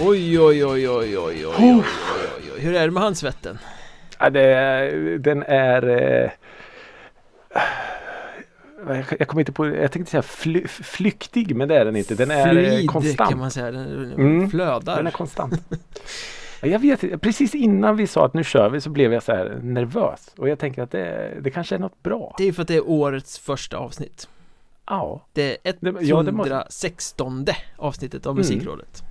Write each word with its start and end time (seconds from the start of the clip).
Oj, 0.00 0.40
oj, 0.40 0.64
oj, 0.64 0.88
oj, 0.88 0.88
oj, 0.88 1.18
oj, 1.18 1.46
oj, 1.46 1.46
oj, 1.46 1.82
oj. 2.54 2.60
Hur 2.60 2.74
är 2.74 2.84
det 2.84 2.90
med 2.90 3.02
handsvetten? 3.02 3.58
Ja, 4.18 4.30
det, 4.30 5.18
den 5.18 5.42
är... 5.42 5.88
Eh, 5.88 6.30
jag, 9.18 9.28
kommer 9.28 9.40
inte 9.40 9.52
på, 9.52 9.66
jag 9.66 9.92
tänkte 9.92 10.10
säga 10.10 10.22
fly, 10.22 10.66
flyktig 10.68 11.56
men 11.56 11.68
det 11.68 11.76
är 11.78 11.84
den 11.84 11.96
inte. 11.96 12.14
Den 12.14 12.30
är 12.30 12.46
eh, 12.46 12.52
Fluid 12.52 12.90
konstant. 12.90 13.30
kan 13.30 13.38
man 13.38 13.50
säga, 13.50 13.70
den 13.70 14.12
Mm, 14.12 14.50
flödar. 14.50 14.96
Den 14.96 15.06
är 15.06 15.10
konstant. 15.10 15.54
Ja, 16.62 16.68
Jag 16.68 16.78
vet 16.78 17.20
precis 17.20 17.54
innan 17.54 17.96
vi 17.96 18.06
sa 18.06 18.24
att 18.26 18.34
nu 18.34 18.44
kör 18.44 18.70
vi 18.70 18.80
så 18.80 18.90
blev 18.90 19.12
jag 19.12 19.22
så 19.22 19.32
här 19.32 19.58
nervös. 19.62 20.30
Och 20.36 20.48
jag 20.48 20.58
tänker 20.58 20.82
att 20.82 20.90
det, 20.90 21.32
det 21.40 21.50
kanske 21.50 21.74
är 21.74 21.78
något 21.78 22.02
bra. 22.02 22.34
Det 22.38 22.44
är 22.48 22.52
för 22.52 22.62
att 22.62 22.68
det 22.68 22.76
är 22.76 22.88
årets 22.90 23.38
första 23.38 23.76
avsnitt. 23.76 24.28
Ja. 24.86 25.26
Det 25.32 25.50
är 25.68 25.74
Det- 25.80 25.92
ja, 26.00 26.22
det 26.22 26.32
måste- 26.32 26.50
116 26.52 27.46
avsnittet 27.76 28.26
av 28.26 28.30
Mm. 28.30 28.38
Musikrådet. 28.38 29.00
Mm. 29.00 29.09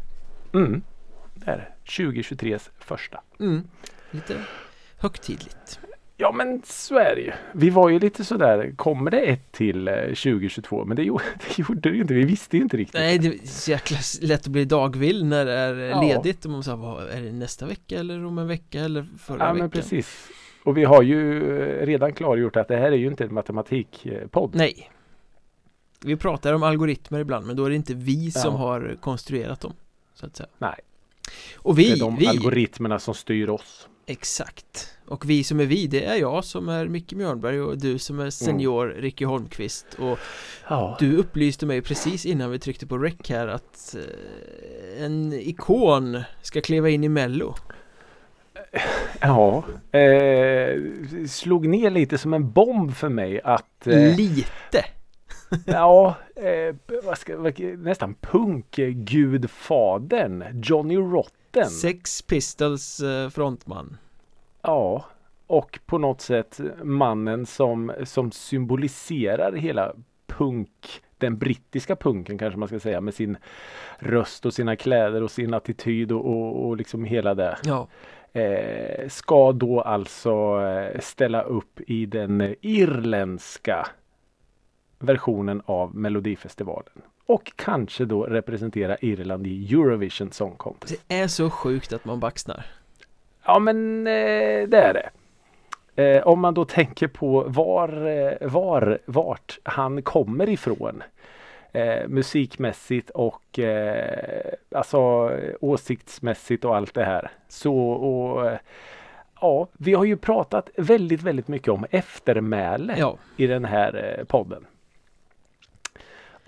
Det 0.51 1.51
är 1.51 1.57
det. 1.57 1.67
2023s 1.85 2.69
första. 2.79 3.21
Mm. 3.39 3.67
Lite 4.11 4.35
högtidligt. 4.97 5.79
Ja 6.17 6.31
men 6.31 6.61
så 6.65 6.97
är 6.97 7.15
det 7.15 7.21
ju. 7.21 7.31
Vi 7.53 7.69
var 7.69 7.89
ju 7.89 7.99
lite 7.99 8.23
sådär, 8.25 8.73
kommer 8.75 9.11
det 9.11 9.19
ett 9.19 9.51
till 9.51 9.87
eh, 9.87 9.93
2022? 9.95 10.85
Men 10.85 10.95
det 10.97 11.03
gjorde 11.03 11.23
det, 11.47 11.61
gjorde 11.61 11.79
det 11.89 11.95
ju 11.95 12.01
inte, 12.01 12.13
vi 12.13 12.23
visste 12.23 12.57
ju 12.57 12.63
inte 12.63 12.77
riktigt. 12.77 12.93
Nej, 13.01 13.17
det 13.19 13.27
är 13.27 13.47
så 13.47 13.71
jäkla 13.71 13.97
lätt 14.21 14.39
att 14.41 14.47
bli 14.47 14.65
dagvill 14.65 15.25
när 15.25 15.45
det 15.45 15.51
är 15.53 15.75
Ja. 15.75 16.01
ledigt 16.01 16.45
och 16.45 16.51
man 16.51 16.63
säger, 16.63 16.77
vad 16.77 17.09
är 17.09 17.21
det 17.21 17.31
nästa 17.31 17.65
vecka 17.65 17.99
eller 17.99 18.25
om 18.25 18.37
en 18.37 18.47
vecka 18.47 18.79
eller 18.79 19.05
förra 19.19 19.37
Ja 19.39 19.45
veckan? 19.45 19.57
men 19.57 19.69
precis. 19.69 20.27
Och 20.63 20.77
vi 20.77 20.83
har 20.83 21.01
ju 21.01 21.37
eh, 21.61 21.85
redan 21.85 22.13
klargjort 22.13 22.55
att 22.55 22.67
det 22.67 22.77
här 22.77 22.91
är 22.91 22.97
ju 22.97 23.07
inte 23.07 23.23
en 23.23 23.33
matematikpodd. 23.33 24.55
Nej. 24.55 24.91
Vi 26.05 26.15
pratar 26.15 26.53
om 26.53 26.63
algoritmer 26.63 27.19
ibland 27.19 27.47
men 27.47 27.55
då 27.55 27.65
är 27.65 27.69
det 27.69 27.75
inte 27.75 27.93
vi 27.93 28.31
som 28.31 28.53
Ja. 28.53 28.57
har 28.59 28.97
konstruerat 29.01 29.59
dem. 29.61 29.73
Så 30.19 30.25
att 30.25 30.35
säga. 30.37 30.49
Nej. 30.57 30.75
Och 31.55 31.75
Det 31.75 31.81
vi, 31.81 31.91
är 31.91 31.97
de 31.99 32.15
vi, 32.15 32.27
algoritmerna 32.27 32.99
som 32.99 33.13
styr 33.13 33.49
oss. 33.49 33.87
exakt. 34.05 34.95
Och 35.05 35.29
vi 35.29 35.43
som 35.43 35.59
är 35.59 35.65
vi, 35.65 35.87
det 35.87 36.05
är 36.05 36.15
jag 36.15 36.45
som 36.45 36.69
är 36.69 36.87
Micke 36.87 37.13
Mjörnberg 37.13 37.61
och 37.61 37.77
du 37.77 37.97
som 37.99 38.19
är 38.19 38.29
senior 38.29 38.87
Ricky 38.87 39.25
Holmqvist 39.25 39.85
och 39.99 40.19
Ja. 40.67 40.97
du 40.99 41.17
upplyste 41.17 41.65
mig 41.65 41.81
precis 41.81 42.25
innan 42.25 42.51
vi 42.51 42.59
tryckte 42.59 42.87
på 42.87 42.97
rec 42.97 43.15
här 43.29 43.47
att 43.47 43.95
eh, 43.95 45.03
en 45.05 45.33
ikon 45.33 46.21
ska 46.41 46.61
kliva 46.61 46.89
in 46.89 47.03
i 47.03 47.09
mello. 47.09 47.55
Ja. 49.21 49.63
Eh, 49.99 50.79
slog 51.29 51.67
ner 51.67 51.89
lite 51.89 52.17
som 52.17 52.33
en 52.33 52.51
bomb 52.51 52.95
för 52.95 53.09
mig 53.09 53.41
att 53.43 53.87
eh, 53.87 54.15
Lite! 54.17 54.85
Ja, 55.65 56.15
eh, 56.35 56.75
vad 57.03 57.17
ska, 57.17 57.37
vad, 57.37 57.59
nästan 57.59 58.15
punkgudfadern 58.21 60.61
Johnny 60.63 60.97
Rotten. 60.97 61.65
Sex 61.65 62.21
Pistols 62.21 62.99
eh, 62.99 63.29
frontman. 63.29 63.97
Ja, 64.61 65.05
och 65.47 65.79
på 65.85 65.97
något 65.97 66.21
sätt 66.21 66.59
mannen 66.83 67.45
som, 67.45 67.91
som 68.03 68.31
symboliserar 68.31 69.53
hela 69.53 69.93
punk, 70.27 71.01
den 71.17 71.37
brittiska 71.37 71.95
punken 71.95 72.37
kanske 72.37 72.59
man 72.59 72.67
ska 72.67 72.79
säga 72.79 73.01
med 73.01 73.13
sin 73.13 73.37
röst 73.99 74.45
och 74.45 74.53
sina 74.53 74.75
kläder 74.75 75.23
och 75.23 75.31
sin 75.31 75.53
attityd 75.53 76.11
och, 76.11 76.25
och, 76.25 76.67
och 76.67 76.77
liksom 76.77 77.03
hela 77.03 77.33
det. 77.33 77.57
Ja, 77.63 77.87
Eh, 78.33 79.07
ska 79.07 79.51
då 79.51 79.81
alltså 79.81 80.61
eh, 80.61 80.99
ställa 80.99 81.41
upp 81.41 81.79
i 81.87 82.05
den 82.05 82.55
irländska 82.61 83.87
versionen 84.99 85.61
av 85.65 85.95
Melodifestivalen. 85.95 87.01
Och 87.25 87.51
kanske 87.55 88.05
då 88.05 88.23
representera 88.23 88.97
Irland 89.01 89.47
i 89.47 89.73
Eurovision 89.73 90.31
Song 90.31 90.55
Contest. 90.57 91.03
det 91.07 91.19
är 91.19 91.27
så 91.27 91.49
sjukt 91.49 91.93
att 91.93 92.05
man 92.05 92.19
baxnar. 92.19 92.65
Ja 93.45 93.59
men 93.59 94.07
eh, 94.07 94.67
det 94.67 94.77
är 94.77 94.93
det. 94.93 95.09
Eh, 96.03 96.27
om 96.27 96.39
man 96.39 96.53
då 96.53 96.65
tänker 96.65 97.07
på 97.07 97.43
var, 97.47 98.07
eh, 98.07 98.47
var, 98.49 98.99
vart 99.05 99.59
han 99.63 100.01
kommer 100.01 100.49
ifrån. 100.49 101.03
Eh, 101.71 102.07
musikmässigt 102.07 103.09
och 103.09 103.59
eh, 103.59 104.53
alltså 104.75 105.31
åsiktsmässigt 105.61 106.65
och 106.65 106.75
allt 106.75 106.93
det 106.93 107.03
här. 107.05 107.31
Så 107.47 107.75
och 107.89 108.47
eh, 108.47 108.59
ja, 109.41 109.67
vi 109.73 109.93
har 109.93 110.05
ju 110.05 110.17
pratat 110.17 110.69
väldigt, 110.77 111.21
väldigt 111.21 111.47
mycket 111.47 111.69
om 111.69 111.85
eftermäle 111.91 112.95
Ja, 112.97 113.17
i 113.37 113.47
den 113.47 113.65
här 113.65 114.15
eh, 114.19 114.25
podden. 114.25 114.65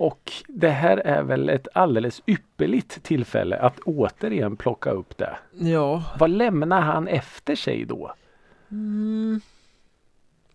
Och 0.02 0.32
det 0.48 0.70
här 0.70 0.98
är 0.98 1.24
väl 1.24 1.50
ett 1.50 1.68
alldeles 1.74 2.22
ypperligt 2.28 3.04
tillfälle 3.04 3.58
att 3.58 3.80
återigen 3.80 4.58
plocka 4.58 4.92
upp 4.92 5.18
det. 5.18 5.38
ja, 5.60 6.04
Vad 6.20 6.30
lämnar 6.30 6.82
han 6.82 7.08
efter 7.08 7.56
sig 7.56 7.86
då? 7.86 8.14
mm. 8.72 9.42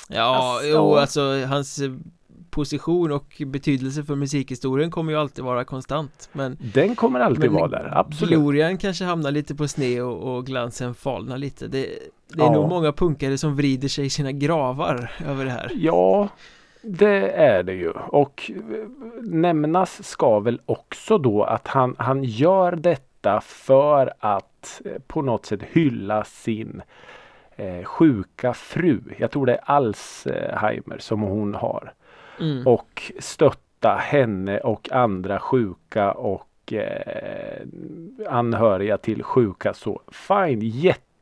Ja, 0.08 0.22
Alltså- 0.22 0.68
jo, 0.68 0.94
alltså 0.96 1.44
hans 1.46 1.78
eh, 1.78 1.92
position 2.50 3.12
och 3.12 3.42
betydelse 3.46 4.04
för 4.04 4.14
musikhistorien 4.14 4.90
kommer 4.90 5.12
ju 5.12 5.18
alltid 5.18 5.44
vara 5.44 5.64
konstant 5.64 6.28
Men, 6.32 6.56
Den 6.74 6.96
kommer 6.96 7.20
alltid 7.20 7.40
men 7.50 7.52
vara 7.54 7.68
där, 7.68 7.98
absolut. 7.98 8.38
glorian 8.40 8.78
kanske 8.78 9.04
hamnar 9.04 9.30
lite 9.30 9.54
på 9.54 9.68
sned 9.68 10.02
och, 10.02 10.36
och 10.36 10.46
glansen 10.46 10.94
falnar 10.94 11.38
lite 11.38 11.66
Det, 11.68 11.78
det 12.28 12.42
är 12.42 12.46
Ja. 12.46 12.52
nog 12.52 12.68
många 12.68 12.92
punkare 12.92 13.38
som 13.38 13.56
vrider 13.56 13.88
sig 13.88 14.06
i 14.06 14.10
sina 14.10 14.32
gravar 14.32 15.12
över 15.26 15.44
det 15.44 15.50
här 15.50 15.70
Ja, 15.74 16.28
det 16.86 17.30
är 17.30 17.62
det 17.62 17.74
ju. 17.74 17.90
Och 17.90 18.50
eh, 18.54 18.88
nämnas 19.22 20.08
ska 20.08 20.40
väl 20.40 20.60
också 20.66 21.18
då 21.18 21.44
att 21.44 21.68
han, 21.68 21.96
han 21.98 22.24
gör 22.24 22.72
detta 22.72 23.40
för 23.40 24.12
att 24.18 24.82
eh, 24.84 24.92
på 25.06 25.22
något 25.22 25.46
sätt 25.46 25.62
hylla 25.62 26.24
sin 26.24 26.82
eh, 27.56 27.84
sjuka 27.84 28.54
fru. 28.54 29.00
Jag 29.18 29.30
tror 29.30 29.46
det 29.46 29.54
är 29.54 29.60
Alzheimer 29.64 30.98
som 30.98 31.20
hon 31.20 31.54
har. 31.54 31.92
mm. 32.40 32.66
och 32.66 33.12
stötta 33.18 33.94
henne 33.94 34.60
och 34.60 34.92
andra 34.92 35.38
sjuka 35.38 36.12
och 36.12 36.72
eh, 36.72 37.66
anhöriga 38.28 38.98
till 38.98 39.22
sjuka. 39.22 39.74
Så 39.74 40.00
fine, 40.08 40.60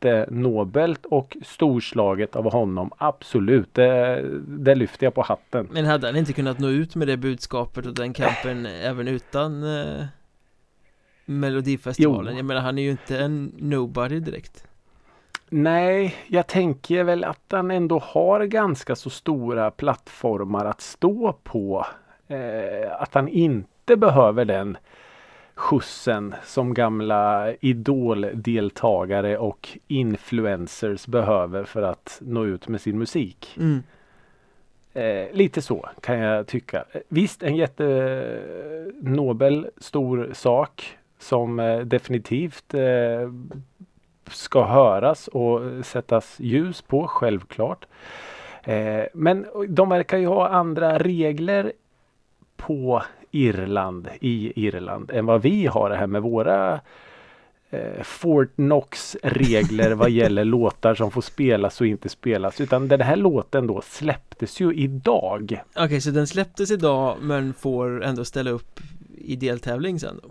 jättenobelt 0.04 1.06
och 1.06 1.36
storslaget 1.42 2.36
av 2.36 2.52
honom. 2.52 2.90
Absolut, 2.98 3.74
det, 3.74 4.22
det 4.46 4.74
lyfter 4.74 5.06
jag 5.06 5.14
på 5.14 5.22
hatten. 5.22 5.68
Men 5.72 5.84
hade 5.84 6.06
han 6.06 6.16
inte 6.16 6.32
kunnat 6.32 6.58
nå 6.58 6.68
ut 6.68 6.94
med 6.94 7.08
det 7.08 7.16
budskapet 7.16 7.86
och 7.86 7.94
den 7.94 8.12
kampen 8.12 8.66
även 8.82 9.08
utan 9.08 9.78
eh, 9.78 10.04
Melodifestivalen? 11.24 12.32
Jo. 12.32 12.38
Jag 12.38 12.44
menar 12.44 12.60
han 12.60 12.78
är 12.78 12.82
ju 12.82 12.90
inte 12.90 13.18
en 13.18 13.52
nobody 13.58 14.20
direkt 14.20 14.66
Nej, 15.56 16.14
jag 16.26 16.46
tänker 16.46 17.04
väl 17.04 17.24
att 17.24 17.44
han 17.50 17.70
ändå 17.70 17.98
har 17.98 18.44
ganska 18.44 18.96
så 18.96 19.10
stora 19.10 19.70
plattformar 19.70 20.64
att 20.64 20.80
stå 20.80 21.32
på. 21.42 21.86
Eh, 22.26 23.02
att 23.02 23.14
han 23.14 23.28
inte 23.28 23.96
behöver 23.96 24.44
den 24.44 24.76
skjutsen 25.54 26.34
som 26.44 26.74
gamla 26.74 27.52
idoldeltagare 27.60 29.38
och 29.38 29.78
influencers 29.86 31.06
behöver 31.06 31.64
för 31.64 31.82
att 31.82 32.18
nå 32.24 32.44
ut 32.44 32.68
med 32.68 32.80
sin 32.80 32.98
musik. 32.98 33.56
mm. 33.56 33.82
Eh, 34.96 35.26
lite 35.32 35.62
så 35.62 35.88
kan 36.00 36.18
jag 36.18 36.46
tycka. 36.46 36.84
Visst, 37.08 37.42
en 37.42 37.56
jättenobel 37.56 38.46
stor 39.76 40.30
sak 40.32 40.98
som 41.18 41.60
eh, 41.60 41.78
definitivt 41.78 42.74
eh, 42.74 43.32
ska 44.30 44.64
höras 44.64 45.28
och 45.28 45.60
sättas 45.86 46.40
ljus 46.40 46.82
på, 46.82 47.08
självklart. 47.08 47.86
Eh, 48.62 49.04
men 49.12 49.46
de 49.68 49.88
verkar 49.88 50.18
ju 50.18 50.26
ha 50.26 50.48
andra 50.48 50.98
regler 50.98 51.72
på 52.66 53.02
Irland, 53.30 54.08
i 54.20 54.66
Irland, 54.66 55.10
än 55.10 55.26
vad 55.26 55.42
vi 55.42 55.66
har 55.66 55.90
det 55.90 55.96
här 55.96 56.06
med 56.06 56.22
våra 56.22 56.80
eh, 57.70 58.02
Fort 58.02 58.54
Knox 58.56 59.16
regler 59.22 59.92
vad 59.92 60.10
gäller 60.20 60.44
låtar 60.44 60.94
som 60.94 61.10
får 61.10 61.22
spelas 61.22 61.80
och 61.80 61.86
inte 61.86 62.08
spelas. 62.08 62.60
Utan 62.60 62.88
den 62.88 63.00
här 63.00 63.16
låten 63.16 63.66
då 63.66 63.80
släpptes 63.80 64.60
ju 64.60 64.74
idag. 64.74 65.62
Okej, 65.76 66.00
så 66.00 66.10
den 66.10 66.26
släpptes 66.26 66.70
idag 66.70 67.16
men 67.20 67.54
får 67.54 68.04
ändå 68.04 68.24
ställa 68.24 68.50
upp 68.50 68.80
i 69.18 69.36
deltävling 69.36 70.00
sen 70.00 70.20
då? 70.22 70.28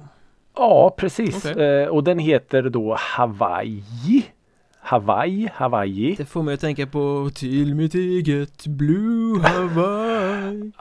Ja, 0.55 0.95
precis. 0.97 1.45
Okej. 1.45 1.65
Eh, 1.65 1.87
och 1.87 2.03
den 2.03 2.19
heter 2.19 2.61
då 2.61 2.95
Hawaii. 2.99 4.25
Hawaii, 4.85 5.49
Hawaii. 5.53 6.15
Det 6.17 6.25
får 6.25 6.43
mig 6.43 6.53
att 6.53 6.59
tänka 6.59 6.87
på 6.87 7.29
Till 7.35 7.75
mitt 7.75 7.95
eget 7.95 8.67
Blue 8.67 9.41
Hawaii 9.41 10.71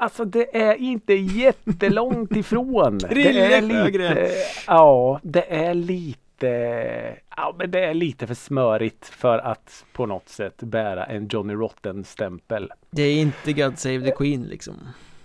Alltså 0.00 0.24
det 0.24 0.56
är 0.56 0.74
inte 0.74 1.14
jättelångt 1.14 2.32
ifrån. 2.36 2.98
det 2.98 3.38
är 3.40 3.60
lite, 3.62 4.30
ja, 4.66 5.20
det 5.22 5.54
är 5.54 5.74
lite, 5.74 6.48
ja 7.36 7.54
men 7.58 7.70
det 7.70 7.84
är 7.84 7.94
lite 7.94 8.26
för 8.26 8.34
smörigt 8.34 9.06
för 9.06 9.38
att 9.38 9.84
på 9.92 10.06
något 10.06 10.28
sätt 10.28 10.56
bära 10.62 11.04
en 11.04 11.28
Johnny 11.28 11.54
Rotten 11.54 12.04
stämpel. 12.04 12.70
Det 12.90 13.02
är 13.02 13.20
inte 13.20 13.52
God 13.52 13.78
Save 13.78 14.00
the 14.00 14.10
Queen 14.10 14.42
liksom 14.42 14.74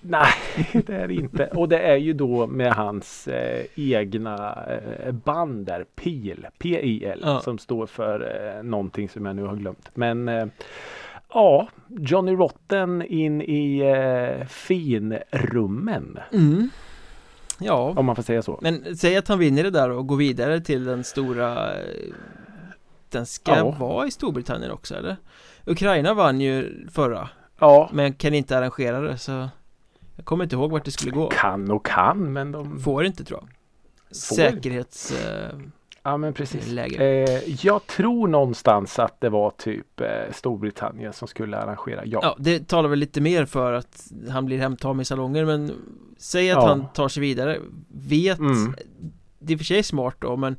Nej, 0.06 0.34
det 0.86 0.96
är 0.96 1.08
det 1.08 1.14
inte. 1.14 1.46
Och 1.46 1.70
det 1.70 1.80
är 1.80 1.96
ju 1.96 2.14
då 2.14 2.48
med 2.48 2.74
hans 2.74 3.28
eh, 3.28 3.66
egna 3.76 4.66
eh, 4.66 5.12
band 5.12 5.66
där, 5.66 5.86
PIL, 5.96 6.48
P-I-L, 6.60 7.20
Ja. 7.26 7.40
som 7.40 7.58
står 7.58 7.86
för 7.86 8.20
eh, 8.58 8.64
någonting 8.64 9.10
som 9.10 9.26
jag 9.26 9.36
nu 9.36 9.44
har 9.44 9.56
glömt. 9.56 9.90
Men 9.94 10.30
eh, 10.30 10.46
ja, 11.34 11.68
Johnny 11.88 12.32
Rotten 12.36 13.02
in 13.02 13.42
i 13.42 13.80
eh, 13.80 14.46
finrummen, 14.48 16.20
Mm. 16.34 16.70
Ja, 17.60 17.94
om 17.98 18.06
man 18.06 18.16
får 18.16 18.24
säga 18.24 18.42
så. 18.42 18.60
men 18.62 18.98
säg 18.98 19.18
att 19.18 19.28
han 19.28 19.40
vinner 19.40 19.64
det 19.64 19.70
där 19.70 19.90
och 19.92 20.08
går 20.08 20.16
vidare 20.18 20.62
till 20.62 20.84
den 20.84 21.04
stora 21.04 21.70
Den 23.10 23.26
ska 23.26 23.56
Ja. 23.58 23.76
vara 23.80 24.08
i 24.08 24.12
Storbritannien 24.12 24.72
också 24.72 24.96
eller? 24.96 25.16
Ukraina 25.66 26.14
vann 26.14 26.42
ju 26.42 26.88
förra 26.92 27.30
Ja, 27.60 27.90
Men 27.94 28.14
kan 28.14 28.34
inte 28.34 28.58
arrangera 28.58 29.00
det 29.02 29.18
så 29.18 29.50
Jag 30.16 30.26
kommer 30.26 30.44
inte 30.44 30.56
ihåg 30.56 30.72
vart 30.72 30.86
det 30.86 30.92
skulle 30.92 31.12
gå 31.12 31.28
kan 31.30 31.72
och 31.72 31.86
kan, 31.86 32.34
men 32.34 32.52
de... 32.52 32.80
Får 32.80 33.06
inte 33.06 33.24
tror 33.24 33.40
jag 33.40 33.50
Får. 34.28 34.36
Säkerhetsläge 34.36 35.62
Ja, 36.06 36.18
men 36.18 36.34
precis. 36.34 36.74
Eh, 36.78 37.66
jag 37.66 37.88
tror 37.88 38.28
någonstans 38.28 39.00
att 39.00 39.22
det 39.22 39.30
var 39.30 39.50
typ 39.50 40.02
eh, 40.02 40.08
Storbritannien 40.34 41.14
som 41.14 41.28
skulle 41.28 41.58
arrangera. 41.58 42.02
Ja. 42.06 42.20
Ja, 42.22 42.36
det 42.40 42.68
talar 42.68 42.90
väl 42.90 43.00
lite 43.00 43.22
mer 43.22 43.46
för 43.46 43.74
att 43.74 44.08
han 44.30 44.46
blir 44.46 44.58
hemtagen 44.58 45.00
i 45.00 45.06
salonger 45.06 45.46
men 45.46 45.72
Säg 46.18 46.52
att 46.52 46.58
Ja. 46.64 46.68
han 46.68 46.86
tar 46.94 47.08
sig 47.08 47.22
vidare 47.22 47.60
Vet 47.94 48.40
Mm. 48.40 48.76
Det 49.40 49.54
är 49.54 49.58
för 49.58 49.66
sig 49.66 49.84
smart 49.84 50.16
då 50.20 50.38
men 50.38 50.56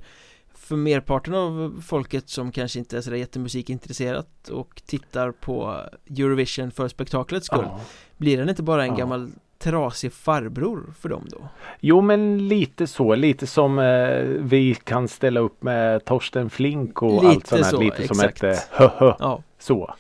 För 0.54 0.76
merparten 0.76 1.34
av 1.34 1.82
folket 1.86 2.28
som 2.28 2.52
kanske 2.52 2.78
inte 2.78 2.96
är 2.96 3.00
sådär 3.00 3.16
jättemusikintresserat 3.16 4.48
och 4.48 4.82
tittar 4.86 5.30
på 5.32 5.80
Eurovision 6.10 6.70
för 6.70 6.88
spektaklets 6.88 7.46
skull 7.46 7.64
Ja. 7.68 7.80
Blir 8.16 8.38
han 8.38 8.48
inte 8.48 8.62
bara 8.62 8.82
en 8.84 8.88
Ja. 8.90 8.96
gammal 8.96 9.30
trasig 9.64 10.12
farbror 10.12 10.92
för 11.00 11.08
dem 11.08 11.26
då? 11.30 11.48
Jo 11.80 12.00
men 12.00 12.48
lite 12.48 12.86
så, 12.86 13.14
lite 13.14 13.46
som 13.46 13.78
eh, 13.78 14.18
vi 14.24 14.74
kan 14.74 15.08
ställa 15.08 15.40
upp 15.40 15.62
med 15.62 16.04
Torsten 16.04 16.50
Flink 16.50 17.02
och 17.02 17.12
Lite 17.12 17.26
allt 17.28 17.46
sånt 17.46 17.64
här. 17.64 17.70
så, 17.70 17.80
lite 17.80 18.08
som 18.08 18.20
exakt. 18.20 18.42
ett 18.42 18.80
eh, 18.80 19.14
Ja, 19.18 19.42
så. 19.58 19.94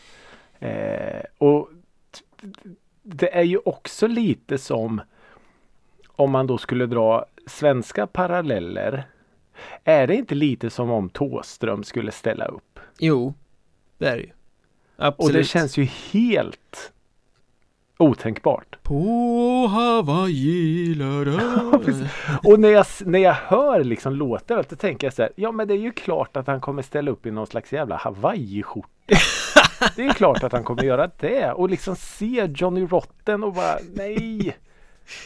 Eh, 0.58 1.22
och 1.38 1.68
det 3.02 3.36
är 3.36 3.42
ju 3.42 3.58
också 3.58 4.06
lite 4.06 4.58
som 4.58 5.00
om 6.06 6.30
man 6.30 6.46
då 6.46 6.58
skulle 6.58 6.86
dra 6.86 7.26
svenska 7.46 8.06
paralleller. 8.06 9.04
Är 9.84 10.06
det 10.06 10.14
inte 10.14 10.34
lite 10.34 10.70
som 10.70 10.90
om 10.90 11.08
Tåström 11.08 11.84
skulle 11.84 12.12
ställa 12.12 12.44
upp? 12.44 12.80
jo 12.98 13.34
Det 13.98 14.08
är 14.08 14.16
det 14.16 14.22
ju 14.22 14.30
Absolut 14.96 15.34
Och 15.34 15.38
det 15.38 15.44
känns 15.44 15.76
ju 15.76 15.84
helt 15.84 16.92
otänkbart. 17.98 18.82
På 18.82 19.00
Hawaii 19.66 20.94
Ja. 20.94 21.80
Och 22.42 22.60
när 22.60 22.68
jag, 22.68 22.86
när 23.04 23.18
jag 23.18 23.34
hör 23.34 23.84
liksom 23.84 24.14
låten 24.14 24.64
då 24.68 24.76
tänker 24.76 25.06
jag 25.06 25.14
så 25.14 25.22
här, 25.22 25.32
ja 25.36 25.52
men 25.52 25.68
det 25.68 25.74
är 25.74 25.78
ju 25.78 25.92
klart 25.92 26.36
att 26.36 26.46
han 26.46 26.60
kommer 26.60 26.82
ställa 26.82 27.10
upp 27.10 27.26
i 27.26 27.30
någon 27.30 27.46
slags 27.46 27.72
jävla 27.72 27.96
hawaiiskjorta. 27.96 28.88
Det 29.96 30.02
är 30.02 30.06
ju 30.06 30.12
klart 30.12 30.42
att 30.42 30.52
han 30.52 30.64
kommer 30.64 30.82
göra 30.82 31.10
det 31.18 31.52
och 31.52 31.70
liksom 31.70 31.96
se 31.96 32.48
Johnny 32.54 32.86
Rotten 32.86 33.44
och 33.44 33.52
bara 33.52 33.78
nej. 33.94 34.56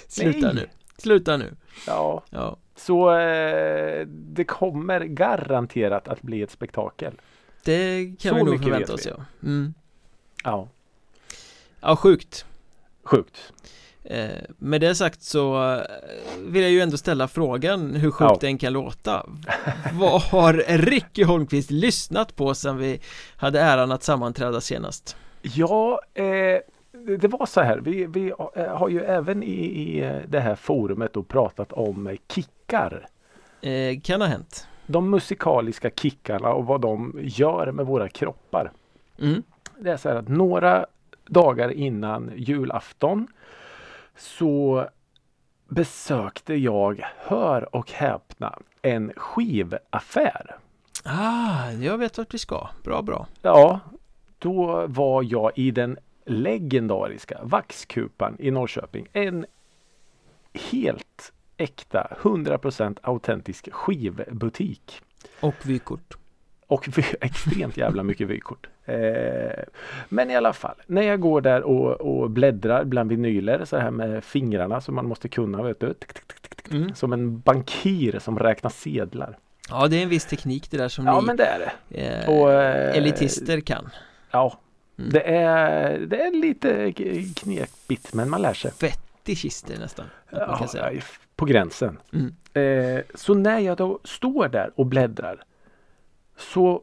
Sluta 0.08 0.46
Nej. 0.46 0.54
nu 0.54 0.66
Sluta 0.96 1.36
nu 1.36 1.56
Ja, 1.86 2.22
Ja 2.30 2.56
så 2.78 3.18
eh, 3.18 4.06
det 4.06 4.44
kommer 4.44 5.00
garanterat 5.00 6.08
att 6.08 6.22
bli 6.22 6.42
ett 6.42 6.50
spektakel. 6.50 7.20
Det 7.64 8.16
kan 8.20 8.30
Så 8.30 8.34
vi 8.34 8.42
nog 8.50 8.62
förvänta 8.62 8.94
oss 8.94 9.06
ja 9.06 9.16
mm. 9.42 9.74
Ja, 10.44 10.68
Ja, 11.80 11.96
sjukt 11.96 12.46
sjukt. 13.08 13.52
eh, 14.04 14.28
Med 14.58 14.80
det 14.80 14.94
sagt 14.94 15.22
så 15.22 15.72
eh, 15.74 15.80
vill 16.38 16.62
jag 16.62 16.70
ju 16.70 16.80
ändå 16.80 16.96
ställa 16.96 17.28
frågan 17.28 17.94
hur 17.94 18.10
sjukt 18.10 18.30
Ja. 18.30 18.38
den 18.40 18.58
kan 18.58 18.72
låta 18.72 19.26
Vad 19.92 20.22
har 20.22 20.52
Ricky 20.78 21.24
Holmqvist 21.24 21.70
lyssnat 21.70 22.36
på 22.36 22.54
sen 22.54 22.76
vi 22.76 23.00
hade 23.36 23.60
äran 23.60 23.92
att 23.92 24.02
sammanträda 24.02 24.60
senast? 24.60 25.16
Ja, 25.42 26.00
eh, 26.14 26.24
det- 27.18 27.28
var 27.28 27.46
så 27.46 27.60
här. 27.60 27.78
Vi, 27.78 28.06
vi 28.06 28.32
eh, 28.56 28.66
har 28.76 28.88
ju 28.88 29.00
även 29.00 29.42
i, 29.42 29.48
i 29.64 30.20
det 30.28 30.40
här 30.40 30.54
forumet 30.54 31.12
då 31.14 31.22
pratat 31.22 31.72
om 31.72 32.16
kickar. 32.34 33.06
Eh, 33.62 34.00
kan 34.00 34.20
ha 34.20 34.28
hänt 34.28 34.66
de 34.86 35.10
musikaliska 35.10 35.90
kickarna 35.90 36.48
och 36.52 36.66
vad 36.66 36.80
de 36.80 37.18
gör 37.22 37.72
med 37.72 37.86
våra 37.86 38.08
kroppar. 38.08 38.72
mm. 39.20 39.42
Det 39.80 39.90
är 39.90 39.96
så 39.96 40.08
här 40.08 40.16
att 40.16 40.28
några 40.28 40.86
dagar 41.28 41.70
innan 41.70 42.32
julafton 42.36 43.26
så 44.16 44.86
besökte 45.68 46.54
jag, 46.54 47.04
hör 47.16 47.76
och 47.76 47.90
häpna, 47.90 48.58
en 48.82 49.12
skivaffär. 49.16 50.56
Ah, 51.04 51.70
jag 51.70 51.98
vet 51.98 52.18
vart 52.18 52.34
vi 52.34 52.38
ska 52.38 52.68
Bra, 52.84 53.02
bra 53.02 53.26
Ja, 53.42 53.80
då 54.38 54.86
var 54.86 55.22
jag 55.22 55.52
i 55.54 55.70
den 55.70 55.98
legendariska 56.24 57.38
Vaxkupan 57.42 58.36
i 58.38 58.50
Norrköping. 58.50 59.06
En 59.12 59.46
helt 60.70 61.32
äkta, 61.56 62.16
100% 62.20 62.98
autentisk 63.02 63.72
skivbutik. 63.72 65.02
Och 65.40 65.54
vykort 65.64 66.18
Och 66.68 66.88
extremt 67.20 67.76
jävla 67.76 68.02
mycket 68.02 68.28
vykort. 68.28 68.66
Eh, 68.84 69.64
men 70.08 70.30
i 70.30 70.36
alla 70.36 70.52
fall, 70.52 70.74
när 70.86 71.02
jag 71.02 71.20
går 71.20 71.40
där 71.40 71.62
och, 71.62 71.90
och 72.00 72.30
bläddrar 72.30 72.84
bland 72.84 73.10
vinyler 73.10 73.64
så 73.64 73.76
här 73.76 73.90
med 73.90 74.24
fingrarna 74.24 74.80
som 74.80 74.94
man 74.94 75.06
måste 75.06 75.28
kunna 75.28 75.62
vet 75.62 75.80
du. 75.80 75.94
Tick, 75.94 76.12
tick, 76.12 76.26
tick, 76.26 76.40
tick, 76.42 76.62
tick. 76.62 76.72
mm. 76.74 76.94
Som 76.94 77.12
en 77.12 77.38
bankir 77.40 78.18
som 78.18 78.38
räknar 78.38 78.70
sedlar. 78.70 79.38
Ja, 79.70 79.88
det 79.88 79.96
är 79.96 80.02
en 80.02 80.08
viss 80.08 80.24
teknik 80.26 80.70
det 80.70 80.76
där 80.76 80.88
som 80.88 81.06
Ja 81.06 81.20
ni 81.20 81.26
men 81.26 81.36
det 81.36 81.44
är 81.44 81.58
det. 81.88 82.00
eh, 82.06 82.28
Och, 82.38 82.52
eh, 82.52 82.96
elitister 82.96 83.60
kan 83.60 83.88
Ja. 84.30 84.58
Mm. 84.98 85.10
Det 85.10 85.20
är, 85.20 85.98
det 85.98 86.20
är 86.22 86.30
lite 86.40 86.92
knepigt 87.36 88.14
men 88.14 88.30
man 88.30 88.42
lär 88.42 88.54
sig. 88.54 88.70
Fettischister 88.70 89.78
nästan 89.78 90.06
Ja, 90.30 90.68
på 91.36 91.44
gränsen. 91.44 91.98
Mm. 92.12 92.34
Eh, 92.98 93.02
så 93.14 93.34
när 93.34 93.58
jag 93.58 93.76
då 93.76 93.98
står 94.04 94.48
där 94.48 94.70
och 94.74 94.86
bläddrar 94.86 95.44
så 96.38 96.82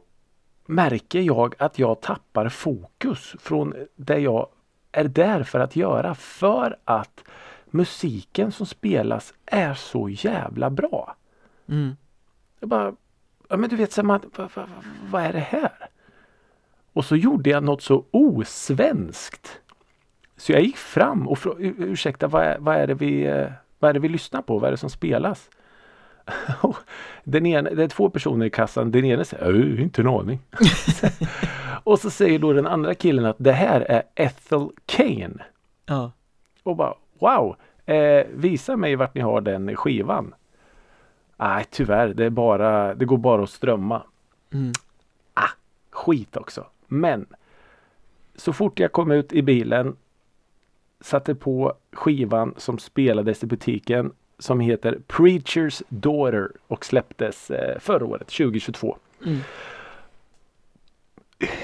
märker 0.66 1.20
jag 1.20 1.54
att 1.58 1.78
jag 1.78 2.00
tappar 2.00 2.48
fokus 2.48 3.36
från 3.38 3.74
det 3.96 4.18
jag 4.18 4.48
är 4.92 5.04
där 5.04 5.42
för 5.42 5.60
att 5.60 5.76
göra 5.76 6.14
för 6.14 6.78
att 6.84 7.24
musiken 7.70 8.52
som 8.52 8.66
spelas 8.66 9.34
är 9.46 9.74
så 9.74 10.08
jävla 10.08 10.70
bra. 10.70 11.16
Mm. 11.68 11.96
Jag 12.60 12.68
bara, 12.68 12.94
ja 13.48 13.56
men 13.56 13.70
du 13.70 13.76
vet, 13.76 13.92
så 13.92 14.02
man, 14.02 14.20
vad, 14.36 14.50
vad, 14.54 14.68
vad 15.10 15.22
är 15.22 15.32
det 15.32 15.38
här? 15.38 15.88
Och 16.92 17.04
så 17.04 17.16
gjorde 17.16 17.50
jag 17.50 17.64
något 17.64 17.82
så 17.82 18.04
osvenskt. 18.10 19.60
Så 20.36 20.52
jag 20.52 20.62
gick 20.62 20.76
fram 20.76 21.28
och 21.28 21.38
frågade, 21.38 21.64
ursäkta 21.64 22.26
vad 22.26 22.42
är, 22.42 22.58
vad 22.58 22.76
är 22.76 22.86
det 22.86 22.94
vi, 22.94 23.26
eh, 23.26 23.50
vad 23.78 23.88
är 23.88 23.94
det 23.94 24.00
vi 24.00 24.08
lyssnar 24.08 24.42
på? 24.42 24.58
Vad 24.58 24.68
är 24.68 24.70
det 24.70 24.76
som 24.76 24.90
spelas? 24.90 25.50
Den 27.24 27.46
ena, 27.46 27.70
det 27.70 27.84
är 27.84 27.88
två 27.88 28.10
personer 28.10 28.46
i 28.46 28.50
kassan. 28.50 28.90
Den 28.90 29.04
ena 29.04 29.24
säger, 29.24 29.54
"Äh, 29.54 29.82
inte 29.82 30.02
en 30.02 30.08
aning. 30.08 30.40
och 31.84 31.98
så 31.98 32.10
säger 32.10 32.38
då 32.38 32.52
den 32.52 32.66
andra 32.66 32.94
killen 32.94 33.24
att 33.24 33.36
det 33.38 33.52
här 33.52 33.80
är 33.80 34.02
Ethel 34.14 34.68
Kane. 34.86 35.44
Ja. 35.86 36.12
Och 36.62 36.76
bara 36.76 36.94
wow! 37.18 37.56
Eh, 37.86 38.26
visa 38.34 38.76
mig 38.76 38.96
vart 38.96 39.14
ni 39.14 39.20
har 39.20 39.40
den 39.40 39.76
skivan. 39.76 40.34
Nej 41.36 41.64
tyvärr, 41.70 42.08
det, 42.08 42.24
är 42.24 42.30
bara, 42.30 42.94
det 42.94 43.04
går 43.04 43.18
bara 43.18 43.42
att 43.42 43.50
strömma. 43.50 44.02
Mm. 44.52 44.72
Skit 45.90 46.36
också. 46.36 46.66
Men 46.86 47.26
så 48.36 48.52
fort 48.52 48.78
jag 48.78 48.92
kom 48.92 49.10
ut 49.10 49.32
i 49.32 49.42
bilen 49.42 49.96
satte 51.00 51.34
på 51.34 51.74
skivan 51.92 52.54
som 52.56 52.78
spelades 52.78 53.42
i 53.42 53.46
butiken 53.46 54.12
som 54.38 54.60
heter 54.60 54.98
Preacher's 55.08 55.82
Daughter 55.88 56.50
och 56.66 56.84
släpptes 56.84 57.50
eh, 57.50 57.78
förra 57.78 58.04
året 58.06 58.26
2022. 58.28 58.96
Mm. 59.26 59.38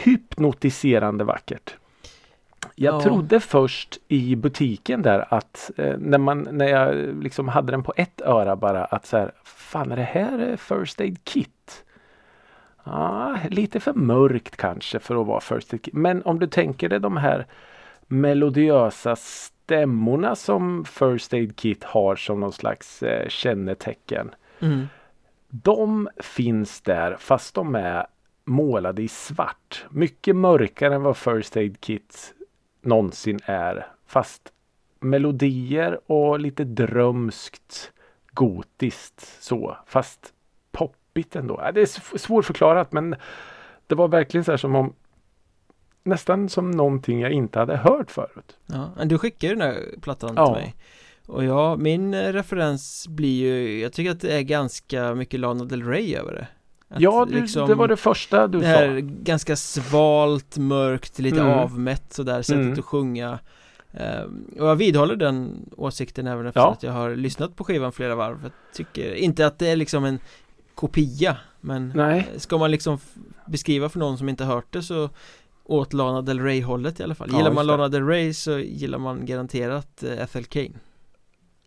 hypnotiserande 0.05 1.25
vackert. 1.25 1.77
Jag 2.75 2.95
Ja. 2.95 3.01
trodde 3.01 3.41
först 3.41 3.99
i 4.09 4.37
butiken 4.37 5.03
där 5.03 5.35
att 5.35 5.71
eh, 5.77 5.99
när, 5.99 6.19
man, 6.19 6.49
när 6.53 6.69
jag 6.69 6.95
liksom 7.23 7.49
hade 7.49 7.73
den 7.73 7.83
på 7.83 7.93
ett 7.97 8.21
öra 8.21 8.57
bara 8.57 8.85
att 8.85 9.07
så 9.07 9.17
här, 9.17 9.33
fan 9.45 9.93
är 9.93 9.97
det 9.97 10.03
här 10.03 10.49
eh, 10.51 10.57
First 10.57 11.01
Aid 11.01 11.25
Kit? 11.25 11.85
Ja, 12.85 13.37
lite 13.51 13.81
för 13.81 13.93
mörkt 13.93 14.57
kanske 14.57 14.99
för 14.99 15.21
att 15.21 15.27
vara 15.27 15.41
First 15.41 15.73
Aid 15.73 15.83
Kit. 15.83 15.95
Men 15.95 16.23
om 16.23 16.39
du 16.39 16.47
tänker 16.47 16.89
dig 16.89 17.01
de 17.01 17.17
här 17.17 17.47
melodiösa 18.07 19.17
stämmorna 19.65 20.37
som 20.37 20.85
First 20.85 21.33
Aid 21.33 21.57
Kit 21.57 21.85
har 21.85 22.17
som 22.17 22.41
någon 22.41 22.53
slags 22.53 23.03
eh, 23.03 23.29
kännetecken. 23.29 24.35
Mm. 24.61 24.87
De 25.49 26.09
finns 26.19 26.81
där 26.81 27.17
fast 27.19 27.55
de 27.55 27.75
är 27.75 28.07
målade 28.45 29.03
i 29.03 29.09
svart. 29.09 29.85
Mycket 29.91 30.37
mörkare 30.37 30.95
än 30.95 31.03
vad 31.03 31.17
First 31.17 31.57
Aid 31.57 31.81
Kit 31.81 32.35
någonsin 32.81 33.41
är. 33.45 33.87
Fast 34.07 34.53
melodier 35.01 36.01
och 36.07 36.41
lite 36.41 36.65
drömskt 36.65 37.93
gotiskt 38.33 39.43
så 39.43 39.77
fast 39.87 40.33
poppigt 40.73 41.37
ändå. 41.37 41.71
Det 41.75 41.81
är 41.81 42.19
svårförklarat 42.19 42.93
men 42.93 43.15
det 43.87 43.95
var 43.95 44.09
verkligen 44.09 44.45
så 44.45 44.53
här 44.53 44.57
som 44.57 44.77
om 44.77 44.95
nästan 46.05 46.49
som 46.49 46.71
någonting 46.71 47.21
jag 47.21 47.33
inte 47.33 47.59
hade 47.59 47.77
hört 47.77 48.11
förut. 48.11 48.57
Ja, 48.67 48.91
men 48.97 49.09
du 49.09 49.19
skickade 49.19 49.55
den 49.55 49.59
där 49.59 50.01
plattan 50.01 50.33
ja. 50.37 50.47
till 50.47 50.63
mig. 50.63 50.75
Och 51.27 51.45
ja, 51.45 51.77
min 51.77 52.15
referens 52.15 53.09
blir 53.09 53.43
ju, 53.43 53.81
jag 53.81 53.93
tycker 53.93 54.11
att 54.11 54.21
det 54.21 54.37
är 54.37 54.43
ganska 54.43 55.15
mycket 55.15 55.41
Lana 55.41 55.65
Del 55.65 55.83
Rey 55.83 56.17
över 56.17 56.33
det. 56.33 56.47
Att 56.89 57.01
ja, 57.01 57.27
det, 57.31 57.41
liksom, 57.41 57.69
det, 57.69 57.75
var 57.75 57.89
det 57.89 57.97
första 57.97 58.47
du 58.47 58.61
det 58.61 58.65
sa. 58.65 58.71
Det 58.71 58.77
här 58.77 59.01
ganska 59.01 59.57
svalt, 59.57 60.59
mörkt, 60.59 61.19
lite 61.19 61.41
mm. 61.41 61.53
avmätt 61.53 62.13
sådär 62.13 62.43
sättet 62.43 62.63
mm. 62.63 62.79
att 62.79 62.85
sjunga. 62.85 63.39
Um, 64.25 64.45
och 64.59 64.69
jag 64.69 64.77
vidhåller 64.77 65.17
den 65.17 65.71
åsikten 65.77 66.27
även 66.27 66.47
efter 66.47 66.61
ja. 66.61 66.73
att 66.73 66.83
jag 66.83 66.93
har 66.93 67.17
lyssnat 67.17 67.57
på 67.57 67.65
skivan 67.65 67.93
flera 67.93 68.15
varv. 68.15 68.39
Jag 68.43 68.53
tycker 68.75 69.15
inte 69.15 69.47
att 69.47 69.59
det 69.59 69.69
är 69.69 69.77
liksom 69.77 70.05
en 70.05 70.19
kopia, 70.75 71.37
men 71.61 71.93
Nej. 71.95 72.29
ska 72.37 72.59
man 72.59 72.71
liksom 72.71 72.99
beskriva 73.47 73.89
för 73.89 73.99
någon 73.99 74.19
som 74.19 74.29
inte 74.29 74.45
hört 74.45 74.67
det 74.71 74.83
så 74.83 75.11
åt 75.65 75.93
Lana 75.93 76.23
Del 76.23 76.41
Rey 76.41 76.63
hållet 76.63 77.01
i 77.01 77.03
alla 77.03 77.15
fall. 77.15 77.29
Gillar 77.29 77.51
ja, 77.51 77.55
man 77.55 77.67
Lana 77.67 77.89
Del 77.89 78.07
Rey 78.07 78.35
så 78.35 78.59
gillar 78.59 78.99
man 78.99 79.27
garanterat 79.27 80.05
uh, 80.05 80.23
Ethel 80.23 80.45
Kane. 80.45 80.73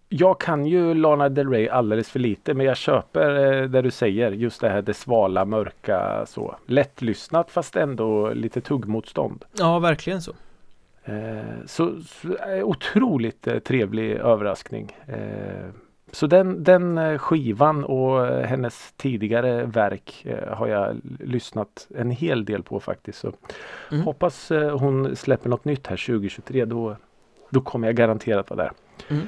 Jag 0.10 0.40
kan 0.40 0.66
ju 0.66 0.94
Lana 0.94 1.30
Del 1.30 1.50
Rey 1.50 1.70
alldeles 1.70 2.10
för 2.10 2.20
lite 2.20 2.54
men 2.54 2.66
jag 2.66 2.78
köper 2.78 3.62
eh, 3.62 3.70
det 3.70 3.82
du 3.82 3.92
säger 3.92 4.32
just 4.32 4.62
det 4.62 4.70
här 4.70 4.82
det 4.82 4.94
svala 4.94 5.46
mörka 5.46 6.26
så 6.26 6.56
lättlyssnat 6.66 7.52
fast 7.52 7.76
ändå 7.76 8.34
lite 8.34 8.62
tuggmotstånd. 8.62 9.46
Ja 9.58 9.80
verkligen 9.80 10.22
så. 10.22 10.34
Eh, 11.06 11.66
så, 11.66 12.02
så 12.02 12.28
eh, 12.38 12.64
otroligt 12.64 13.48
eh, 13.48 13.60
trevlig 13.60 14.12
överraskning. 14.12 14.98
Eh, 16.16 16.18
så 16.18 16.28
den, 16.28 16.64
den 16.64 16.98
eh, 16.98 17.18
skivan 17.18 17.84
och 17.84 18.28
hennes 18.28 18.94
tidigare 18.98 19.66
verk 19.66 20.26
har 20.48 20.68
jag 20.68 21.02
lyssnat 21.20 21.88
en 21.96 22.12
hel 22.12 22.46
del 22.46 22.64
på 22.64 22.80
faktiskt. 22.80 23.20
Så 23.20 23.34
mm. 23.92 24.04
Hoppas 24.04 24.52
hon 24.80 25.16
släpper 25.16 25.50
något 25.50 25.66
nytt 25.66 25.88
här 25.88 25.98
2023. 26.08 26.66
Då, 26.66 26.96
då 27.50 27.62
kommer 27.62 27.88
jag 27.88 27.96
garanterat 27.96 28.50
vara 28.50 28.64
där. 28.64 28.72
Mm. 29.10 29.28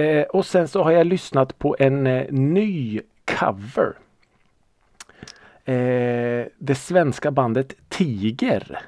Eh, 0.00 0.22
och 0.22 0.46
sen 0.46 0.68
så 0.68 0.82
har 0.82 0.90
jag 0.90 1.06
lyssnat 1.06 1.58
på 1.58 1.76
en 1.78 2.06
eh, 2.06 2.26
ny 2.30 3.00
cover. 3.24 3.94
Eh, 5.64 6.46
det 6.58 6.74
svenska 6.74 7.30
bandet 7.30 7.74
Tiger. 7.88 8.78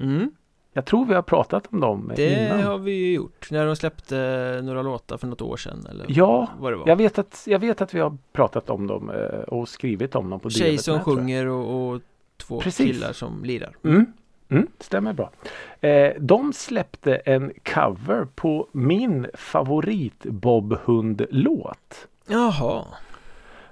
Mm. 0.00 0.32
Jag 0.72 0.84
tror 0.84 1.04
vi 1.04 1.14
har 1.14 1.22
pratat 1.22 1.66
om 1.70 1.80
dem 1.80 2.12
Det 2.16 2.46
innan. 2.46 2.62
har 2.62 2.78
vi 2.78 2.92
ju 2.92 3.12
gjort 3.14 3.50
när 3.50 3.66
de 3.66 3.76
släppte 3.76 4.16
några 4.64 4.82
låtar 4.82 5.16
för 5.16 5.26
något 5.26 5.42
år 5.42 5.56
sedan 5.56 5.86
eller 5.90 6.06
Ja, 6.08 6.48
vad 6.58 6.72
det 6.72 6.76
var. 6.76 6.88
Jag, 6.88 6.96
vet 6.96 7.18
att, 7.18 7.44
jag 7.46 7.58
vet 7.58 7.80
att 7.82 7.94
vi 7.94 8.00
har 8.00 8.16
pratat 8.32 8.70
om 8.70 8.86
dem 8.86 9.10
eh, 9.10 9.40
och 9.40 9.68
skrivit 9.68 10.14
om 10.14 10.30
dem 10.30 10.40
på 10.40 10.50
Tjej 10.50 10.78
som 10.78 11.00
sjunger 11.00 11.46
och, 11.46 11.90
och, 11.94 12.00
två 12.36 12.60
Precis. 12.60 12.86
killar 12.86 13.12
som 13.12 13.44
lirar 13.44 13.76
mm. 13.84 14.06
Mm, 14.48 14.66
stämmer 14.78 15.12
bra. 15.12 15.30
Eh, 15.80 16.12
de 16.20 16.52
släppte 16.52 17.14
en 17.16 17.52
cover 17.62 18.26
på 18.34 18.68
min 18.72 19.26
favorit 19.34 20.22
Bob 20.22 20.76
Hund-låt. 20.84 22.08
Jaha. 22.26 22.84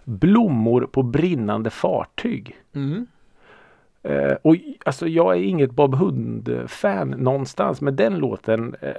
Blommor 0.04 0.88
på 0.92 1.02
brinnande 1.02 1.70
fartyg. 1.70 2.56
Mm. 2.74 3.06
Eh, 4.02 4.32
och 4.42 4.56
alltså 4.84 5.08
jag 5.08 5.36
är 5.36 5.40
inget 5.40 5.70
Bob 5.70 5.94
Hund-fan 5.94 7.10
någonstans 7.10 7.80
men 7.80 7.96
den 7.96 8.18
låten 8.18 8.76
eh, 8.80 8.92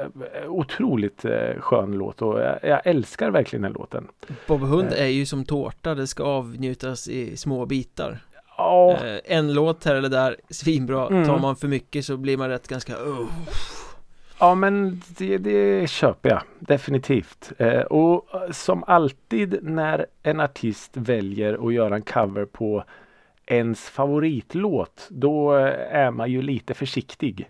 otroligt 0.48 1.26
eh, 1.26 1.60
skön 1.60 1.92
låt 1.92 2.22
och 2.22 2.40
jag, 2.40 2.60
jag, 2.64 2.82
älskar 2.88 3.32
verkligen 3.32 3.64
den 3.64 3.74
låten. 3.74 4.08
Bob 4.48 4.62
Hund 4.62 4.94
eh. 4.94 5.02
är 5.02 5.08
ju 5.08 5.26
som 5.26 5.46
tårta, 5.46 5.96
det 5.96 6.08
ska 6.08 6.24
avnjutas 6.24 7.08
i 7.08 7.38
små 7.38 7.66
bitar. 7.66 8.20
Ja. 8.58 8.92
Eh, 8.92 9.38
en 9.38 9.54
låt 9.54 9.86
här 9.86 9.96
eller 9.96 10.10
där, 10.10 10.36
svinbra. 10.50 11.08
Mm. 11.08 11.26
Tar 11.26 11.40
man 11.40 11.56
för 11.56 11.68
mycket 11.68 12.06
så 12.06 12.18
blir 12.18 12.38
man 12.38 12.50
rätt 12.50 12.68
ganska 12.68 12.94
uh. 12.94 13.28
Ja 14.40 14.56
men 14.56 15.02
det, 15.08 15.38
det 15.38 15.90
köper 15.90 16.30
jag 16.30 16.42
definitivt. 16.60 17.52
Eh, 17.58 17.82
och 17.82 18.28
som 18.52 18.84
alltid 18.88 19.60
när 19.62 20.06
en 20.24 20.40
artist 20.40 20.92
väljer 20.94 21.68
att 21.68 21.74
göra 21.74 21.96
en 21.96 22.02
cover 22.02 22.46
på 22.46 22.84
ens 23.50 23.90
favoritlåt 23.90 25.08
då 25.10 25.52
är 25.52 26.12
man 26.12 26.32
ju 26.32 26.42
lite 26.42 26.74
försiktig. 26.74 27.50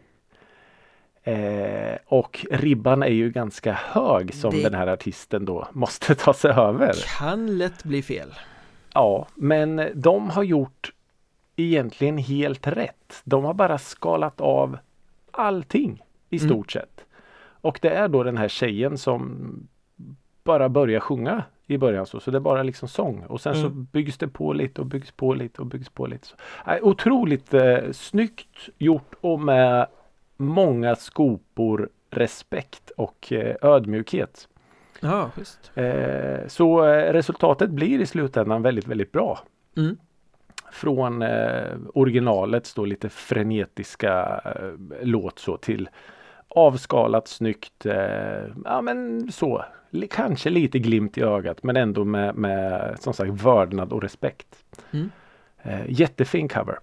Eh, 1.23 1.97
och 2.05 2.45
ribban 2.51 3.03
är 3.03 3.07
ju 3.07 3.31
ganska 3.31 3.73
hög 3.73 4.33
som 4.33 4.51
det 4.51 4.63
den 4.63 4.73
här 4.73 4.87
artisten 4.87 5.45
då 5.45 5.67
måste 5.73 6.15
ta 6.15 6.33
sig 6.33 6.51
över. 6.51 6.93
Kan 7.19 7.57
lätt 7.57 7.83
bli 7.83 8.01
fel. 8.01 8.33
Ja, 8.93 9.27
men 9.35 9.89
de 9.93 10.29
har 10.29 10.43
gjort 10.43 10.91
egentligen 11.55 12.17
helt 12.17 12.67
rätt. 12.67 13.21
De 13.23 13.43
har 13.43 13.53
bara 13.53 13.77
skalat 13.77 14.41
av 14.41 14.77
allting 15.31 16.03
i 16.29 16.37
mm. 16.37 16.49
stort 16.49 16.75
mm. 16.75 16.85
sett. 16.85 17.05
Och 17.61 17.79
det 17.81 17.89
är 17.89 18.07
då 18.07 18.23
den 18.23 18.37
här 18.37 18.47
tjejen 18.47 18.97
som 18.97 19.49
bara 20.43 20.69
börjar 20.69 20.99
sjunga 20.99 21.43
i 21.69 21.77
början 21.77 22.05
så, 22.05 22.19
så 22.19 22.31
det 22.31 22.37
är 22.37 22.39
bara 22.39 22.63
liksom 22.63 22.87
sång 22.87 23.23
och 23.25 23.41
sen 23.41 23.53
mm. 23.53 23.63
så 23.63 23.69
byggs 23.69 24.17
det 24.17 24.27
på 24.27 24.53
lite 24.53 24.81
och 24.81 24.87
byggs 24.87 25.11
på 25.11 25.33
lite 25.33 25.61
och 25.61 25.67
byggs 25.67 25.89
på 25.89 26.05
lite. 26.05 26.27
Så, 26.27 26.35
äh, 26.71 26.77
otroligt 26.81 27.53
eh, 27.53 27.77
snyggt 27.91 28.69
gjort 28.77 29.15
och 29.21 29.39
med 29.39 29.87
många 30.37 30.95
skopor 30.95 31.89
respekt 32.09 32.89
och 32.89 33.33
eh, 33.33 33.55
ödmjukhet. 33.61 34.47
Ja, 34.99 35.31
just. 35.37 35.71
Eh, 35.75 36.47
så 36.47 36.85
eh, 36.85 37.13
resultatet 37.13 37.69
blir 37.69 37.99
i 38.01 38.05
slutändan 38.05 38.61
väldigt, 38.61 38.87
väldigt 38.87 39.11
bra. 39.11 39.39
Mm 39.77 39.97
från 40.71 41.21
eh, 41.21 41.77
originalets 41.93 42.73
då 42.73 42.85
lite 42.85 43.09
frenetiska 43.09 44.41
eh, 44.45 44.71
låt 45.01 45.39
så 45.39 45.57
till 45.57 45.89
avskalat 46.49 47.27
snyggt, 47.27 47.85
eh, 47.85 48.43
ja 48.65 48.81
men 48.81 49.31
så, 49.31 49.65
kanske 50.09 50.49
lite 50.49 50.79
glimt 50.79 51.17
i 51.17 51.21
ögat 51.21 51.63
men 51.63 51.77
ändå 51.77 52.05
med, 52.05 52.35
med 52.35 52.95
som 52.99 53.13
sagt 53.13 53.31
vördnad 53.31 53.93
och 53.93 54.01
respekt. 54.01 54.65
Mm. 54.91 55.11
Eh, 55.63 55.81
jättefin 55.87 56.47
cover. 56.47 56.79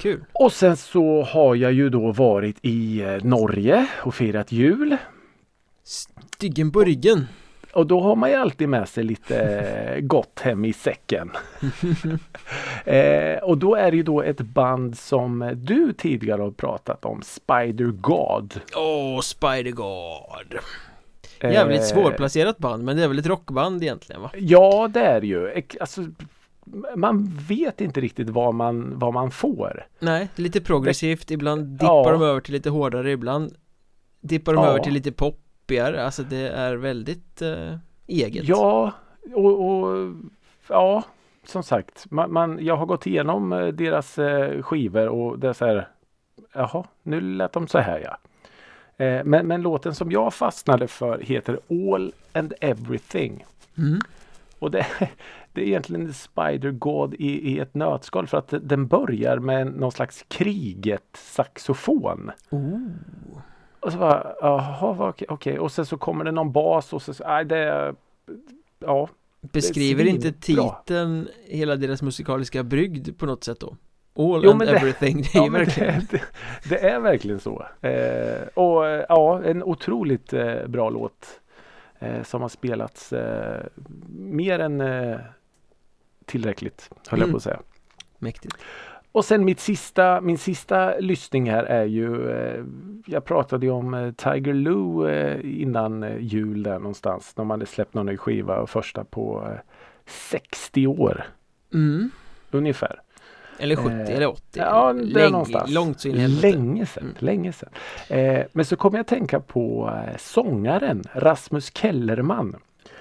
Kul. 0.00 0.24
Och 0.32 0.52
sen 0.52 0.76
så 0.76 1.22
har 1.22 1.54
jag 1.54 1.72
ju 1.72 1.90
då 1.90 2.12
varit 2.12 2.56
i 2.62 3.02
eh, 3.02 3.24
Norge 3.24 3.86
och 4.02 4.14
firat 4.14 4.52
jul. 4.52 4.96
Styggen 5.84 6.72
på 6.72 6.80
ryggen. 6.80 7.26
Och 7.72 7.86
då 7.86 8.00
har 8.00 8.16
man 8.16 8.30
ju 8.30 8.36
alltid 8.36 8.68
med 8.68 8.88
sig 8.88 9.04
lite 9.04 9.98
gott 10.00 10.40
hem 10.40 10.64
i 10.64 10.72
säcken. 10.72 11.30
eh, 12.84 13.38
och 13.42 13.58
då 13.58 13.74
är 13.74 13.90
det 13.90 13.96
ju 13.96 14.02
då 14.02 14.22
ett 14.22 14.40
band 14.40 14.98
som 14.98 15.52
du 15.56 15.92
tidigare 15.92 16.42
har 16.42 16.50
pratat 16.50 17.04
om, 17.04 17.22
Spider 17.22 17.86
God. 17.86 18.60
Åh, 18.76 18.82
oh, 18.82 19.20
Spider 19.20 19.70
God. 19.70 20.58
Jävligt 21.42 21.80
eh, 21.80 21.84
svårplacerat 21.84 22.58
band 22.58 22.84
men 22.84 22.96
det 22.96 23.04
är 23.04 23.08
väl 23.08 23.18
ett 23.18 23.26
rockband 23.26 23.82
egentligen 23.82 24.22
va? 24.22 24.30
Ja 24.34 24.90
det 24.94 25.00
är 25.00 25.20
det 25.20 25.26
ju. 25.26 25.62
Alltså, 25.80 26.04
man 26.96 27.38
vet 27.48 27.80
inte 27.80 28.00
riktigt 28.00 28.30
vad 28.30 28.54
man, 28.54 28.98
vad 28.98 29.14
man 29.14 29.30
får. 29.30 29.86
Nej, 29.98 30.28
lite 30.34 30.60
progressivt, 30.60 31.30
ibland 31.30 31.66
dippar 31.66 32.04
ja. 32.04 32.12
de 32.12 32.22
över 32.22 32.40
till 32.40 32.54
lite 32.54 32.70
hårdare, 32.70 33.10
ibland 33.12 33.54
dippar 34.20 34.54
de 34.54 34.64
ja. 34.64 34.70
över 34.70 34.80
till 34.80 34.92
lite 34.92 35.12
pop 35.12 35.40
poppigare, 35.68 36.04
alltså 36.04 36.22
det 36.22 36.48
är 36.48 36.76
väldigt 36.76 37.42
eh, 37.42 37.74
eget 38.06 38.44
Ja, 38.44 38.92
och, 39.34 39.70
och 39.70 40.14
ja, 40.68 41.04
som 41.44 41.62
sagt, 41.62 42.10
man, 42.10 42.32
man, 42.32 42.58
jag 42.60 42.76
har 42.76 42.86
gått 42.86 43.06
igenom 43.06 43.52
eh, 43.52 43.66
deras 43.66 44.18
eh, 44.18 44.62
skivor 44.62 45.08
och 45.08 45.38
det 45.38 45.48
är 45.48 45.52
så 45.52 45.66
här 45.66 45.88
Jaha, 46.52 46.84
nu 47.02 47.20
lät 47.20 47.52
de 47.52 47.66
så 47.66 47.78
här 47.78 48.00
ja. 48.04 48.18
Eh, 49.04 49.24
men, 49.24 49.46
men 49.46 49.62
låten 49.62 49.94
som 49.94 50.10
jag 50.10 50.34
fastnade 50.34 50.88
för 50.88 51.18
heter 51.18 51.60
All 51.70 52.12
and 52.32 52.54
Everything. 52.60 53.44
Mm. 53.78 53.98
Och 54.58 54.70
det, 54.70 54.86
det 55.52 55.62
är 55.62 55.66
egentligen 55.66 56.14
Spider 56.14 56.70
God 56.70 57.14
i, 57.14 57.52
i 57.52 57.58
ett 57.58 57.74
nötskal 57.74 58.26
för 58.26 58.38
att 58.38 58.54
den 58.60 58.86
börjar 58.86 59.38
med 59.38 59.66
någon 59.66 59.92
slags 59.92 60.24
kriget 60.28 61.08
saxofon. 61.14 62.30
Oh. 62.50 62.88
Och 63.88 63.92
så 63.92 63.98
bara, 63.98 64.34
jaha, 64.40 65.08
okej, 65.08 65.26
okay. 65.28 65.58
och 65.58 65.72
sen 65.72 65.86
så 65.86 65.96
kommer 65.96 66.24
det 66.24 66.32
någon 66.32 66.52
bas 66.52 66.92
och 66.92 67.02
så, 67.02 67.12
nej 67.26 67.44
det, 67.44 67.94
ja. 68.78 69.08
Beskriver 69.40 70.04
inte 70.04 70.32
titeln 70.32 71.28
hela 71.44 71.76
deras 71.76 72.02
musikaliska 72.02 72.62
brygd 72.62 73.18
på 73.18 73.26
något 73.26 73.44
sätt 73.44 73.60
då? 73.60 73.76
All 74.14 74.44
jo, 74.44 74.50
and 74.50 74.62
everything, 74.62 75.22
det, 75.22 75.38
är 75.38 75.44
ja, 75.44 75.50
verkligen 75.50 76.06
det, 76.10 76.22
det, 76.68 76.78
är 76.78 77.00
verkligen 77.00 77.40
så. 77.40 77.66
Eh, 77.80 78.42
och 78.54 78.84
ja, 79.08 79.42
en 79.44 79.62
otroligt 79.62 80.32
eh, 80.32 80.66
bra 80.66 80.90
låt 80.90 81.40
eh, 81.98 82.22
som 82.22 82.42
har 82.42 82.48
spelats 82.48 83.12
eh, 83.12 83.66
mer 84.08 84.58
än 84.58 84.80
eh, 84.80 85.18
tillräckligt, 86.24 86.90
höll 87.08 87.20
mm. 87.20 87.28
jag 87.28 87.30
på 87.30 87.36
att 87.36 87.42
säga. 87.42 87.60
Mäktigt. 88.18 88.56
Och 89.12 89.24
sen 89.24 89.44
mitt 89.44 89.60
sista, 89.60 90.20
min 90.20 90.38
sista 90.38 90.98
lyssning 90.98 91.50
här 91.50 91.64
är 91.64 91.84
ju 91.84 92.30
eh, 92.30 92.64
Jag 93.06 93.24
pratade 93.24 93.66
ju 93.66 93.72
om 93.72 93.94
eh, 93.94 94.12
Tiger 94.12 94.54
Lou 94.54 95.08
eh, 95.08 95.60
innan 95.62 96.02
eh, 96.02 96.16
jul 96.20 96.62
där 96.62 96.78
någonstans. 96.78 97.34
De 97.34 97.50
hade 97.50 97.66
släppt 97.66 97.94
någon 97.94 98.06
ny 98.06 98.16
skiva 98.16 98.56
och 98.58 98.70
första 98.70 99.04
på 99.04 99.48
60 100.06 100.84
eh, 100.84 100.90
år. 100.90 101.24
Mm. 101.74 102.10
Ungefär. 102.50 103.00
Eller 103.58 103.76
70 103.76 103.88
eh, 103.88 104.16
eller 104.16 104.26
80. 104.26 104.42
Ja, 104.52 104.92
det 104.92 105.02
Läng, 105.02 105.32
någonstans. 105.32 105.70
Långt 105.70 106.00
så 106.00 106.08
in 106.08 106.36
Länge 106.40 106.86
sedan. 106.86 107.02
Mm. 107.02 107.14
Länge 107.18 107.52
sedan. 107.52 107.70
Men 108.52 108.64
så 108.64 108.76
kom 108.76 108.94
jag 108.94 109.00
att 109.00 109.06
tänka 109.06 109.40
på 109.40 109.92
sångaren 110.18 111.04
Rasmus 111.14 111.70
Kellerman. 111.74 112.56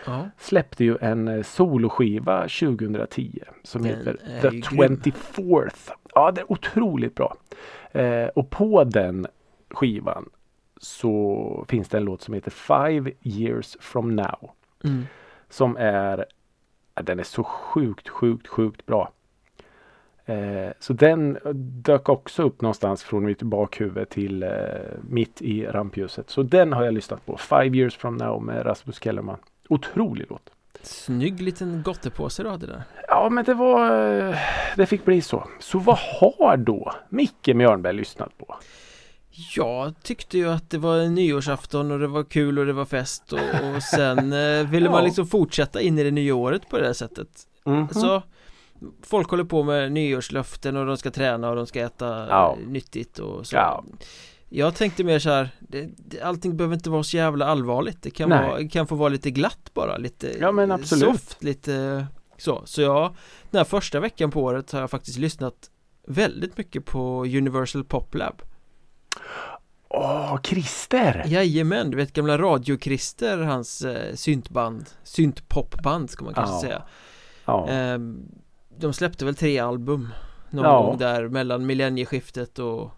Ja. 0.08 0.30
Släppte 0.38 0.84
ju 0.84 0.98
en 1.02 1.28
eh, 1.28 1.44
soloskiva 1.44 2.42
2010 2.42 3.40
som 3.64 3.82
Den 3.82 3.92
heter 3.92 4.14
The 4.42 4.48
24th. 4.50 5.92
Ja, 6.16 6.32
det 6.32 6.42
är 6.42 6.52
otroligt 6.52 7.16
bra. 7.16 7.36
Eh, 7.92 8.28
och 8.28 8.50
på 8.50 8.84
den 8.84 9.28
skivan 9.70 10.30
så 10.78 11.66
finns 11.70 11.90
det 11.90 11.98
en 11.98 12.04
låt 12.04 12.22
som 12.22 12.34
heter 12.34 12.52
Five 12.52 13.12
years 13.24 13.78
from 13.80 14.16
now. 14.16 14.52
Mm. 14.84 15.06
Som 15.50 15.78
är 15.78 16.26
Den 16.94 17.20
är 17.20 17.24
så 17.24 17.44
sjukt, 17.44 18.10
sjukt, 18.10 18.48
sjukt 18.48 18.86
bra. 18.86 19.12
Eh, 20.26 20.72
så 20.80 20.94
den 20.94 21.38
dök 21.82 22.10
också 22.10 22.44
upp 22.44 22.62
någonstans 22.62 23.04
från 23.04 23.26
mitt 23.26 23.42
bakhuvud 23.42 24.10
till 24.10 24.44
eh, 24.44 24.50
mitt 25.02 25.42
i 25.42 25.66
rampljuset. 25.66 26.30
Så 26.30 26.44
den 26.44 26.74
har 26.74 26.84
jag 26.84 26.94
lyssnat 26.94 27.26
på. 27.26 27.38
Five 27.38 27.78
years 27.78 27.96
from 27.96 28.18
now 28.18 28.44
med 28.44 28.66
Rasmus 28.66 29.00
Kellerman. 29.00 29.38
Otrolig 29.70 30.26
låt. 30.30 30.50
Snygg 30.82 31.42
liten 31.42 31.84
gottepåse 31.84 32.44
du 32.44 32.50
hade 32.50 32.68
där. 32.68 32.84
Ja 33.08 33.30
men 33.30 33.46
det 33.46 33.54
var 33.54 33.90
Det 34.76 34.86
fick 34.86 35.06
bli 35.06 35.22
så. 35.22 35.48
Så 35.60 35.80
vad 35.80 35.98
har 35.98 36.58
då 36.58 36.94
Micke 37.10 37.48
Mjörnberg 37.48 37.94
lyssnat 37.94 38.38
på? 38.38 38.56
Jag 39.56 39.94
tyckte 40.04 40.38
ju 40.38 40.50
att 40.50 40.70
det 40.70 40.78
var 40.78 41.06
nyårsafton 41.06 41.92
och 41.92 42.00
det 42.00 42.08
var 42.08 42.24
kul 42.24 42.60
och 42.60 42.66
det 42.66 42.74
var 42.74 42.86
fest 42.86 43.34
och, 43.34 43.76
och 43.76 43.84
sen 43.84 44.34
eh, 44.34 44.70
ville 44.70 44.86
ja. 44.86 44.92
man 44.92 45.04
liksom 45.04 45.28
fortsätta 45.28 45.82
in 45.82 46.00
i 46.00 46.04
det 46.04 46.12
nya 46.12 46.36
året 46.36 46.70
på 46.70 46.78
det 46.78 46.86
här 46.86 46.94
sättet. 46.94 47.28
Mm 47.66 47.88
-hmm. 47.88 47.94
Så 47.94 48.22
Folk 49.04 49.30
håller 49.30 49.44
på 49.44 49.64
med 49.64 49.92
nyårslöften 49.92 50.78
och 50.78 50.86
de 50.86 50.98
ska 50.98 51.12
träna 51.12 51.50
och 51.50 51.56
de 51.56 51.68
ska 51.68 51.80
äta 51.80 52.28
ja. 52.30 52.58
nyttigt 52.68 53.20
och 53.20 53.48
så 53.48 53.56
ja. 53.56 53.84
Jag 54.50 54.76
tänkte 54.76 55.04
mer 55.04 55.20
så 55.20 55.30
här 55.30 55.50
det, 55.60 55.90
det, 55.98 56.22
Allting 56.22 56.58
behöver 56.58 56.76
inte 56.76 56.90
vara 56.90 57.04
så 57.04 57.18
jävla 57.18 57.46
allvarligt 57.46 58.02
Det 58.02 58.10
kan, 58.10 58.30
vara, 58.30 58.68
kan 58.68 58.88
få 58.88 58.96
vara 58.96 59.10
lite 59.10 59.32
glatt 59.32 59.72
bara 59.74 59.98
Lite 59.98 60.38
ja, 60.40 60.52
men 60.52 60.72
absolut. 60.72 61.04
soft 61.04 61.44
Lite 61.44 62.08
så 62.38 62.62
Så 62.66 62.82
jag 62.82 63.16
Den 63.52 63.58
här 63.58 63.66
första 63.66 64.00
veckan 64.00 64.32
på 64.32 64.44
året 64.44 64.72
har 64.72 64.80
jag 64.80 64.90
faktiskt 64.90 65.18
lyssnat 65.18 65.72
Väldigt 66.08 66.58
mycket 66.58 66.86
på 66.86 67.26
Universal 67.26 67.84
Pop 67.84 68.16
Lab 68.16 68.42
Åh, 69.90 70.34
oh, 70.34 70.42
Christer! 70.42 71.24
Jajamän, 71.28 71.92
du 71.92 71.98
vet 71.98 72.14
gamla 72.14 72.38
Radio-Christer, 72.38 73.38
hans 73.38 73.82
eh, 73.82 74.16
syntband 74.16 74.90
Syntpopband 75.04 76.10
ska 76.10 76.26
man 76.26 76.34
kanske 76.34 76.56
ja. 76.56 76.62
säga 76.62 76.82
ja. 77.46 77.70
Eh, 77.70 78.00
De 78.78 78.94
släppte 78.94 79.26
väl 79.26 79.36
tre 79.36 79.60
album 79.60 80.10
Någon 80.50 80.84
gång 80.84 80.98
där 80.98 81.28
mellan 81.28 81.66
millennieskiftet 81.66 82.60
och 82.60 82.92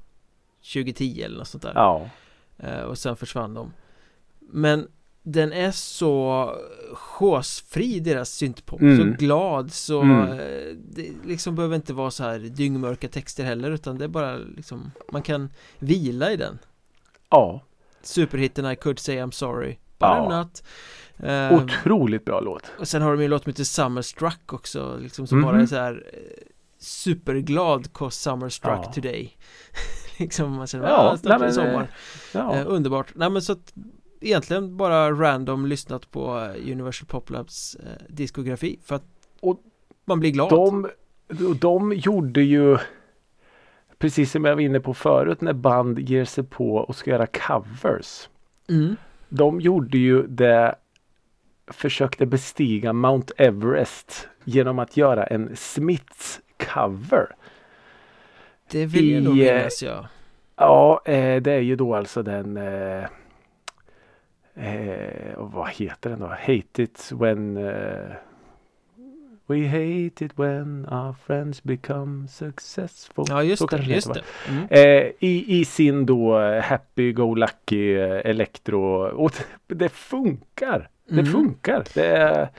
2010 0.74 1.22
eller 1.22 1.38
något 1.38 1.48
sånt 1.48 1.64
där 1.64 1.74
Ja 1.76 2.10
eh, 2.58 2.82
Och 2.82 2.98
sen 2.98 3.16
försvann 3.16 3.54
de 3.54 3.74
Men 4.40 4.88
den 5.24 5.54
är 5.54 5.72
så 5.72 6.56
chosefri 6.94 8.00
deras 8.00 8.30
syntpop, 8.30 8.82
mm. 8.82 8.98
så 8.98 9.18
glad 9.18 9.72
så 9.72 10.02
mm. 10.02 10.40
Eh, 10.40 10.76
det 10.76 11.12
liksom 11.26 11.56
behöver 11.56 11.76
inte 11.76 11.94
vara 11.94 12.12
så 12.12 12.24
här 12.24 12.40
dyngmörka 12.40 13.08
texter 13.08 13.44
heller 13.44 13.72
utan 13.72 13.98
det 13.98 14.04
är 14.04 14.10
bara 14.10 14.38
liksom 14.38 14.92
Man 15.12 15.22
kan 15.22 15.50
vila 15.80 16.32
i 16.32 16.38
den 16.38 16.60
Ja 17.30 17.62
Superhitten 18.02 18.72
I 18.72 18.76
could 18.76 19.00
say 19.00 19.18
I'm 19.18 19.32
sorry 19.32 19.72
But 19.72 20.10
ja. 20.10 20.38
Not 20.38 20.64
um, 21.18 21.64
Otroligt 21.64 22.26
bra 22.26 22.40
låt 22.40 22.72
Och 22.80 22.88
sen 22.88 23.02
har 23.02 23.12
de 23.12 23.20
ju 23.20 23.26
en 23.26 23.32
låt 23.32 23.44
som 23.44 23.50
heter 23.50 23.64
Summerstruck 23.64 24.54
också 24.54 24.98
liksom 25.02 25.28
som 25.28 25.38
mm. 25.38 25.52
bara 25.52 25.62
är 25.62 25.66
så 25.66 25.76
här 25.76 26.10
eh, 26.14 26.20
Superglad 26.78 27.94
cause 27.94 28.20
Summerstruck 28.20 28.86
ja. 28.86 28.92
today 28.92 29.38
liksom 30.24 30.54
man 30.54 30.68
känner, 30.68 30.88
ja, 30.88 30.96
ah, 30.96 31.18
nej, 31.24 31.40
men, 31.40 31.54
sommar. 31.54 31.88
ja. 32.34 32.56
eh, 32.56 32.64
Underbart, 32.68 33.08
nej 33.16 33.30
men 33.30 33.42
så 33.42 33.52
att 33.52 33.74
Egentligen 34.22 34.78
bara 34.78 35.12
random 35.12 35.66
lyssnat 35.66 36.12
på 36.12 36.40
eh, 36.40 36.72
Universal 36.72 37.08
Pop 37.08 37.30
Labs 37.30 37.76
eh, 37.76 38.06
diskografi 38.10 38.80
för 38.84 38.96
att 38.96 39.04
och 39.42 39.60
man 40.06 40.20
blir 40.20 40.32
glad. 40.32 40.50
De, 40.50 40.90
de 41.60 41.94
gjorde 41.94 42.42
ju 42.42 42.78
Precis 43.98 44.32
som 44.32 44.46
jag 44.46 44.56
var 44.56 44.62
inne 44.62 44.80
på 44.80 44.94
förut 44.94 45.42
när 45.42 45.54
band 45.54 46.00
ger 46.00 46.26
sig 46.26 46.44
på 46.44 46.76
och 46.76 46.96
ska 46.96 47.12
göra 47.12 47.28
covers. 47.28 48.30
Mm. 48.70 48.96
De 49.30 49.62
gjorde 49.62 49.98
ju 49.98 50.28
det 50.28 50.76
Försökte 51.68 52.26
bestiga 52.26 52.94
Mount 52.94 53.34
Everest 53.38 54.28
genom 54.44 54.80
att 54.80 54.98
göra 54.98 55.26
en 55.26 55.56
Smiths 55.56 56.40
cover 56.74 57.36
det 58.72 58.86
vill 58.86 59.12
jag 59.12 59.24
nog 59.24 59.36
minnas 59.36 59.84
ja 59.84 60.08
Ja 60.60 61.02
eh, 61.06 61.42
det 61.42 61.52
är 61.52 61.60
ju 61.60 61.76
då 61.76 61.96
alltså 61.96 62.24
den 62.24 62.58
eh, 62.58 63.04
eh, 64.56 65.34
vad 65.38 65.70
heter 65.70 66.10
den 66.10 66.20
då? 66.20 66.28
Hate 66.28 66.84
it 66.84 67.12
when 67.12 67.58
eh, 67.58 68.16
We 69.48 69.68
hate 69.68 70.26
it 70.26 70.32
when 70.40 70.86
our 70.86 71.14
friends 71.14 71.64
become 71.64 72.28
successful 72.28 73.26
Ja 73.30 73.44
just 73.44 73.70
det, 73.70 73.78
just 73.78 74.14
det. 74.14 74.24
Mm. 74.48 74.68
Eh, 74.70 75.12
i, 75.20 75.60
I 75.60 75.66
sin 75.66 76.06
då 76.06 76.40
eh, 76.40 76.62
happy 76.64 77.14
go 77.14 77.36
lucky 77.36 77.94
elektro 77.94 78.82
och 79.08 79.32
det 79.68 79.90
funkar 79.90 80.90
Det 81.08 81.20
mm. 81.20 81.26
funkar 81.26 81.84
Det 81.94 82.06
är 82.06 82.50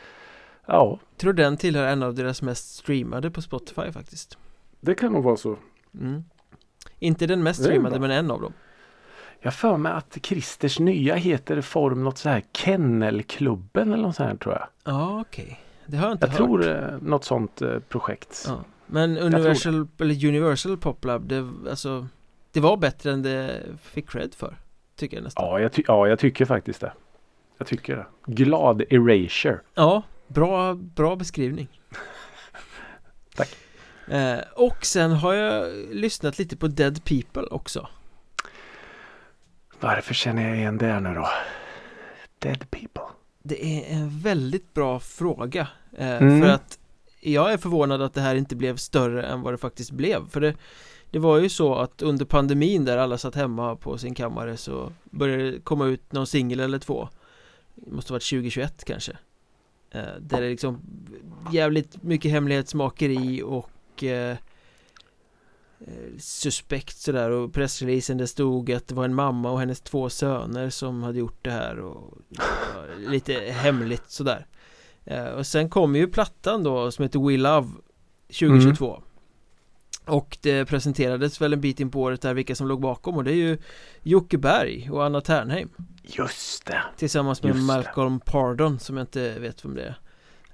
Ja 0.67 0.99
Tror 1.17 1.33
den 1.33 1.57
tillhör 1.57 1.87
en 1.87 2.03
av 2.03 2.15
deras 2.15 2.43
mest 2.43 2.75
streamade 2.75 3.31
på 3.31 3.43
Spotify 3.43 3.93
faktiskt 3.93 4.39
Det 4.81 4.95
kan 4.95 5.13
nog 5.13 5.25
vara 5.25 5.37
så 5.37 5.57
Mm. 5.95 6.25
Inte 6.99 7.27
den 7.27 7.43
mest 7.43 7.63
streamade 7.63 8.01
men 8.01 8.11
en 8.11 8.31
av 8.31 8.41
dem. 8.41 8.53
Jag 9.41 9.55
för 9.55 9.77
mig 9.77 9.93
att 9.93 10.19
Christers 10.23 10.79
nya 10.79 11.15
heter 11.15 11.61
form 11.61 12.05
något 12.05 12.19
så 12.19 12.29
här 12.29 12.43
Kennelklubben 12.53 13.93
eller 13.93 14.03
något 14.03 14.17
sånt 14.17 14.29
här 14.29 14.37
tror 14.37 14.55
jag. 14.55 14.67
Ja 14.85 15.21
okej. 15.21 15.45
Okay. 15.45 15.57
Det 15.87 15.97
har 15.97 16.07
jag 16.07 16.15
inte 16.15 16.27
jag 16.27 16.31
hört. 16.31 16.37
tror 16.37 16.69
eh, 16.69 16.99
något 17.01 17.25
sånt 17.25 17.63
eh, 17.63 17.79
projekt. 17.79 18.45
Ja. 18.49 18.65
Men 18.87 19.19
Universal, 19.19 19.89
eller 19.99 20.27
Universal 20.27 20.77
Poplab 20.77 21.29
det, 21.29 21.49
alltså, 21.71 22.07
det 22.53 22.61
var 22.61 22.77
bättre 22.77 23.13
än 23.13 23.23
det 23.23 23.63
fick 23.83 24.11
cred 24.11 24.35
för. 24.35 24.57
Tycker 24.97 25.17
jag 25.17 25.25
nästan. 25.25 25.45
Ja 25.45 25.61
jag, 25.61 25.71
ja, 25.87 26.09
jag 26.09 26.19
tycker 26.19 26.45
faktiskt 26.45 26.81
det. 26.81 26.93
Jag 27.59 27.67
tycker 27.67 27.97
det. 27.97 28.07
Glad 28.27 28.83
erasure. 28.91 29.61
Ja, 29.75 30.03
bra, 30.27 30.75
bra 30.75 31.17
beskrivning. 31.17 31.69
Tack. 33.35 33.57
Eh, 34.11 34.39
och 34.55 34.85
sen 34.85 35.13
har 35.13 35.35
jag 35.35 35.73
lyssnat 35.91 36.39
lite 36.39 36.57
på 36.57 36.69
Dead 36.69 37.05
People 37.05 37.43
också. 37.43 37.89
Varför 39.81 40.15
känner 40.15 40.49
jag 40.49 40.57
igen 40.57 40.79
det 40.79 41.01
nu 41.01 41.15
då? 41.15 41.29
Dead 42.39 42.71
People. 42.71 43.03
Det 43.43 43.65
är 43.65 43.97
en 43.97 44.19
väldigt 44.19 44.75
bra 44.75 45.01
fråga. 45.01 45.69
Eh, 45.97 46.23
mm. 46.23 46.43
För 46.43 46.49
att 46.49 46.79
jag 47.21 47.53
är 47.53 47.57
förvånad 47.57 48.03
att 48.03 48.15
det 48.15 48.21
här 48.21 48.35
inte 48.35 48.57
blev 48.57 48.77
större 48.77 49.23
än 49.23 49.43
vad 49.43 49.53
det 49.53 49.59
faktiskt 49.59 49.91
blev. 49.91 50.29
För 50.31 50.41
det, 50.41 50.55
det 51.11 51.19
var 51.19 51.39
ju 51.39 51.49
så 51.49 51.75
att 51.75 52.03
under 52.03 52.25
pandemin 52.25 52.85
där 52.85 52.99
alla 52.99 53.19
satt 53.19 53.35
hemma 53.35 53.77
på 53.77 53.99
sin 53.99 54.15
kammare 54.15 54.57
så 54.57 54.93
började 55.05 55.51
det 55.51 55.61
komma 55.61 55.87
ut 55.87 56.13
någon 56.13 56.27
singel 56.27 56.61
eller 56.61 56.79
två. 56.79 57.09
Det 57.75 57.91
måste 57.91 58.13
ha 58.13 58.15
varit 58.15 58.31
2021 58.31 58.85
kanske. 58.85 59.13
Eh, 59.91 60.03
där 60.21 60.41
det 60.41 60.47
är 60.47 60.51
liksom 60.51 60.81
jävligt 61.53 62.03
mycket 62.03 62.31
hemlighetsmakeri 62.31 63.43
och 63.43 63.71
eh, 64.03 64.37
suspekt 66.19 66.99
sådär 66.99 67.31
och 67.31 67.53
pressreleasen 67.53 68.19
det 68.19 68.27
stod 68.27 68.73
att 68.73 68.89
det 68.89 68.95
var 68.95 69.05
en 69.05 69.15
mamma 69.15 69.51
och 69.51 69.61
hennes 69.61 69.81
två 69.81 70.11
söner 70.11 70.71
som 70.71 71.03
hade 71.03 71.19
gjort 71.19 71.39
det 71.43 71.51
här 71.51 71.79
och 71.79 72.19
lite 72.99 73.33
hemligt 73.33 74.11
sådär. 74.11 74.47
Eh, 75.05 75.27
och 75.27 75.47
sen 75.47 75.71
kom 75.71 75.97
ju 75.97 76.07
plattan 76.07 76.63
då 76.63 76.91
som 76.91 77.03
heter 77.03 77.29
We 77.29 77.37
Love 77.37 77.69
2022 78.27 78.95
mm. 78.95 79.03
Och 80.05 80.39
det 80.41 80.65
presenterades 80.65 81.41
väl 81.41 81.53
en 81.53 81.61
bit 81.61 81.81
in 81.81 81.91
på 81.91 82.01
året 82.01 82.21
där 82.21 82.35
vilka 82.35 82.55
som 82.55 82.69
låg 82.69 82.81
bakom 82.81 83.17
och 83.17 83.25
det 83.25 83.33
är 83.33 83.37
ju 83.37 83.59
Jocke 84.03 84.39
Berg 84.39 84.91
och 84.91 85.05
Anna 85.05 85.21
Ternheim. 85.21 85.69
Just 86.03 86.67
det. 86.67 86.83
Tillsammans 86.97 87.43
med 87.43 87.55
Just 87.55 87.67
Malcolm 87.67 88.19
det. 88.19 88.33
Pardon 88.33 88.79
som 88.79 88.97
jag 88.97 89.03
inte 89.03 89.39
vet 89.39 89.65
vem 89.65 89.75
det 89.75 89.83
är 89.83 89.99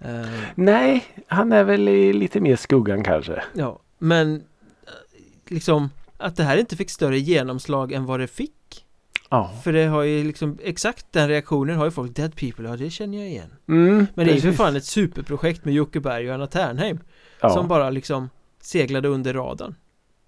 Uh, 0.04 0.26
Nej, 0.54 1.04
han 1.26 1.52
är 1.52 1.64
väl 1.64 1.88
i 1.88 2.12
lite 2.12 2.40
mer 2.40 2.56
skuggan 2.56 3.04
kanske. 3.04 3.42
Ja, 3.54 3.80
men 3.98 4.34
eh, 4.36 4.42
liksom 5.48 5.90
att 6.16 6.36
det 6.36 6.42
här 6.42 6.56
inte 6.56 6.76
fick 6.76 6.90
större 6.90 7.18
genomslag 7.18 7.92
än 7.92 8.06
vad 8.06 8.20
det 8.20 8.26
fick. 8.26 8.52
Ja. 9.30 9.52
För 9.64 9.72
det 9.72 9.84
har 9.84 10.02
ju 10.02 10.24
liksom 10.24 10.58
exakt 10.62 11.06
den 11.12 11.28
reaktionen 11.28 11.76
har 11.76 11.84
ju 11.84 11.90
folk 11.90 12.16
Dead 12.16 12.36
People, 12.36 12.68
ja 12.68 12.76
det 12.76 12.90
känner 12.90 13.18
jag 13.18 13.28
igen. 13.28 13.54
Mm, 13.68 14.06
men 14.14 14.26
det 14.26 14.32
är 14.32 14.34
ju 14.34 14.40
för 14.40 14.52
fan 14.52 14.76
ett 14.76 14.84
superprojekt 14.84 15.64
med 15.64 15.74
Jocke 15.74 16.00
Berg 16.00 16.28
och 16.28 16.34
Anna 16.34 16.46
Ternheim. 16.46 17.00
Ja. 17.40 17.50
Som 17.50 17.68
bara 17.68 17.90
liksom 17.90 18.30
seglade 18.60 19.08
under 19.08 19.34
radarn. 19.34 19.74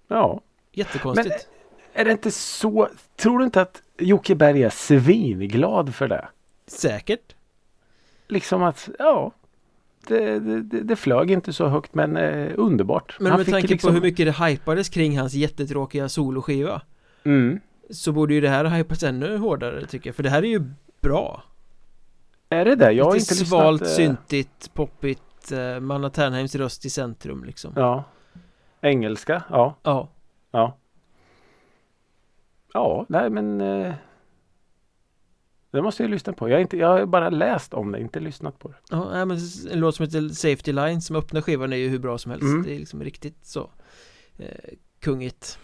Ja. 0.07 0.41
Jättekonstigt. 0.71 1.47
Men 1.93 2.01
är 2.01 2.05
det 2.05 2.11
inte 2.11 2.31
så, 2.31 2.89
tror 3.15 3.39
du 3.39 3.45
inte 3.45 3.61
att 3.61 3.81
Jocke 3.97 4.35
Berg 4.35 4.63
är 4.63 4.69
svinglad 4.69 5.95
för 5.95 6.07
det? 6.07 6.27
Säkert. 6.67 7.35
Liksom 8.27 8.63
att, 8.63 8.89
ja. 8.99 9.31
Det, 10.07 10.39
det, 10.39 10.81
det 10.81 10.95
flög 10.95 11.31
inte 11.31 11.53
så 11.53 11.67
högt 11.67 11.95
men 11.95 12.17
eh, 12.17 12.51
underbart. 12.55 13.17
Men 13.19 13.37
med 13.37 13.47
tanke 13.47 13.67
liksom... 13.67 13.87
på 13.87 13.93
hur 13.93 14.01
mycket 14.01 14.25
det 14.25 14.45
hypades 14.45 14.89
kring 14.89 15.19
hans 15.19 15.33
jättetråkiga 15.33 16.09
soloskiva. 16.09 16.81
Mm. 17.23 17.59
Så 17.89 18.11
borde 18.11 18.33
ju 18.33 18.41
det 18.41 18.49
här 18.49 18.65
hypas 18.65 19.03
ännu 19.03 19.37
hårdare 19.37 19.85
tycker 19.85 20.09
jag. 20.09 20.15
För 20.15 20.23
det 20.23 20.29
här 20.29 20.43
är 20.43 20.47
ju 20.47 20.63
bra. 21.01 21.43
Är 22.49 22.65
det 22.65 22.75
det? 22.75 22.91
Jag 22.91 23.05
har 23.05 23.13
Lite 23.13 23.33
inte 23.33 23.45
svalt, 23.45 23.81
lyssnat, 23.81 23.99
eh... 23.99 24.05
syntigt, 24.05 24.73
poppigt. 24.73 25.51
Eh, 25.51 25.79
Manna 25.79 26.09
Ternheims 26.09 26.55
röst 26.55 26.85
i 26.85 26.89
centrum 26.89 27.43
liksom. 27.43 27.73
Ja. 27.75 28.03
Engelska, 28.81 29.43
ja. 29.49 29.75
Ja. 29.83 30.09
Ja. 30.51 30.77
Ja, 32.73 33.05
nej 33.09 33.29
men 33.29 33.61
eh, 33.61 33.93
Det 35.71 35.81
måste 35.81 36.03
jag 36.03 36.09
lyssna 36.09 36.33
på. 36.33 36.49
Jag 36.49 36.55
har, 36.55 36.61
inte, 36.61 36.77
jag 36.77 36.87
har 36.87 37.05
bara 37.05 37.29
läst 37.29 37.73
om 37.73 37.91
det, 37.91 37.99
inte 37.99 38.19
lyssnat 38.19 38.59
på 38.59 38.67
det. 38.67 38.75
Ja, 38.89 39.25
men 39.25 39.37
en 39.71 39.79
låt 39.79 39.95
som 39.95 40.05
heter 40.05 40.29
Safety 40.29 40.71
Line 40.71 41.01
som 41.01 41.15
öppnar 41.15 41.41
skivan 41.41 41.73
är 41.73 41.77
ju 41.77 41.89
hur 41.89 41.99
bra 41.99 42.17
som 42.17 42.31
helst. 42.31 42.43
Mm. 42.43 42.63
Det 42.63 42.75
är 42.75 42.79
liksom 42.79 43.03
riktigt 43.03 43.45
så 43.45 43.69
eh, 44.37 44.45
kungigt. 45.01 45.59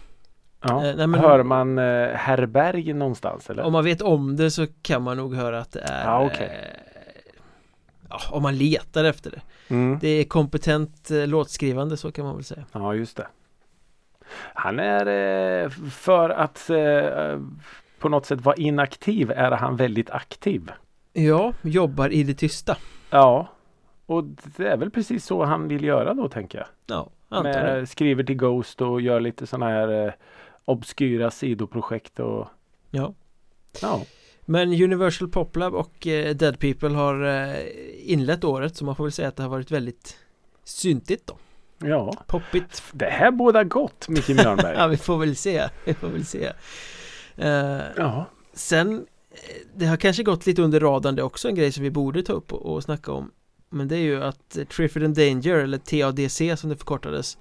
Ja. 0.62 0.86
Eh, 0.86 0.96
nej, 0.96 1.06
men- 1.06 1.20
Hör 1.20 1.42
man 1.42 1.78
eh, 1.78 2.08
Herr 2.14 2.46
Berg 2.46 2.92
någonstans 2.92 3.50
eller? 3.50 3.62
Om 3.62 3.72
man 3.72 3.84
vet 3.84 4.02
om 4.02 4.36
det 4.36 4.50
så 4.50 4.66
kan 4.82 5.02
man 5.02 5.16
nog 5.16 5.34
höra 5.34 5.60
att 5.60 5.72
det 5.72 5.80
är 5.80 6.04
Ja, 6.04 6.26
okej. 6.26 6.46
eh, 6.46 7.32
ja, 8.08 8.18
om 8.30 8.42
man 8.42 8.56
letar 8.58 9.04
efter 9.04 9.30
det. 9.30 9.40
Mm. 9.74 9.98
Det 10.00 10.08
är 10.08 10.24
kompetent 10.24 11.10
eh, 11.10 11.26
låtskrivande 11.26 11.96
så 11.96 12.12
kan 12.12 12.24
man 12.24 12.34
väl 12.34 12.44
säga. 12.44 12.64
Ja, 12.72 12.94
just 12.94 13.16
det. 13.16 13.26
Han 14.54 14.78
är 14.78 15.06
eh, 15.64 15.68
för 15.90 16.30
att 16.30 16.70
på 17.98 18.08
något 18.08 18.26
sätt 18.26 18.40
vara 18.40 18.56
inaktiv 18.56 19.30
är 19.30 19.50
han 19.50 19.76
väldigt 19.76 20.10
aktiv. 20.10 20.70
Ja, 21.12 21.52
jobbar 21.62 22.12
i 22.12 22.22
det 22.22 22.34
tysta. 22.34 22.76
Ja, 23.10 23.48
och 24.06 24.24
det 24.24 24.68
är 24.68 24.76
väl 24.76 24.90
precis 24.90 25.24
så 25.24 25.44
han 25.44 25.68
vill 25.68 25.84
göra 25.84 26.14
då 26.14 26.28
tänker 26.28 26.58
jag. 26.58 26.66
Ja, 26.86 27.10
antagligen. 27.28 27.78
Med, 27.78 27.88
skriver 27.88 28.24
till 28.24 28.36
Ghost 28.36 28.80
och 28.80 29.00
gör 29.00 29.20
lite 29.20 29.46
sådana 29.46 29.66
här 29.72 30.06
eh, 30.06 30.12
obskyra 30.64 31.30
sidoprojekt 31.30 32.20
och 32.20 32.48
Ja. 32.90 33.14
ja. 33.82 34.02
Men 34.44 34.68
Universal 34.82 35.28
Poplab 35.28 35.74
och 35.74 36.06
eh, 36.06 36.34
Dead 36.34 36.58
People 36.58 36.88
har 36.88 37.24
eh, 37.26 37.56
inlett 38.12 38.44
året 38.44 38.76
så 38.76 38.84
man 38.84 38.96
får 38.96 39.04
väl 39.04 39.12
säga 39.12 39.28
att 39.28 39.36
det 39.36 39.42
har 39.42 39.50
varit 39.50 39.70
väldigt 39.70 40.16
syntigt 40.64 41.26
då. 41.26 41.36
Ja, 41.88 42.12
Poppigt. 42.26 42.82
det 42.92 43.10
här 43.10 43.30
båda 43.30 43.64
gott 43.64 44.08
Micke 44.08 44.28
Mjörnberg. 44.28 44.74
Ja, 44.78 44.86
vi 44.86 44.96
får 44.96 45.18
väl 45.18 45.36
se. 45.36 45.68
Vi 45.84 45.94
får 45.94 46.08
väl 46.08 46.26
se. 46.26 46.52
Eh, 47.36 47.80
ja. 47.96 48.26
sen, 48.52 49.06
eh, 49.30 49.38
det 49.74 49.86
har 49.86 49.96
kanske 49.96 50.22
gått 50.22 50.46
lite 50.46 50.62
under 50.62 50.80
radarn 50.80 51.14
det 51.16 51.22
är 51.22 51.26
också 51.26 51.48
en 51.48 51.54
grej 51.54 51.72
som 51.72 51.82
vi 51.82 51.90
borde 51.90 52.22
ta 52.22 52.32
upp 52.32 52.52
och, 52.52 52.74
och 52.74 52.82
snacka 52.82 53.12
om. 53.12 53.30
Men 53.70 53.88
det 53.88 53.96
är 53.96 54.00
ju 54.00 54.24
att 54.24 54.56
eh, 54.56 54.64
Triffid 54.64 55.04
and 55.04 55.16
Danger, 55.16 55.54
eller 55.54 55.78
TADC 55.78 56.56
som 56.56 56.70
det 56.70 56.76
förkortades, 56.76 57.38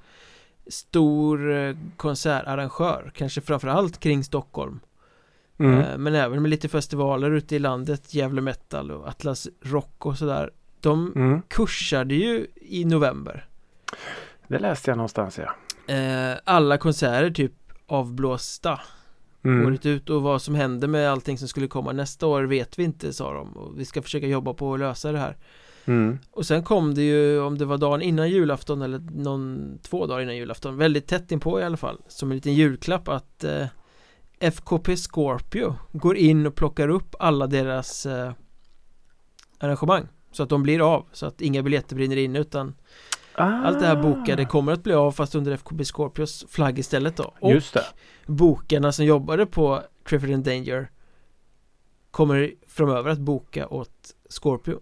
stor 0.67 1.77
konsertarrangör, 1.97 3.11
kanske 3.15 3.41
framförallt 3.41 3.99
kring 3.99 4.23
Stockholm. 4.23 4.79
Mm. 5.59 6.03
Men 6.03 6.15
även 6.15 6.41
med 6.41 6.49
lite 6.49 6.69
festivaler 6.69 7.31
ute 7.31 7.55
i 7.55 7.59
landet, 7.59 8.13
Gävle 8.13 8.41
Metal 8.41 8.91
och 8.91 9.07
Atlas 9.07 9.47
Rock 9.61 10.05
och 10.05 10.17
sådär. 10.17 10.51
De 10.81 11.13
Mm. 11.15 11.41
kursade 11.47 12.15
ju 12.15 12.47
i 12.55 12.85
november. 12.85 13.47
Det 14.47 14.59
läste 14.59 14.91
jag 14.91 14.97
någonstans 14.97 15.39
ja. 15.39 15.55
Alla 16.43 16.77
konserter 16.77 17.31
typ 17.31 17.53
avblåsta 17.87 18.79
Mm. 19.45 19.67
året 19.67 19.85
ut 19.85 20.09
och 20.09 20.21
vad 20.21 20.41
som 20.41 20.55
händer 20.55 20.87
med 20.87 21.11
allting 21.11 21.37
som 21.37 21.47
skulle 21.47 21.67
komma 21.67 21.91
nästa 21.91 22.27
år 22.27 22.43
vet 22.43 22.79
vi 22.79 22.83
inte 22.83 23.13
sa 23.13 23.33
de 23.33 23.57
och 23.57 23.79
vi 23.79 23.85
ska 23.85 24.01
försöka 24.01 24.27
jobba 24.27 24.53
på 24.53 24.73
att 24.73 24.79
lösa 24.79 25.11
det 25.11 25.19
här. 25.19 25.37
Mm. 25.85 26.17
Och 26.31 26.45
sen 26.45 26.63
kom 26.63 26.93
det 26.93 27.01
ju 27.01 27.39
om 27.39 27.57
det 27.57 27.65
var 27.65 27.77
dagen 27.77 28.01
innan 28.01 28.29
julafton 28.29 28.81
eller 28.81 28.99
någon 28.99 29.77
två 29.81 30.05
dagar 30.05 30.21
innan 30.21 30.35
julafton 30.35 30.77
väldigt 30.77 31.07
tätt 31.07 31.31
inpå 31.31 31.59
i 31.59 31.63
alla 31.63 31.77
fall 31.77 31.97
som 32.07 32.31
en 32.31 32.37
liten 32.37 32.53
julklapp 32.53 33.07
att 33.07 33.43
eh, 33.43 33.65
FKP 34.39 34.97
Scorpio 34.97 35.75
går 35.91 36.17
in 36.17 36.45
och 36.45 36.55
plockar 36.55 36.87
upp 36.87 37.15
alla 37.19 37.47
deras 37.47 38.05
eh, 38.05 38.31
arrangemang 39.59 40.07
så 40.31 40.43
att 40.43 40.49
de 40.49 40.63
blir 40.63 40.93
av 40.95 41.05
så 41.11 41.25
att 41.25 41.41
inga 41.41 41.63
biljetter 41.63 41.95
brinner 41.95 42.17
in 42.17 42.35
utan 42.35 42.75
Ah. 43.37 43.43
allt 43.67 43.79
det 43.79 43.85
här 43.87 43.95
bokade 43.95 44.45
kommer 44.45 44.71
att 44.73 44.83
bli 44.83 44.93
av 44.93 45.11
fast 45.11 45.35
under 45.35 45.51
FKP 45.51 45.83
Scorpios 45.85 46.45
flagg 46.49 46.79
istället 46.79 47.17
då 47.17 47.33
och 47.39 47.51
Just 47.51 47.73
det. 47.73 47.85
bokarna 48.25 48.91
som 48.91 49.05
jobbade 49.05 49.45
på 49.45 49.81
Triffid 50.09 50.33
and 50.33 50.43
Danger 50.45 50.91
kommer 52.11 52.51
framöver 52.67 53.09
att 53.09 53.19
boka 53.19 53.67
åt 53.67 54.15
Scorpio 54.29 54.79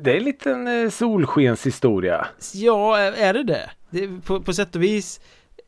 Det 0.00 0.12
är 0.12 0.16
en 0.16 0.24
liten 0.24 0.66
eh, 0.84 0.90
solskenshistoria. 0.90 2.26
Ja, 2.54 2.98
är 2.98 3.12
är 3.12 3.32
det 3.34 3.42
det? 3.42 3.70
det 3.90 4.04
är 4.04 4.20
på, 4.20 4.40
på 4.42 4.52
sätt 4.52 4.76
och 4.76 4.82
vis 4.82 5.20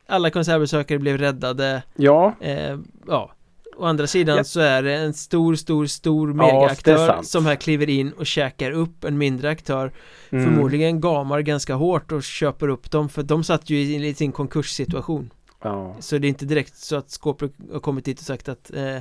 Alla 0.07 0.29
konsertbesökare 0.29 0.99
blev 0.99 1.17
räddade 1.17 1.83
Ja, 1.95 2.33
eh, 2.41 2.77
Ja 3.07 3.31
Å 3.79 3.85
andra 3.85 4.07
sidan 4.07 4.37
Ja. 4.37 4.43
så 4.43 4.59
är 4.59 4.83
det 4.83 4.93
en 4.93 5.13
stor, 5.13 5.55
stor, 5.55 5.85
stor 5.85 6.29
Ja, 6.29 6.33
megaaktör 6.35 7.07
sant. 7.07 7.27
som 7.27 7.45
här 7.45 7.55
kliver 7.55 7.89
in 7.89 8.11
och 8.11 8.25
käkar 8.25 8.71
upp 8.71 9.03
en 9.03 9.17
mindre 9.17 9.49
aktör 9.49 9.91
mm. 10.29 10.45
Förmodligen 10.45 11.01
gamar 11.01 11.41
ganska 11.41 11.73
hårt 11.75 12.11
och 12.11 12.23
köper 12.23 12.67
upp 12.67 12.91
dem 12.91 13.09
för 13.09 13.23
de 13.23 13.43
satt 13.43 13.69
ju 13.69 13.77
i 13.77 13.95
en 13.95 14.01
liten 14.01 14.31
konkurssituation 14.31 15.29
Ja. 15.63 15.95
Så 15.99 16.17
det 16.17 16.27
är 16.27 16.29
inte 16.29 16.45
direkt 16.45 16.77
så 16.77 16.95
att 16.95 17.09
Skåpro 17.09 17.49
har 17.73 17.79
kommit 17.79 18.05
dit 18.05 18.19
och 18.19 18.25
sagt 18.25 18.49
att 18.49 18.71
eh, 18.73 18.97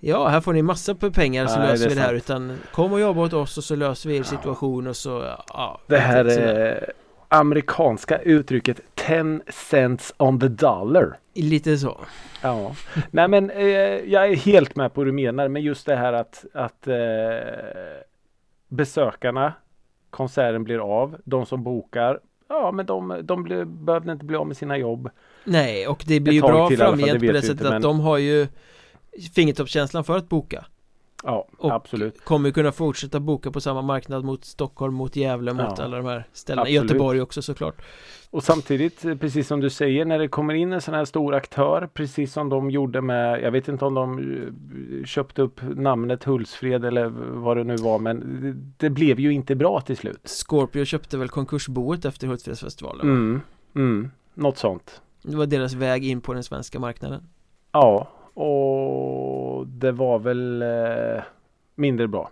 Ja, 0.00 0.28
här 0.28 0.40
får 0.40 0.52
ni 0.52 0.62
massa 0.62 0.94
på 0.94 1.10
pengar 1.10 1.46
så 1.46 1.58
Nej, 1.58 1.68
löser 1.68 1.84
det 1.84 1.88
vi 1.88 1.94
det 1.94 2.00
här 2.00 2.14
utan 2.14 2.58
Kom 2.72 2.92
och 2.92 3.00
jobba 3.00 3.20
åt 3.20 3.32
oss 3.32 3.58
och 3.58 3.64
så 3.64 3.76
löser 3.76 4.08
vi 4.08 4.16
er 4.16 4.22
situation 4.22 4.86
och 4.86 4.96
så 4.96 5.34
ja 5.48 5.80
Det 5.86 5.98
här 5.98 6.24
är 6.24 6.92
amerikanska 7.28 8.18
uttrycket 8.18 8.80
10 9.06 9.40
cents 9.48 10.14
on 10.16 10.40
the 10.40 10.48
dollar. 10.48 11.18
Lite 11.34 11.78
så 11.78 12.00
Ja, 12.42 12.74
nej 13.10 13.28
men 13.28 13.50
eh, 13.50 13.66
jag 14.12 14.26
är 14.28 14.36
helt 14.36 14.76
med 14.76 14.94
på 14.94 15.00
vad 15.00 15.08
du 15.08 15.12
menar 15.12 15.48
men 15.48 15.62
just 15.62 15.86
det 15.86 15.96
här 15.96 16.12
att, 16.12 16.44
att 16.54 16.86
eh, 16.86 16.94
besökarna 18.68 19.52
konserten 20.10 20.64
blir 20.64 20.78
av, 20.78 21.16
de 21.24 21.46
som 21.46 21.62
bokar 21.64 22.20
Ja 22.48 22.72
men 22.72 22.86
de, 22.86 23.20
de 23.22 23.42
blir, 23.42 23.64
behövde 23.64 24.12
inte 24.12 24.24
bli 24.24 24.36
av 24.36 24.46
med 24.46 24.56
sina 24.56 24.78
jobb. 24.78 25.10
Nej, 25.44 25.86
och 25.86 26.04
det 26.06 26.20
blir 26.20 26.32
ju 26.34 26.40
bra 26.40 26.70
framgent 26.70 27.26
på 27.26 27.32
det 27.32 27.42
sättet 27.42 27.62
men- 27.62 27.72
att 27.72 27.82
de 27.82 28.00
har 28.00 28.18
ju 28.18 28.46
fingertoppskänslan 29.34 30.04
för 30.04 30.16
att 30.16 30.28
boka 30.28 30.64
Ja 31.24 31.48
Och 31.58 31.72
absolut. 31.72 32.24
kommer 32.24 32.50
kunna 32.50 32.72
fortsätta 32.72 33.20
boka 33.20 33.50
på 33.50 33.60
samma 33.60 33.82
marknad 33.82 34.24
mot 34.24 34.44
Stockholm, 34.44 34.94
mot 34.94 35.16
Gävle, 35.16 35.52
mot 35.52 35.78
Ja, 35.78 35.84
alla 35.84 35.96
de 35.96 36.06
här 36.06 36.24
ställena 36.32 36.62
absolut. 36.62 36.82
Göteborg 36.82 37.20
också 37.20 37.42
såklart 37.42 37.82
Och 38.30 38.44
samtidigt 38.44 39.04
eh, 39.04 39.16
precis 39.16 39.46
som 39.46 39.60
du 39.60 39.70
säger 39.70 40.04
när 40.04 40.18
det 40.18 40.28
kommer 40.28 40.54
in 40.54 40.72
en 40.72 40.80
sån 40.80 40.94
här 40.94 41.04
stor 41.04 41.34
aktör 41.34 41.88
precis 41.94 42.32
som 42.32 42.48
de 42.48 42.70
gjorde 42.70 43.00
med 43.00 43.42
Jag 43.42 43.50
vet 43.50 43.68
inte 43.68 43.84
om 43.84 43.94
de 43.94 44.18
eh, 44.18 45.04
köpte 45.04 45.42
upp 45.42 45.60
namnet 45.62 46.24
Hultsfred 46.24 46.84
eller 46.84 47.08
vad 47.32 47.56
det 47.56 47.64
nu 47.64 47.76
var 47.76 47.98
men 47.98 48.74
det, 48.76 48.90
blev 48.90 49.20
ju 49.20 49.32
inte 49.32 49.54
bra 49.54 49.80
till 49.80 49.96
slut. 49.96 50.28
Scorpio 50.28 50.84
köpte 50.84 51.18
väl 51.18 51.28
konkursboet 51.28 52.04
efter 52.04 52.26
Hultsfredsfestivalen 52.26 53.06
va? 53.06 53.12
Mm, 53.12 53.40
mm, 53.74 54.10
något 54.34 54.58
sånt. 54.58 55.00
Det 55.22 55.36
var 55.36 55.46
deras 55.46 55.74
väg 55.74 56.04
in 56.04 56.20
på 56.20 56.34
den 56.34 56.44
svenska 56.44 56.78
marknaden 56.80 57.28
Ja, 57.72 58.08
och 58.34 59.66
det 59.66 59.92
var 59.92 60.18
väl 60.18 60.62
eh, 60.62 61.22
mindre 61.74 62.08
bra. 62.08 62.30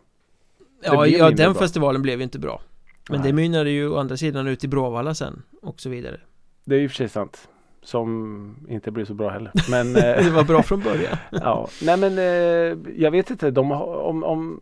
Ja, 0.83 1.01
blev 1.03 1.13
ja 1.13 1.27
mindre 1.27 1.45
den 1.45 1.53
bra. 1.53 1.61
festivalen 1.63 2.03
blev 2.03 2.19
ju 2.19 2.23
inte 2.25 2.39
bra 2.39 2.61
Men 3.11 3.21
Nej. 3.21 3.29
det 3.31 3.37
mynnade 3.37 3.71
ju 3.71 3.89
å 3.89 3.97
andra 3.97 4.17
sidan 4.17 4.47
ut 4.47 4.65
i 4.65 4.69
Bråvalla 4.69 5.15
sen 5.15 5.43
och 5.63 5.81
så 5.81 5.89
vidare 5.91 6.21
Det 6.65 6.75
är 6.75 6.81
ju 6.81 6.89
för 6.89 6.97
sig 6.97 7.09
sant. 7.09 7.49
Som 7.83 8.57
inte 8.69 8.91
blir 8.91 9.05
så 9.05 9.15
bra 9.15 9.29
heller. 9.31 9.53
Men 9.71 9.97
eh, 9.97 10.03
Det 10.03 10.31
var 10.31 10.45
bra 10.45 10.63
från 10.63 10.81
början 10.81 11.17
ja, 11.31 11.69
nej 11.83 11.97
men 11.97 12.19
eh, 12.19 12.93
jag 13.03 13.11
vet 13.11 13.31
inte. 13.31 13.51
De 13.51 13.71
har, 13.71 13.87
om, 13.97 14.25
om 14.25 14.61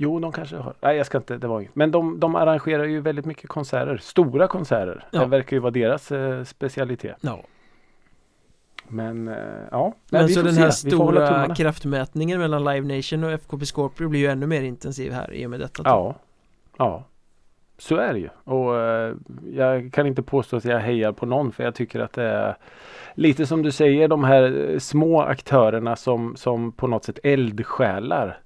Jo, 0.00 0.18
de 0.20 0.32
kanske 0.32 0.56
har. 0.56 0.74
Nej, 0.80 0.96
jag 0.96 1.06
ska 1.06 1.18
inte. 1.18 1.38
Det 1.38 1.46
var 1.46 1.60
inget. 1.60 1.74
Men 1.74 1.90
de, 1.90 2.20
de 2.20 2.34
arrangerar 2.34 2.84
ju 2.84 3.00
väldigt 3.00 3.24
mycket 3.24 3.48
konserter. 3.48 3.96
Stora 3.96 4.46
konserter. 4.48 5.08
Ja. 5.10 5.20
Det 5.20 5.26
verkar 5.26 5.56
ju 5.56 5.60
vara 5.60 5.70
deras 5.70 6.12
eh, 6.12 6.44
specialitet. 6.44 7.16
Ja, 7.20 7.40
Men 8.88 9.28
eh, 9.28 9.34
ja. 9.70 9.94
men 10.10 10.26
vi 10.26 10.32
så 10.34 10.42
den 10.42 10.54
se. 10.54 10.60
här 10.60 10.96
hålla 10.98 11.20
stora 11.44 11.54
kraftmätningen 11.54 12.40
mellan 12.40 12.64
Live 12.64 12.96
Nation 12.96 13.24
och 13.24 13.30
FKP 13.32 13.64
Scorpio 13.66 14.08
blir 14.08 14.20
ju 14.20 14.26
ännu 14.26 14.46
mer 14.46 14.62
intensiv 14.62 15.12
här 15.12 15.32
i 15.34 15.46
och 15.46 15.50
med 15.50 15.60
detta 15.60 15.82
Ja. 15.84 16.14
Ja. 16.78 17.04
Så 17.78 17.96
är 17.96 18.12
det 18.12 18.18
ju. 18.18 18.28
Och 18.44 18.76
eh, 18.80 19.14
jag 19.52 19.92
kan 19.92 20.06
inte 20.06 20.22
påstå 20.22 20.56
att 20.56 20.64
jag 20.64 20.78
hejar 20.80 21.12
på 21.12 21.26
någon 21.26 21.52
för 21.52 21.64
jag 21.64 21.74
tycker 21.74 22.00
att 22.00 22.12
det 22.12 22.22
är 22.24 22.56
lite 23.14 23.46
som 23.46 23.62
du 23.62 23.70
säger 23.72 24.08
de 24.08 24.24
här 24.24 24.70
eh, 24.72 24.78
små 24.78 25.20
aktörerna 25.22 25.96
som, 25.96 26.36
som 26.36 26.72
på 26.72 26.86
något 26.86 27.04
sätt 27.04 27.18
eldsjälar 27.22 28.40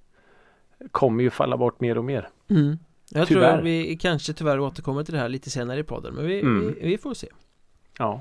kommer 0.90 1.22
ju 1.22 1.30
falla 1.30 1.56
bort 1.56 1.80
mer 1.80 1.98
och 1.98 2.04
mer. 2.04 2.28
mm. 2.50 2.78
Jag 3.14 3.28
Tyvärr. 3.28 3.52
tror 3.52 3.62
vi 3.62 3.96
kanske 4.00 4.32
tyvärr 4.32 4.60
återkommer 4.60 5.04
till 5.04 5.14
det 5.14 5.20
här 5.20 5.28
lite 5.28 5.50
senare 5.50 5.80
i 5.80 5.82
podden 5.84 6.14
Men 6.14 6.26
vi, 6.26 6.40
Mm. 6.40 6.74
vi, 6.80 6.88
vi 6.88 6.98
får 6.98 7.14
se 7.14 7.28
Ja. 7.98 8.20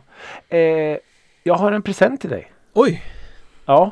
Eh, 0.49 0.97
Jag 1.43 1.55
har 1.55 1.71
en 1.71 1.81
present 1.81 2.21
till 2.21 2.29
dig. 2.29 2.51
Oj! 2.73 3.03
Ja, 3.65 3.91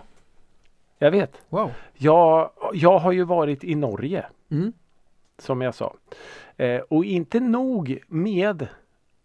jag 0.97 1.11
vet. 1.11 1.41
Wow. 1.49 1.71
Jag, 1.93 2.49
jag 2.73 2.99
har 2.99 3.11
ju 3.11 3.23
varit 3.23 3.63
i 3.63 3.75
Norge. 3.75 4.25
Mm. 4.51 4.73
Som 5.37 5.61
jag 5.61 5.75
sa. 5.75 5.93
Eh, 6.57 6.79
och 6.79 7.05
inte 7.05 7.39
nog 7.39 8.03
med 8.07 8.67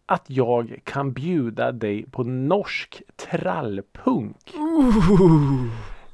att 0.07 0.25
jag 0.27 0.81
kan 0.85 1.13
bjuda 1.13 1.73
dig 1.73 2.07
på 2.11 2.25
norsk 2.25 3.03
trallpunk. 3.17 4.55
Ooh. 4.55 5.71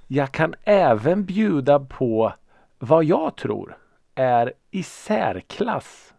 Jag 0.06 0.32
kan 0.32 0.54
även 0.64 1.24
bjuda 1.24 1.80
på 1.80 2.32
vad 2.78 3.04
jag 3.04 3.36
tror 3.36 3.76
är 4.14 4.52
i 4.70 4.82
särklass 4.82 6.14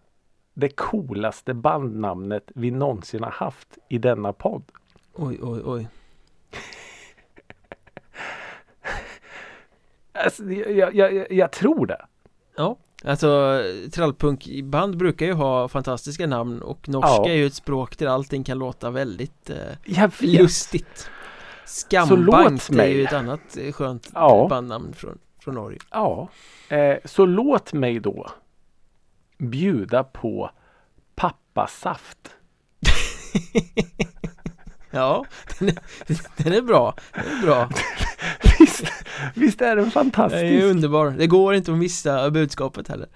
det 0.54 0.69
coolaste 0.69 1.54
bandnamnet 1.54 2.51
vi 2.56 2.71
någonsin 2.71 3.23
har 3.23 3.32
haft 3.32 3.77
i 3.89 3.97
denna 3.97 4.34
podd. 4.34 4.63
Oj, 5.13 5.39
oj, 5.41 5.62
oj. 5.65 5.88
Alltså, 10.13 10.43
jag, 10.43 10.95
jag, 10.95 11.32
jag, 11.32 11.52
tror 11.52 11.86
det. 11.86 12.06
Ja, 12.56 12.78
alltså 13.04 13.62
trallpunkband 13.91 14.97
brukar 14.97 15.26
ju 15.26 15.34
ha 15.34 15.67
fantastiska 15.67 16.28
namn 16.28 16.62
och 16.62 16.89
norska 16.89 17.10
Ja. 17.10 17.30
är 17.30 17.34
ju 17.36 17.45
ett 17.45 17.54
språk 17.54 17.97
där 17.97 18.08
allting 18.08 18.43
kan 18.43 18.60
låta 18.60 18.89
väldigt 18.89 19.50
eh, 19.50 20.10
lustigt. 20.21 21.10
låt 21.58 21.69
Skambankt 21.69 22.69
är 22.69 22.88
ju 22.88 23.04
ett 23.04 23.13
annat 23.13 23.58
eh, 23.58 23.71
skönt 23.71 24.12
Ja. 24.13 24.47
bandnamn 24.50 24.93
från, 24.93 25.17
från 25.39 25.56
Norge. 25.56 25.80
Ja, 25.91 26.30
eh, 26.69 26.97
så 27.06 27.26
låt 27.26 27.74
mig 27.74 28.00
då 28.00 28.30
bjuda 29.38 30.04
på 30.04 30.52
pappasaft. 31.15 32.36
Ja, 34.91 35.25
den 35.60 35.67
är, 35.69 36.43
den 36.43 36.54
är 36.54 36.62
bra. 36.62 36.95
Den 37.13 37.38
är 37.38 37.45
bra. 37.45 37.69
visst, 38.60 38.84
visst 39.36 39.62
är 39.62 39.75
den 39.75 39.77
Den 39.77 39.91
fantastisk? 39.91 40.43
är 40.43 40.65
underbar. 40.65 41.10
Det 41.17 41.27
går 41.27 41.54
inte 41.56 41.71
att 41.71 41.77
missa 41.77 42.32
budskapet 42.32 42.88
heller. 42.88 43.08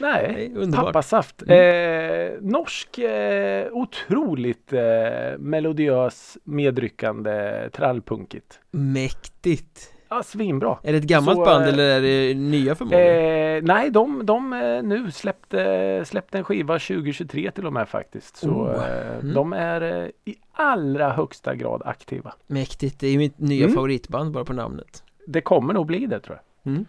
Nej, 0.00 0.52
pappasaft. 0.74 1.42
Eh, 1.42 2.40
norsk, 2.40 2.98
eh, 2.98 3.68
otroligt 3.72 4.72
eh, 4.72 5.38
melodiös, 5.38 6.38
medryckande, 6.44 7.68
trallpunkigt. 7.72 8.60
Mäktigt. 8.70 9.93
Ja, 10.08 10.22
svinbra. 10.22 10.78
Är 10.82 10.92
det 10.92 10.98
ett 10.98 11.04
gammalt 11.04 11.38
Så, 11.38 11.44
band 11.44 11.64
eh, 11.64 11.68
eller 11.72 11.84
är 11.84 12.00
det 12.00 12.34
nya 12.34 12.74
förmågor? 12.74 12.98
Eh, 13.00 13.62
nej, 13.62 13.90
de, 13.90 14.26
de 14.26 14.52
eh, 14.52 14.82
nu 14.82 15.10
släppte, 15.10 16.02
släppte 16.06 16.38
en 16.38 16.44
skiva 16.44 16.74
2023 16.78 17.50
till 17.50 17.66
och 17.66 17.72
med 17.72 17.88
faktiskt. 17.88 18.36
Så 18.36 18.48
Oh. 18.50 18.88
eh, 18.88 19.14
Mm. 19.18 19.34
de 19.34 19.52
är 19.52 20.12
i 20.24 20.34
allra 20.52 21.12
högsta 21.12 21.54
grad 21.54 21.82
aktiva. 21.84 22.34
Mäktigt, 22.46 23.00
det 23.00 23.06
är 23.06 23.10
ju 23.12 23.18
mitt 23.18 23.38
nya 23.38 23.64
Mm. 23.64 23.74
favoritband 23.74 24.32
bara 24.32 24.44
på 24.44 24.52
namnet. 24.52 25.02
Det 25.26 25.40
kommer 25.40 25.74
nog 25.74 25.86
bli 25.86 26.06
det 26.06 26.20
tror 26.20 26.40
Mm. 26.66 26.86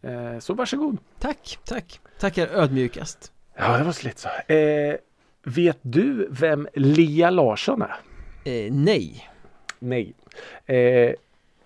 jag. 0.00 0.32
Eh, 0.34 0.38
så 0.38 0.54
varsågod. 0.54 0.98
Tack, 1.18 1.58
tack. 1.64 2.00
Tackar 2.20 2.48
ödmjukast. 2.54 3.32
Ja, 3.56 3.78
det 3.78 3.84
var 3.84 3.92
så 3.92 4.06
lite 4.06 4.20
så. 4.20 4.52
Eh, 4.52 4.94
vet 5.44 5.78
du 5.82 6.28
vem 6.30 6.68
Lia 6.74 7.30
Larsson 7.30 7.82
är? 7.82 7.94
Eh, 8.44 8.72
nej. 8.72 9.28
Nej. 9.78 10.14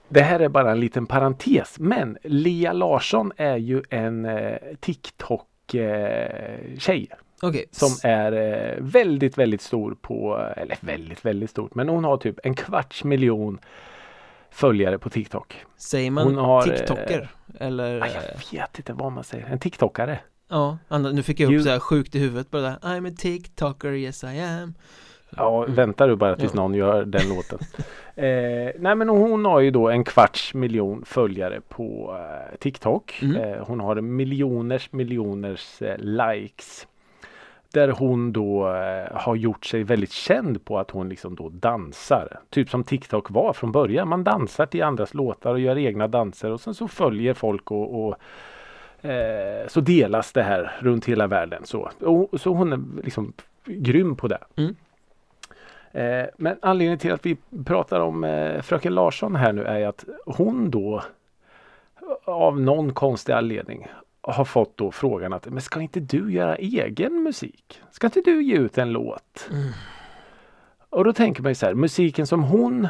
Eh, 0.09 0.13
det 0.15 0.23
här 0.23 0.41
är 0.41 0.49
bara 0.49 0.73
en 0.73 0.81
liten 0.81 1.07
parentes. 1.07 1.77
Men 1.79 2.19
Lia 2.23 2.73
Larsson 2.73 3.33
är 3.37 3.57
ju 3.57 3.83
en 3.91 4.25
eh, 4.25 4.57
TikTok-tjej. 4.81 7.09
Okej. 7.43 7.65
som 7.71 8.11
är 8.11 8.33
eh, 8.33 8.75
väldigt, 8.79 9.39
väldigt 9.39 9.63
stor 9.63 9.97
på, 10.01 10.49
eller 10.57 10.77
väldigt, 10.81 11.25
väldigt 11.25 11.51
stort, 11.51 11.75
men 11.75 11.89
hon 11.89 12.05
har 12.05 12.17
typ 12.17 12.39
en 12.45 12.55
kvarts 12.55 13.05
miljon 13.05 13.59
följare 14.51 14.99
på 14.99 15.11
TikTok. 15.11 15.65
Säger 15.77 16.11
man 16.11 16.37
har, 16.37 16.63
TikToker? 16.63 17.29
Eller? 17.61 18.01
Ah, 18.01 18.07
eh, 18.07 18.13
jag 18.53 18.61
vet 18.61 18.79
inte 18.79 18.93
vad 18.93 19.13
man 19.13 19.25
säger, 19.25 19.47
en 19.47 19.59
TikTokare. 19.59 20.19
Ja, 20.49 20.79
nu 20.89 21.23
fick 21.23 21.41
jag 21.41 21.47
upp 21.47 21.53
You- 21.61 21.63
så 21.63 21.71
här 21.71 21.79
sjukt 21.79 22.15
i 22.15 22.19
huvudet 22.19 22.51
bara 22.51 22.63
där. 22.63 22.77
I'm 22.83 23.13
a 23.13 23.15
TikToker, 23.19 23.93
yes 23.93 24.25
I 24.25 24.41
am. 24.41 24.75
Ja, 25.37 25.65
väntar 25.69 26.09
du 26.09 26.17
bara 26.17 26.37
tills 26.37 26.55
någon 26.55 26.75
gör 26.75 27.05
den 27.05 27.29
låten. 27.29 27.59
Eh, 28.19 28.73
nej 28.79 28.95
men 28.95 29.09
hon 29.09 29.45
har 29.45 29.61
ju 29.61 29.71
då 29.71 29.89
en 29.89 30.05
kvarts 30.05 30.55
miljon 30.55 31.05
följare 31.05 31.61
på 31.69 32.17
eh, 32.19 32.59
TikTok. 32.59 33.23
Mm. 33.23 33.37
Eh, 33.37 33.67
hon 33.67 33.81
har 33.81 34.01
miljoners 34.01 34.93
miljoners 34.93 35.83
eh, 35.83 35.99
likes. 35.99 36.87
Där 37.73 37.89
hon 37.89 38.33
då 38.33 38.69
eh, 38.69 39.17
har 39.17 39.37
gjort 39.37 39.65
sig 39.65 39.83
väldigt 39.83 40.13
känd 40.13 40.65
på 40.65 40.79
att 40.79 40.91
hon 40.91 41.09
liksom 41.09 41.35
då 41.35 41.49
dansar. 41.49 42.41
Typ 42.51 42.71
som 42.71 42.85
TikTok 42.85 43.31
var 43.31 43.53
från 43.53 43.73
början. 43.73 44.09
Man 44.09 44.25
dansar 44.25 44.67
till 44.67 44.83
andras 44.83 45.15
låtar 45.15 45.53
och 45.53 45.61
gör 45.61 45.79
egna 45.79 46.09
danser 46.09 46.51
och 46.51 46.61
sen 46.61 46.75
så 46.75 46.89
följer 46.89 47.35
folk 47.35 47.71
och, 47.71 48.07
och 48.07 48.17
eh, 49.11 49.67
så 49.69 49.81
delas 49.81 50.33
det 50.33 50.43
här 50.43 50.73
runt 50.81 51.05
hela 51.05 51.27
världen. 51.27 51.63
Så, 51.65 51.91
och, 52.01 52.41
så 52.41 52.55
hon 52.55 52.73
är 52.73 52.81
liksom 53.05 53.33
grym 53.65 54.17
på 54.17 54.29
det. 54.29 54.39
Mm. 54.57 54.77
Eh, 55.97 56.27
men 56.37 56.59
anledningen 56.63 56.99
till 56.99 57.13
att 57.13 57.27
vi 57.27 57.37
pratar 57.65 58.01
om 58.01 58.25
eh, 58.25 58.63
Fröken 58.63 58.95
Larsson 58.95 59.37
här 59.37 59.53
nu 59.53 59.65
är 59.65 59.87
att 59.87 60.05
hon 60.27 60.71
då 60.71 61.03
av 62.25 62.61
någon 62.61 62.95
konstig 62.95 63.33
anledning 63.33 63.87
har 64.21 64.45
fått 64.45 64.77
då 64.77 64.91
frågan 64.91 65.33
att 65.33 65.47
men 65.47 65.61
ska 65.61 65.81
inte 65.81 66.01
du 66.01 66.33
göra 66.33 66.57
egen 66.57 67.23
musik? 67.23 67.83
Ska 67.91 68.07
inte 68.07 68.21
du 68.21 68.43
ge 68.43 68.57
ut 68.57 68.79
en 68.79 68.93
låt? 68.93 69.49
Mm. 69.51 69.73
Och 70.91 71.05
då 71.05 71.13
tänker 71.13 71.43
man 71.43 71.51
ju 71.51 71.55
så 71.55 71.67
här, 71.67 71.75
musiken 71.75 72.27
som 72.27 72.43
hon 72.43 72.89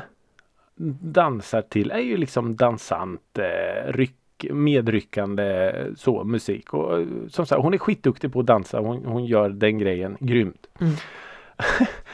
dansar 1.01 1.62
till 1.62 1.90
är 1.90 1.99
ju 1.99 2.16
liksom 2.16 2.57
dansant, 2.57 3.38
eh, 3.38 3.92
ryck, 3.92 4.47
medryckande 4.51 5.73
så 5.97 6.25
musik. 6.25 6.75
Och 6.75 7.07
som 7.29 7.47
sagt, 7.47 7.62
hon 7.62 7.75
är 7.75 7.79
skitduktig 7.79 8.33
på 8.33 8.40
att 8.40 8.47
dansa. 8.47 8.81
Hon, 8.81 9.05
hon 9.05 9.25
gör 9.25 9.49
den 9.49 9.79
grejen 9.79 10.16
grymt. 10.21 10.66
Mm. 10.81 10.92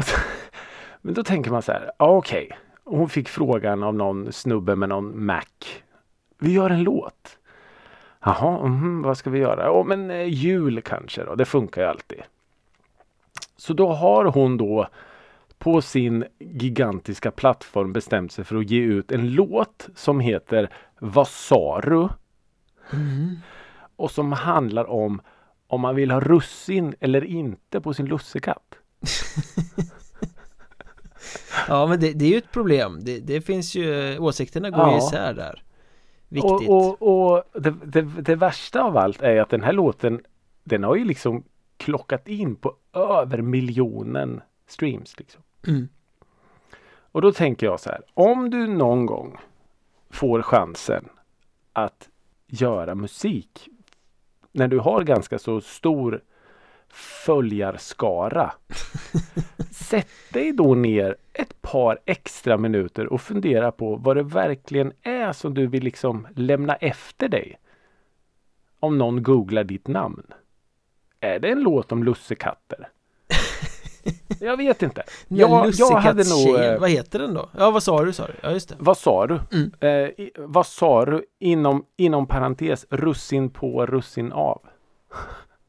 så, 0.00 0.16
men 1.00 1.14
då 1.14 1.24
tänker 1.24 1.50
man 1.50 1.62
så 1.62 1.72
här, 1.72 1.90
okej. 1.98 2.58
Hon 2.84 3.08
fick 3.08 3.28
frågan 3.28 3.82
av 3.82 3.94
någon 3.94 4.32
snubbe 4.32 4.76
med 4.76 4.88
någon 4.88 5.24
Mac. 5.24 5.42
Vi 6.38 6.52
gör 6.52 6.70
en 6.70 6.82
låt. 6.82 7.38
Jaha, 8.24 8.66
mhm, 8.66 9.02
vad 9.02 9.18
ska 9.18 9.30
vi 9.30 9.38
göra? 9.38 9.64
Ja, 9.64 9.84
men 9.86 10.10
eh, 10.10 10.24
jul 10.28 10.82
kanske 10.82 11.24
då. 11.24 11.34
Det 11.34 11.44
funkar 11.44 11.82
ju 11.82 11.88
alltid. 11.88 12.22
Så 13.56 13.72
då 13.72 13.92
har 13.92 14.24
hon 14.24 14.56
då 14.56 14.88
på 15.58 15.82
sin 15.82 16.24
gigantiska 16.38 17.30
plattform 17.30 17.92
bestämt 17.92 18.32
sig 18.32 18.44
för 18.44 18.56
att 18.56 18.70
ge 18.70 18.80
ut 18.80 19.12
en 19.12 19.32
låt 19.32 19.88
som 19.94 20.20
heter 20.20 20.70
Vad 20.98 21.28
sa 21.28 21.80
du? 21.80 22.08
Mm. 22.92 23.36
Och 23.96 24.10
som 24.10 24.32
handlar 24.32 24.90
om 24.90 25.20
om 25.66 25.80
man 25.80 25.94
vill 25.94 26.10
ha 26.10 26.20
russin 26.20 26.94
eller 27.00 27.24
inte 27.24 27.80
på 27.80 27.94
sin 27.94 28.06
lussekatt. 28.06 28.78
Ja 31.68 31.86
men 31.86 32.00
det, 32.00 32.12
det 32.12 32.24
är 32.24 32.28
ju 32.28 32.38
ett 32.38 32.52
problem. 32.52 32.98
Det, 33.02 33.18
det 33.18 33.40
finns 33.40 33.74
ju, 33.74 34.18
åsikterna 34.18 34.70
går 34.70 34.86
ju 34.86 34.92
Ja. 34.92 34.98
isär 34.98 35.34
där. 35.34 35.62
Viktigt. 36.28 36.68
Och, 36.68 37.02
och, 37.02 37.32
och 37.32 37.62
det, 37.62 37.74
det, 37.84 38.02
det 38.02 38.34
värsta 38.34 38.82
av 38.82 38.96
allt 38.96 39.22
är 39.22 39.40
att 39.40 39.50
den 39.50 39.62
här 39.62 39.72
låten 39.72 40.20
den 40.64 40.84
har 40.84 40.96
ju 40.96 41.04
liksom 41.04 41.44
klockat 41.76 42.28
in 42.28 42.56
på 42.56 42.76
över 42.92 43.42
miljonen 43.42 44.40
streams. 44.66 45.18
Liksom. 45.18 45.42
Mm. 45.66 45.88
Och 47.12 47.22
då 47.22 47.32
tänker 47.32 47.66
jag 47.66 47.80
så 47.80 47.90
här. 47.90 48.00
Om 48.14 48.50
du 48.50 48.66
någon 48.66 49.06
gång 49.06 49.36
får 50.10 50.42
chansen 50.42 51.08
att 51.72 52.08
göra 52.46 52.94
musik 52.94 53.68
när 54.52 54.68
du 54.68 54.78
har 54.78 55.02
ganska 55.02 55.38
så 55.38 55.60
stor 55.60 56.22
följarskara. 56.92 58.52
Sätt 59.70 60.08
dig 60.32 60.52
då 60.52 60.74
ner 60.74 61.16
ett 61.32 61.62
par 61.62 61.98
extra 62.04 62.56
minuter 62.56 63.12
och 63.12 63.20
fundera 63.20 63.72
på 63.72 63.96
vad 63.96 64.16
det 64.16 64.22
verkligen 64.22 64.92
är 65.02 65.32
som 65.32 65.54
du 65.54 65.66
vill 65.66 65.84
liksom 65.84 66.26
lämna 66.36 66.74
efter 66.74 67.28
dig. 67.28 67.58
Om 68.80 68.98
någon 68.98 69.22
googlar 69.22 69.64
ditt 69.64 69.88
namn. 69.88 70.26
Är 71.20 71.38
det 71.38 71.50
en 71.50 71.60
låt 71.60 71.92
om 71.92 72.04
lussekatter? 72.04 72.88
Jag 74.40 74.56
vet 74.56 74.82
inte. 74.82 75.02
Jag, 75.28 75.70
jag 75.74 75.96
hade 75.96 76.24
nog... 76.30 76.56
eh, 76.60 76.80
vad 76.80 76.90
heter 76.90 77.18
den 77.18 77.34
då? 77.34 77.48
Ja 77.58 77.70
vad 77.70 77.82
sa 77.82 78.04
du 78.04 78.12
sa 78.12 78.26
du? 78.26 78.32
Ja 78.42 78.50
just 78.50 78.68
det. 78.68 78.74
vad 78.78 78.98
sa 78.98 79.26
du? 79.26 79.40
Mm. 79.52 79.72
Eh, 79.80 80.28
vad 80.36 80.66
sa 80.66 81.04
du 81.04 81.24
inom, 81.38 81.84
inom 81.96 82.26
parentes 82.26 82.86
russin 82.90 83.50
på 83.50 83.86
russin 83.86 84.32
av? 84.32 84.60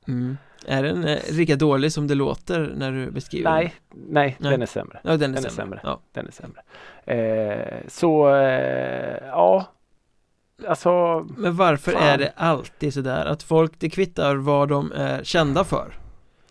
Mm. 0.08 0.38
Är 0.66 0.84
den 0.84 1.04
eh, 1.08 1.20
lika 1.32 1.56
dålig 1.56 1.92
som 1.92 2.08
det 2.08 2.16
låter 2.16 2.74
när 2.78 2.92
du 2.92 3.12
beskriver 3.12 3.50
den? 3.52 3.60
Nej, 3.60 3.74
nej, 4.10 4.38
Nej. 4.40 4.52
den 4.52 4.62
är 4.62 4.66
sämre. 4.66 5.00
Ja 5.04 5.18
den 5.18 5.22
är 5.32 5.36
Den 5.36 5.36
är 5.36 5.40
sämre. 5.42 5.56
sämre. 5.56 5.80
Ja. 5.84 6.00
Den 6.14 6.28
är 6.28 6.32
sämre. 6.32 6.62
Eh, 7.06 7.88
så 7.88 8.36
eh, 8.36 9.28
ja, 9.28 9.66
alltså 10.68 11.26
Men 11.38 11.56
varför 11.56 11.92
Fan. 11.92 12.02
är 12.04 12.18
det 12.18 12.34
alltid 12.36 12.94
sådär 12.94 13.26
att 13.26 13.44
folk, 13.44 13.72
det 13.80 13.90
kvittar 13.90 14.36
vad 14.36 14.70
de 14.70 14.92
är 14.92 15.24
kända 15.24 15.64
för? 15.64 15.98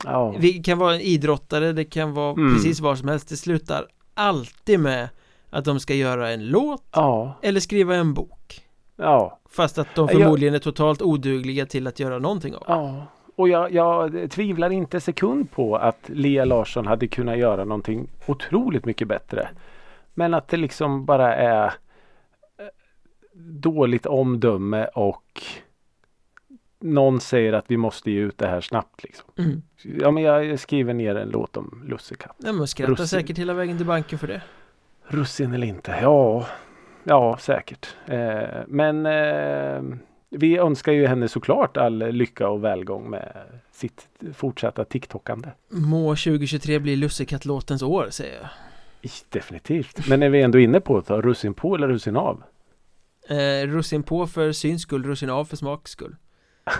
ja. 0.04 0.34
Vi 0.38 0.52
kan 0.52 0.78
vara 0.78 0.94
en 0.94 1.00
idrottare, 1.00 1.72
det 1.72 1.84
kan 1.84 2.14
vara 2.14 2.32
Mm. 2.32 2.54
precis 2.54 2.80
vad 2.80 2.98
som 2.98 3.08
helst 3.08 3.28
Det 3.28 3.36
slutar 3.36 3.86
alltid 4.14 4.80
med 4.80 5.08
att 5.50 5.64
de 5.64 5.80
ska 5.80 5.94
göra 5.94 6.30
en 6.30 6.46
låt 6.48 6.84
Ja, 6.92 7.38
eller 7.42 7.60
skriva 7.60 7.94
en 7.96 8.14
bok 8.14 8.64
ja, 8.96 9.38
Fast 9.50 9.78
att 9.78 9.88
de 9.94 10.08
förmodligen 10.08 10.54
är 10.54 10.58
totalt 10.58 11.02
odugliga 11.02 11.66
till 11.66 11.86
att 11.86 12.00
göra 12.00 12.18
någonting 12.18 12.54
av 12.54 12.62
ja. 12.66 13.06
Och 13.36 13.48
jag, 13.48 13.72
jag 13.72 14.30
tvivlar 14.30 14.70
inte 14.70 15.00
sekund 15.00 15.50
på 15.50 15.76
att 15.76 16.08
Lea 16.08 16.44
Larsson 16.44 16.86
hade 16.86 17.08
kunnat 17.08 17.38
göra 17.38 17.64
någonting 17.64 18.08
otroligt 18.26 18.84
mycket 18.84 19.08
bättre. 19.08 19.48
Men 20.14 20.34
att 20.34 20.48
det 20.48 20.56
liksom 20.56 21.04
bara 21.04 21.34
är 21.34 21.64
eh, 21.66 21.72
dåligt 23.34 24.06
omdöme 24.06 24.86
och 24.94 25.42
någon 26.80 27.20
säger 27.20 27.52
att 27.52 27.64
vi 27.68 27.76
måste 27.76 28.10
ge 28.10 28.20
ut 28.20 28.38
det 28.38 28.46
här 28.46 28.60
snabbt. 28.60 29.02
Liksom. 29.02 29.30
mm. 29.38 29.62
Ja, 29.82 30.10
men 30.10 30.22
jag 30.22 30.58
skriver 30.58 30.94
ner 30.94 31.14
en 31.14 31.28
låt 31.28 31.56
om 31.56 31.82
lussekatt. 31.86 32.36
Nej 32.38 32.52
men 32.52 32.66
skrattar 32.66 32.92
Russin. 32.92 33.06
säkert 33.06 33.38
hela 33.38 33.54
vägen 33.54 33.76
till 33.76 33.86
banken 33.86 34.18
för 34.18 34.26
det 34.26 34.42
Russin 35.06 35.54
eller 35.54 35.66
inte? 35.66 35.98
Ja, 36.02 36.46
ja 37.04 37.36
säkert. 37.40 37.96
Eh, 38.06 38.60
men 38.66 39.06
eh, 39.06 39.82
vi 40.32 40.58
önskar 40.58 40.92
ju 40.92 41.06
henne 41.06 41.28
såklart 41.28 41.76
all 41.76 41.98
lycka 41.98 42.48
och 42.48 42.64
välgång 42.64 43.10
med 43.10 43.36
sitt 43.72 44.08
fortsatta 44.34 44.84
TikTokande. 44.84 45.48
Må 45.68 46.10
2023 46.10 46.78
bli 46.78 46.96
lussekattlåtens 46.96 47.82
år 47.82 48.08
säger 48.10 48.40
jag 48.40 48.48
Definitivt. 49.28 50.08
Men 50.08 50.22
är 50.22 50.28
vi 50.28 50.42
ändå 50.42 50.58
inne 50.58 50.80
på 50.80 50.98
att 50.98 51.06
ta 51.06 51.20
russin 51.20 51.54
på 51.54 51.74
eller 51.74 51.88
russin 51.88 52.16
av? 52.16 52.42
eh, 53.28 53.66
Russin 53.66 54.02
på 54.02 54.26
för 54.26 54.52
syns 54.52 54.82
skull, 54.82 55.04
russin 55.04 55.30
av 55.30 55.44
för 55.44 55.56
smaks 55.56 55.90
skull 55.90 56.16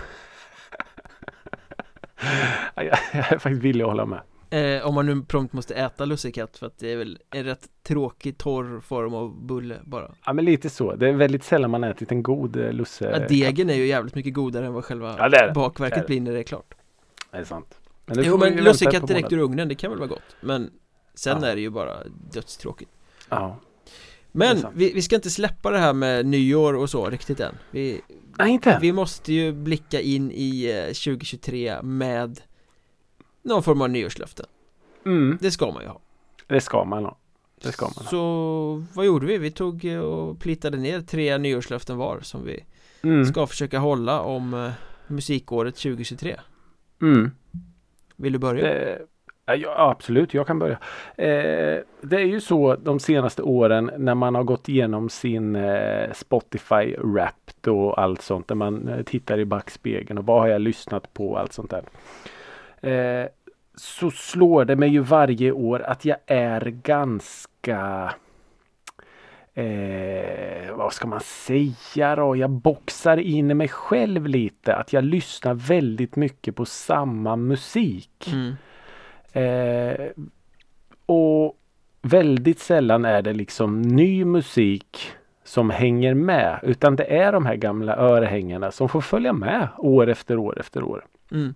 Jag 2.75 2.85
jag 2.85 2.97
är 3.13 3.37
faktiskt 3.37 3.63
villig 3.63 3.83
att 3.83 3.89
hålla 3.89 4.05
med. 4.05 4.21
Eh, 4.53 4.87
Om 4.87 4.95
man 4.95 5.05
nu 5.05 5.21
prompt 5.21 5.53
måste 5.53 5.73
äta 5.75 6.05
lussekatt 6.05 6.57
för 6.57 6.67
att 6.67 6.77
det 6.79 6.91
är 6.91 6.97
väl 6.97 7.19
en 7.31 7.43
rätt 7.43 7.67
tråkig 7.83 8.37
torr 8.37 8.79
form 8.79 9.13
av 9.13 9.45
bulle 9.45 9.79
bara 9.83 10.11
Ja 10.25 10.33
men 10.33 10.45
lite 10.45 10.69
så. 10.69 10.95
Det 10.95 11.07
är 11.09 11.13
väldigt 11.13 11.43
sällan 11.43 11.71
man 11.71 11.83
ätit 11.83 12.11
en 12.11 12.23
god 12.23 12.55
eh, 12.57 12.71
lusse. 12.73 13.09
ja, 13.11 13.27
Degen 13.27 13.69
är 13.69 13.73
ju 13.73 13.85
jävligt 13.87 14.15
mycket 14.15 14.33
godare 14.33 14.65
än 14.65 14.73
vad 14.73 14.85
själva 14.85 15.15
Ja, 15.17 15.29
det 15.29 15.47
det. 15.47 15.51
bakverket 15.55 15.95
Det 15.95 16.01
det. 16.01 16.07
blir 16.07 16.21
när 16.21 16.31
det 16.31 16.39
är 16.39 16.43
klart 16.43 16.73
Det 17.31 17.37
är 17.37 17.43
sant. 17.43 17.77
Men 18.05 18.17
det 18.17 18.23
Jo 18.25 18.37
men 18.37 18.55
lussekatt 18.55 19.07
direkt 19.07 19.31
ur 19.31 19.37
ugnen, 19.39 19.67
det 19.67 19.75
kan 19.75 19.89
väl 19.89 19.99
vara 19.99 20.09
gott 20.09 20.35
Men 20.41 20.71
sen 21.15 21.37
Ja. 21.41 21.47
är 21.47 21.55
det 21.55 21.61
ju 21.61 21.69
bara 21.69 21.97
dödstråkigt 22.33 22.91
Ja. 23.29 23.59
Men 24.31 24.65
vi, 24.75 24.93
vi 24.93 25.01
ska 25.01 25.15
inte 25.15 25.29
släppa 25.29 25.71
det 25.71 25.77
här 25.79 25.93
med 25.93 26.25
nyår 26.25 26.73
och 26.73 26.89
så 26.89 27.09
riktigt 27.09 27.39
än 27.39 27.55
Vi, 27.71 28.01
Nej 28.37 28.51
inte 28.51 28.77
vi 28.81 28.91
måste 28.91 29.33
ju 29.33 29.51
blicka 29.53 30.01
in 30.01 30.31
i 30.31 30.65
eh, 30.71 30.85
2023 30.85 31.81
med 31.83 32.39
någon 33.43 33.63
form 33.63 33.81
av 33.81 33.89
nyårslöften 33.89 34.45
Mm, 35.05 35.37
Det 35.41 35.51
ska 35.51 35.71
man 35.71 35.81
ju 35.83 35.87
ha 35.89 35.99
det 36.47 36.61
ska 36.61 36.83
man 36.83 37.05
ha. 37.05 37.17
Det 37.63 37.71
ska 37.71 37.85
man 37.85 37.93
ha. 37.97 38.03
Så 38.03 38.83
vad 38.93 39.05
gjorde 39.05 39.25
vi? 39.25 39.37
Vi 39.37 39.51
tog 39.51 39.85
eh, 39.85 39.99
och 39.99 40.39
plitade 40.39 40.77
ner 40.77 41.01
tre 41.01 41.37
nyårslöften 41.37 41.97
var 41.97 42.19
som 42.21 42.43
vi 42.45 42.63
Mm. 43.03 43.25
ska 43.25 43.47
försöka 43.47 43.79
hålla 43.79 44.21
om 44.21 44.53
eh, 44.53 44.71
musikåret 45.07 45.75
2023 45.75 46.39
Mm. 47.01 47.31
Vill 48.15 48.33
du 48.33 48.39
börja? 48.39 48.63
Det, 48.63 49.01
ja, 49.45 49.75
absolut, 49.91 50.33
jag 50.33 50.47
kan 50.47 50.59
börja. 50.59 50.77
Eh, 51.17 51.79
det 52.01 52.15
är 52.15 52.25
ju 52.25 52.41
så 52.41 52.75
de 52.75 52.99
senaste 52.99 53.41
åren 53.41 53.91
när 53.97 54.15
man 54.15 54.35
har 54.35 54.43
gått 54.43 54.69
igenom 54.69 55.09
sin 55.09 55.55
eh, 55.55 56.11
Spotify 56.13 56.95
Wrapped 56.97 57.67
och 57.73 58.01
allt 58.01 58.21
sånt. 58.21 58.47
Där 58.47 58.55
man 58.55 58.87
eh, 58.87 59.03
tittar 59.03 59.39
i 59.39 59.45
backspegeln 59.45 60.17
och 60.17 60.25
vad 60.25 60.41
har 60.41 60.47
jag 60.47 60.61
lyssnat 60.61 61.13
på 61.13 61.29
och 61.31 61.39
allt 61.39 61.53
sånt 61.53 61.69
där. 61.71 61.83
Eh, 62.83 63.27
så 63.75 64.11
slår 64.11 64.65
det 64.65 64.75
mig 64.75 64.89
ju 64.89 64.99
varje 64.99 65.51
år 65.51 65.81
att 65.81 66.05
jag 66.05 66.17
är 66.27 66.61
ganska 66.65 68.13
Eh, 69.55 70.75
vad 70.75 70.93
ska 70.93 71.07
man 71.07 71.19
säga 71.19 72.15
då? 72.15 72.35
Jag 72.35 72.49
boxar 72.49 73.17
in 73.17 73.57
mig 73.57 73.67
själv 73.67 74.27
lite. 74.27 74.75
Att 74.75 74.93
jag 74.93 75.03
lyssnar 75.03 75.53
väldigt 75.53 76.15
mycket 76.15 76.55
på 76.55 76.65
samma 76.65 77.35
musik. 77.35 78.33
Mm. 78.33 78.55
Eh, 79.33 80.07
och 81.05 81.57
väldigt 82.01 82.59
sällan 82.59 83.05
är 83.05 83.21
det 83.21 83.33
liksom 83.33 83.81
ny 83.81 84.25
musik 84.25 85.11
som 85.43 85.69
hänger 85.69 86.13
med. 86.13 86.59
Utan 86.63 86.95
det 86.95 87.17
är 87.17 87.31
de 87.31 87.45
här 87.45 87.55
gamla 87.55 87.95
örhängena 87.95 88.71
som 88.71 88.89
får 88.89 89.01
följa 89.01 89.33
med 89.33 89.67
år 89.77 90.09
efter 90.09 90.37
år 90.37 90.59
efter 90.59 90.83
år. 90.83 91.05
Mm. 91.31 91.55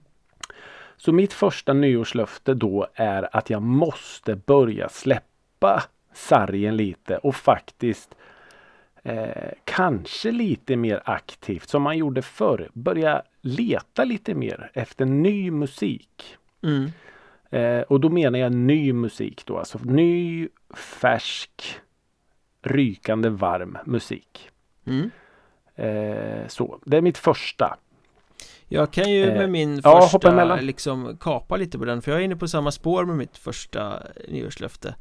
Så 0.97 1.11
mitt 1.11 1.33
första 1.33 1.73
nyårslöfte 1.73 2.53
då 2.53 2.87
är 2.93 3.35
att 3.35 3.49
jag 3.49 3.61
måste 3.61 4.35
börja 4.35 4.89
släppa 4.89 5.83
sargen 6.13 6.77
lite 6.77 7.17
och 7.17 7.35
faktiskt 7.35 8.15
eh, 9.03 9.51
kanske 9.63 10.31
lite 10.31 10.75
mer 10.75 11.01
aktivt 11.05 11.69
som 11.69 11.81
man 11.81 11.97
gjorde 11.97 12.21
förr. 12.21 12.69
Börja 12.73 13.21
leta 13.41 14.03
lite 14.03 14.35
mer 14.35 14.71
efter 14.73 15.05
ny 15.05 15.51
musik. 15.51 16.37
Mm. 16.63 16.91
Eh, 17.49 17.81
och 17.81 17.99
då 17.99 18.09
menar 18.09 18.39
jag 18.39 18.51
ny 18.51 18.93
musik 18.93 19.45
då, 19.45 19.57
alltså 19.57 19.79
ny, 19.83 20.47
färsk, 20.75 21.79
rykande 22.61 23.29
varm 23.29 23.77
musik. 23.85 24.49
Mm. 24.85 25.09
Eh, 25.75 26.47
så, 26.47 26.79
det 26.85 26.97
är 26.97 27.01
mitt 27.01 27.17
första. 27.17 27.77
Jag 28.67 28.93
kan 28.93 29.11
ju 29.11 29.23
Eh, 29.23 29.37
med 29.37 29.49
min 29.49 29.81
ja, 29.83 29.89
hoppa 29.93 30.07
första 30.09 30.31
emellan. 30.31 30.65
liksom 30.65 31.17
kapa 31.19 31.57
lite 31.57 31.77
på 31.79 31.85
den 31.85 32.01
för 32.01 32.11
jag 32.11 32.19
är 32.21 32.25
inne 32.25 32.35
på 32.35 32.47
samma 32.47 32.71
spår 32.71 33.05
med 33.05 33.17
mitt 33.17 33.37
första 33.37 34.03
nyårslöfte 34.29 34.95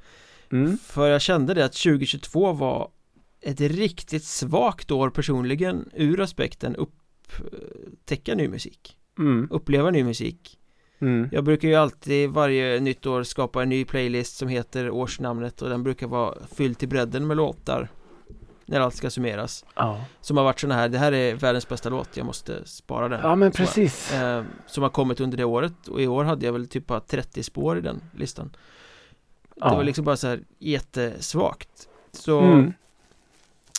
Mm. 0.52 0.78
För 0.78 1.06
jag 1.08 1.20
kände 1.20 1.54
det 1.54 1.64
att 1.64 1.72
2022 1.72 2.52
var 2.52 2.88
ett 3.40 3.60
riktigt 3.60 4.24
svagt 4.24 4.90
år 4.90 5.10
personligen 5.10 5.88
ur 5.94 6.20
aspekten 6.20 6.76
upptäcka 6.76 8.34
ny 8.34 8.48
musik 8.48 8.96
Mm. 9.18 9.48
Uppleva 9.50 9.90
ny 9.90 10.04
musik 10.04 10.58
Mm. 11.00 11.28
Jag 11.32 11.44
brukar 11.44 11.68
ju 11.68 11.74
alltid 11.74 12.30
varje 12.30 12.80
nytt 12.80 13.06
år 13.06 13.22
skapa 13.22 13.62
en 13.62 13.68
ny 13.68 13.84
playlist 13.84 14.36
som 14.36 14.48
heter 14.48 14.90
årsnamnet 14.90 15.62
och 15.62 15.68
den 15.68 15.82
brukar 15.82 16.06
vara 16.06 16.34
fylld 16.56 16.78
till 16.78 16.88
bredden 16.88 17.26
med 17.26 17.36
låtar 17.36 17.88
När 18.68 18.80
allt 18.80 18.94
ska 18.94 19.10
summeras 19.10 19.64
Ja. 19.74 20.04
Som 20.20 20.36
har 20.36 20.44
varit 20.44 20.60
sådana 20.60 20.80
här, 20.80 20.88
det 20.88 20.98
här 20.98 21.12
är 21.12 21.34
världens 21.34 21.68
bästa 21.68 21.88
låt, 21.88 22.16
jag 22.16 22.26
måste 22.26 22.68
spara 22.68 23.08
den 23.08 23.20
ja, 23.22 23.36
men 23.36 23.50
precis. 23.52 24.12
eh, 24.14 24.44
Som 24.66 24.82
har 24.82 24.90
kommit 24.90 25.20
under 25.20 25.36
det 25.36 25.44
året 25.44 25.88
och 25.88 26.00
i 26.02 26.06
år 26.06 26.24
hade 26.24 26.46
jag 26.46 26.52
väl 26.52 26.68
typ 26.68 26.86
bara 26.86 27.00
30 27.00 27.42
spår 27.42 27.78
i 27.78 27.80
den 27.80 28.00
listan 28.16 28.56
Ja. 29.60 29.70
Det 29.70 29.76
var 29.76 29.84
liksom 29.84 30.04
bara 30.04 30.16
så 30.16 30.26
här 30.26 30.40
jättesvagt 30.58 31.88
Så 32.12 32.40
Mm. 32.40 32.72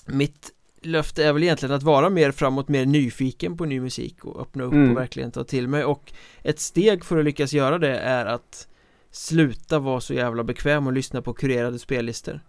mitt 0.06 0.52
löfte 0.82 1.23
är 1.26 1.34
väl 1.34 1.43
egentligen 1.43 1.76
att 1.76 1.84
vara 1.84 2.10
mer 2.10 2.32
framåt, 2.32 2.67
mer 2.67 2.86
nyfiken 2.86 3.58
på 3.58 3.65
ny 3.65 3.80
musik 3.80 4.26
och 4.26 4.41
öppna 4.41 4.63
upp 4.63 4.73
Mm. 4.73 4.91
och 4.91 4.97
verkligen 4.97 5.32
ta 5.32 5.43
till 5.43 5.67
mig 5.67 5.84
och 5.86 6.13
ett 6.43 6.60
steg 6.60 7.06
för 7.06 7.17
att 7.17 7.26
lyckas 7.26 7.54
göra 7.54 7.78
det 7.78 7.97
är 8.00 8.26
att 8.26 8.67
sluta 9.12 9.80
vara 9.80 10.02
så 10.02 10.13
jävla 10.13 10.43
bekväm 10.43 10.88
och 10.88 10.93
lyssna 10.93 11.21
på 11.21 11.34
kurerade 11.34 11.80
spellistor 11.80 12.39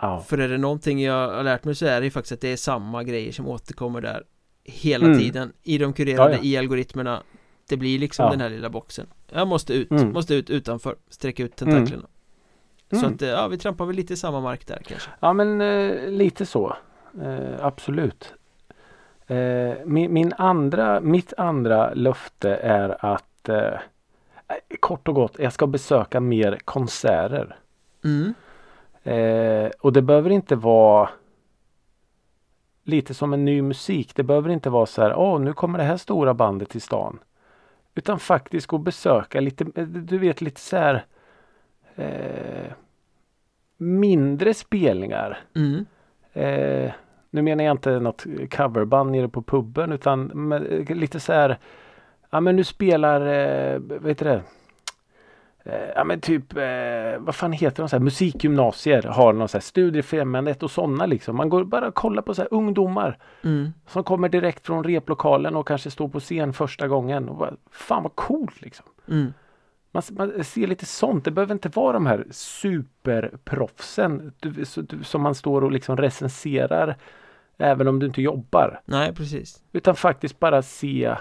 Ja. 0.00 0.20
För 0.20 0.38
är 0.38 0.48
det 0.48 0.58
någonting 0.58 1.02
jag 1.02 1.28
har 1.28 1.42
lärt 1.42 1.64
mig 1.64 1.74
så 1.74 1.86
är 1.86 2.00
det 2.00 2.04
ju 2.04 2.10
faktiskt 2.10 2.32
att 2.32 2.40
det 2.40 2.48
är 2.52 2.56
samma 2.56 3.04
grejer 3.04 3.32
som 3.32 3.48
återkommer 3.48 4.00
där 4.00 4.24
hela 4.64 5.06
Mm. 5.06 5.18
tiden 5.18 5.52
i 5.62 5.78
de 5.78 5.92
kurerade 5.92 6.30
Ja, 6.32 6.36
ja. 6.36 6.44
i 6.44 6.56
algoritmerna 6.56 7.22
Det 7.68 7.76
blir 7.76 7.98
liksom 7.98 8.30
den 8.30 8.40
här 8.40 8.48
lilla 8.48 8.68
boxen 8.70 9.06
Jag 9.32 9.48
måste 9.48 9.74
ut, 9.74 9.90
Mm. 9.90 10.12
måste 10.12 10.34
ut 10.34 10.50
utanför, 10.50 10.96
sträcka 11.08 11.42
ut 11.42 11.56
tentaklerna 11.56 12.06
Så 12.90 12.96
Mm. 12.96 13.14
att, 13.14 13.22
eh, 13.22 13.28
ja 13.28 13.48
vi 13.48 13.58
trampar 13.58 13.86
väl 13.86 13.96
lite 13.96 14.12
i 14.12 14.16
samma 14.16 14.40
mark 14.40 14.66
där 14.66 14.82
kanske 14.86 15.10
Ja 15.20 15.32
men 15.32 15.60
eh, 15.60 16.08
lite 16.10 16.46
så. 16.46 16.76
Eh, 17.22 17.66
absolut. 17.66 18.34
Eh, 19.26 19.74
min, 19.86 20.12
min 20.12 20.32
andra, 20.38 21.00
mitt 21.00 21.32
andra 21.36 21.94
löfte 21.94 22.54
är 22.54 23.04
att 23.14 23.48
eh, 23.48 23.72
kort 24.80 25.08
och 25.08 25.14
gott, 25.14 25.36
jag 25.38 25.52
ska 25.52 25.66
besöka 25.66 26.20
mer 26.20 26.58
konserter. 26.64 27.56
Mm, 28.04 28.34
Eh, 29.02 29.70
och 29.80 29.92
det 29.92 30.02
behöver 30.02 30.30
inte 30.30 30.56
vara 30.56 31.08
lite 32.84 33.14
som 33.14 33.32
en 33.32 33.44
ny 33.44 33.62
musik. 33.62 34.14
Det 34.14 34.22
behöver 34.22 34.50
inte 34.50 34.70
vara 34.70 34.86
så 34.86 35.02
här, 35.02 35.14
åh 35.14 35.40
nu 35.40 35.52
kommer 35.52 35.78
det 35.78 35.84
här 35.84 35.96
stora 35.96 36.34
bandet 36.34 36.68
till 36.70 36.82
stan. 36.82 37.18
Utan 37.94 38.18
faktiskt 38.18 38.66
gå 38.66 38.76
och 38.76 38.82
besöka 38.82 39.40
lite, 39.40 39.64
eh, 39.74 39.86
du 39.86 40.18
vet 40.18 40.40
lite 40.40 40.60
så 40.60 40.76
här 40.76 41.04
eh, 41.96 42.72
mindre 43.76 44.54
spelningar. 44.54 45.38
mm, 45.56 45.86
Eh, 46.32 46.92
nu 47.30 47.42
menar 47.42 47.64
jag 47.64 47.72
inte 47.72 48.00
något 48.00 48.24
coverband 48.50 49.10
nere 49.10 49.28
på 49.28 49.42
puben 49.42 49.92
utan 49.92 50.24
men, 50.34 50.66
eh, 50.66 50.96
lite 50.96 51.20
så 51.20 51.32
här. 51.32 51.58
Ja 52.30 52.40
men 52.40 52.56
nu 52.56 52.64
spelar, 52.64 53.20
eh, 53.20 53.78
vad 53.78 54.08
heter 54.08 54.24
det? 54.24 54.42
Eh, 55.64 55.88
ja 55.94 56.04
men 56.04 56.20
typ, 56.20 56.56
eh, 56.56 57.18
vad 57.18 57.34
fan 57.34 57.52
heter 57.52 57.82
de? 57.82 57.88
Så 57.88 57.96
här, 57.96 58.04
musikgymnasier 58.04 59.02
har 59.02 59.32
någon 59.32 59.48
så 59.48 59.56
här 59.56 59.62
studiefrämjandet 59.62 60.62
och 60.62 60.70
sådana 60.70 61.06
liksom. 61.06 61.36
Man 61.36 61.48
går 61.48 61.64
bara 61.64 61.88
och 61.88 61.94
kollar 61.94 62.22
på 62.22 62.34
så 62.34 62.42
här 62.42 62.54
ungdomar 62.54 63.18
mm, 63.42 63.72
som 63.86 64.04
kommer 64.04 64.28
direkt 64.28 64.66
från 64.66 64.84
replokalen 64.84 65.56
och 65.56 65.68
kanske 65.68 65.90
står 65.90 66.08
på 66.08 66.20
scen 66.20 66.52
första 66.52 66.88
gången. 66.88 67.28
Och 67.28 67.36
bara, 67.36 67.54
fan 67.70 68.02
vad 68.02 68.14
coolt 68.14 68.60
liksom. 68.60 68.86
mm. 69.08 69.32
Man, 69.92 70.02
man, 70.10 70.44
ser 70.44 70.66
lite 70.66 70.86
sånt. 70.86 71.24
Det 71.24 71.30
behöver 71.30 71.52
inte 71.52 71.68
vara 71.68 71.92
de 71.92 72.06
här 72.06 72.26
superproffsen 72.30 74.32
du, 74.40 74.64
du, 74.76 75.04
som 75.04 75.22
man 75.22 75.34
står 75.34 75.64
och 75.64 75.72
liksom 75.72 75.96
recenserar 75.96 76.96
även 77.58 77.88
om 77.88 77.98
du 77.98 78.06
inte 78.06 78.22
jobbar. 78.22 78.80
Nej, 78.84 79.14
precis. 79.14 79.62
Utan 79.72 79.96
faktiskt 79.96 80.40
bara 80.40 80.62
se 80.62 81.16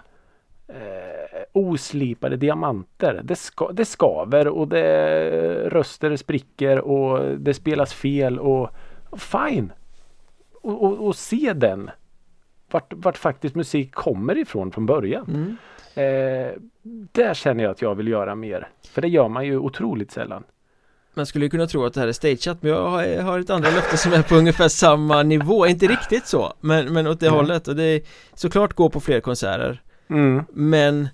eh, 0.69 1.41
oslipade 1.53 2.37
diamanter. 2.37 3.21
Det, 3.23 3.35
ska, 3.35 3.71
det 3.71 3.85
skaver 3.85 4.47
och 4.47 4.67
det 4.67 5.69
röster 5.69 6.15
spricker 6.15 6.79
och 6.79 7.39
det 7.39 7.53
spelas 7.53 7.93
fel 7.93 8.39
och 8.39 8.69
fine. 9.17 9.73
Och, 10.61 10.83
och, 10.83 11.07
och 11.07 11.15
se 11.15 11.53
den. 11.53 11.89
Vart, 12.71 12.93
vart 12.95 13.17
faktiskt 13.17 13.55
musik 13.55 13.93
kommer 13.93 14.37
ifrån 14.37 14.71
från 14.71 14.85
början. 14.85 15.25
Mm. 15.27 15.57
Eh, 15.93 16.53
där 17.11 17.33
känner 17.33 17.63
jag 17.63 17.71
att 17.71 17.81
jag 17.81 17.95
vill 17.95 18.07
göra 18.07 18.35
mer. 18.35 18.67
För 18.91 19.01
det 19.01 19.07
gör 19.07 19.27
man 19.27 19.45
ju 19.45 19.57
otroligt 19.57 20.11
sällan. 20.11 20.43
Man 21.13 21.25
skulle 21.25 21.45
ju 21.45 21.49
kunna 21.49 21.67
tro 21.67 21.85
att 21.85 21.93
det 21.93 21.99
här 21.99 22.07
är 22.07 22.11
stageat 22.11 22.61
men 22.61 22.71
jag 22.71 22.89
har, 22.89 23.21
har 23.21 23.39
ett 23.39 23.49
andra 23.49 23.69
löfte 23.69 23.97
som 23.97 24.13
är 24.13 24.21
på 24.21 24.35
ungefär 24.35 24.67
samma 24.67 25.23
nivå, 25.23 25.67
inte 25.67 25.87
riktigt 25.87 26.27
så 26.27 26.53
men, 26.59 26.93
men 26.93 27.07
åt 27.07 27.19
det 27.19 27.27
mm. 27.27 27.37
hållet 27.37 27.67
och 27.67 27.75
det 27.75 27.83
är 27.83 28.01
såklart 28.33 28.73
gå 28.73 28.89
på 28.89 28.99
fler 28.99 29.19
konserter 29.19 29.81
mm. 30.09 30.43
Men 30.53 31.07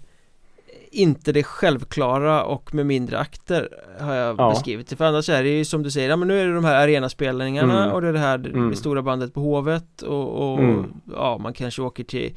inte 0.91 1.31
det 1.31 1.43
självklara 1.43 2.43
och 2.43 2.73
med 2.73 2.85
mindre 2.85 3.19
akter 3.19 3.69
har 3.99 4.13
jag 4.13 4.39
ja. 4.39 4.49
beskrivit 4.49 4.87
det 4.87 4.95
För 4.95 5.05
annars 5.05 5.29
är 5.29 5.43
det 5.43 5.49
ju 5.49 5.65
som 5.65 5.83
du 5.83 5.91
säger, 5.91 6.09
ja 6.09 6.15
men 6.15 6.27
nu 6.27 6.39
är 6.39 6.47
det 6.47 6.53
de 6.53 6.65
här 6.65 6.83
arenaspelningarna 6.83 7.83
mm. 7.83 7.95
och 7.95 8.01
det 8.01 8.07
är 8.07 8.13
det 8.13 8.19
här 8.19 8.35
mm. 8.35 8.69
det 8.69 8.75
stora 8.75 9.01
bandet 9.01 9.33
på 9.33 9.41
Hovet 9.41 10.01
och, 10.01 10.53
och 10.53 10.59
mm. 10.59 10.93
ja 11.15 11.37
man 11.37 11.53
kanske 11.53 11.81
åker 11.81 12.03
till 12.03 12.35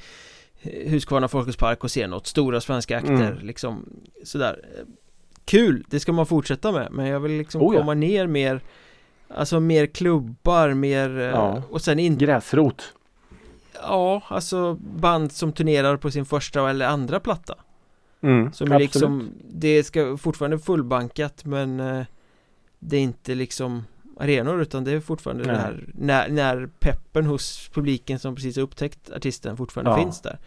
Huskvarna 0.87 1.29
Folkets 1.29 1.57
Park 1.57 1.85
och 1.85 1.91
ser 1.91 2.09
något, 2.09 2.27
stora 2.27 2.61
svenska 2.61 2.97
akter 2.97 3.13
mm. 3.13 3.47
liksom 3.47 3.89
sådär 4.25 4.65
Kul, 5.45 5.85
det 5.89 6.01
ska 6.01 6.13
man 6.13 6.27
fortsätta 6.27 6.73
med 6.73 6.89
men 6.91 7.07
jag 7.07 7.21
vill 7.21 7.33
liksom 7.33 7.63
oh, 7.63 7.75
ja. 7.75 7.81
komma 7.81 7.95
ner 7.95 8.27
mer 8.27 8.63
Alltså 9.35 9.61
mer 9.61 9.87
klubbar, 9.87 10.75
mer 10.75 11.09
ja. 11.11 11.63
och 11.71 11.81
sen 11.81 11.99
inte 11.99 12.25
Gräsrot 12.25 12.95
Ja, 13.83 14.23
alltså 14.29 14.75
band 14.75 15.33
som 15.33 15.53
turnerar 15.53 15.97
på 15.97 16.11
sin 16.11 16.25
första 16.25 16.71
eller 16.71 16.87
andra 16.87 17.21
platta 17.21 17.55
mm, 18.21 18.53
Som 18.53 18.73
är 18.73 18.79
liksom 18.79 19.31
Det 19.51 19.85
ska 19.85 20.17
fortfarande 20.17 20.59
fullbankat 20.59 21.45
men 21.45 21.81
eh, 21.81 22.05
Det 22.79 22.97
är 22.97 23.01
inte 23.01 23.35
liksom 23.35 23.85
arenor 24.21 24.63
utan 24.63 24.85
det 24.85 24.93
är 24.93 25.01
fortfarande 25.01 25.45
Nej. 25.45 25.57
här 25.57 25.85
när, 25.95 26.29
när 26.29 26.67
peppen 26.79 27.27
hos 27.27 27.71
publiken 27.75 28.19
som 28.19 28.35
precis 28.35 28.57
har 28.57 28.63
upptäckt 28.63 29.11
artisten 29.11 29.57
fortfarande 29.57 29.91
ja. 29.91 29.97
finns 29.97 30.21
där 30.21 30.39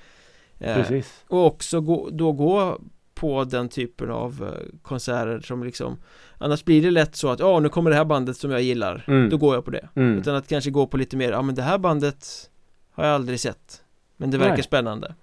eh, 0.59 0.75
Precis 0.75 1.23
Och 1.27 1.45
också 1.45 1.82
gå, 1.82 2.09
då 2.11 2.32
gå 2.32 2.79
på 3.13 3.43
den 3.43 3.69
typen 3.69 4.11
av 4.11 4.43
eh, 4.43 4.79
konserter 4.82 5.39
som 5.39 5.63
liksom 5.63 5.97
Annars 6.38 6.65
blir 6.65 6.82
det 6.82 6.91
lätt 6.91 7.15
så 7.15 7.29
att 7.29 7.39
ja 7.39 7.59
nu 7.59 7.69
kommer 7.69 7.89
det 7.89 7.95
här 7.95 8.05
bandet 8.05 8.38
som 8.38 8.51
jag 8.51 8.61
gillar 8.61 9.03
mm. 9.07 9.29
Då 9.29 9.38
går 9.38 9.55
jag 9.55 9.65
på 9.65 9.71
det 9.71 9.89
mm. 9.95 10.17
Utan 10.17 10.36
att 10.36 10.47
kanske 10.47 10.71
gå 10.71 10.88
på 10.88 10.97
lite 10.97 11.17
mer, 11.17 11.32
ja 11.32 11.41
men 11.41 11.55
det 11.55 11.61
här 11.61 11.77
bandet 11.77 12.51
Har 12.91 13.05
jag 13.05 13.15
aldrig 13.15 13.39
sett 13.39 13.83
Men 14.17 14.31
det 14.31 14.37
verkar 14.37 14.53
Nej. 14.53 14.63
spännande 14.63 15.15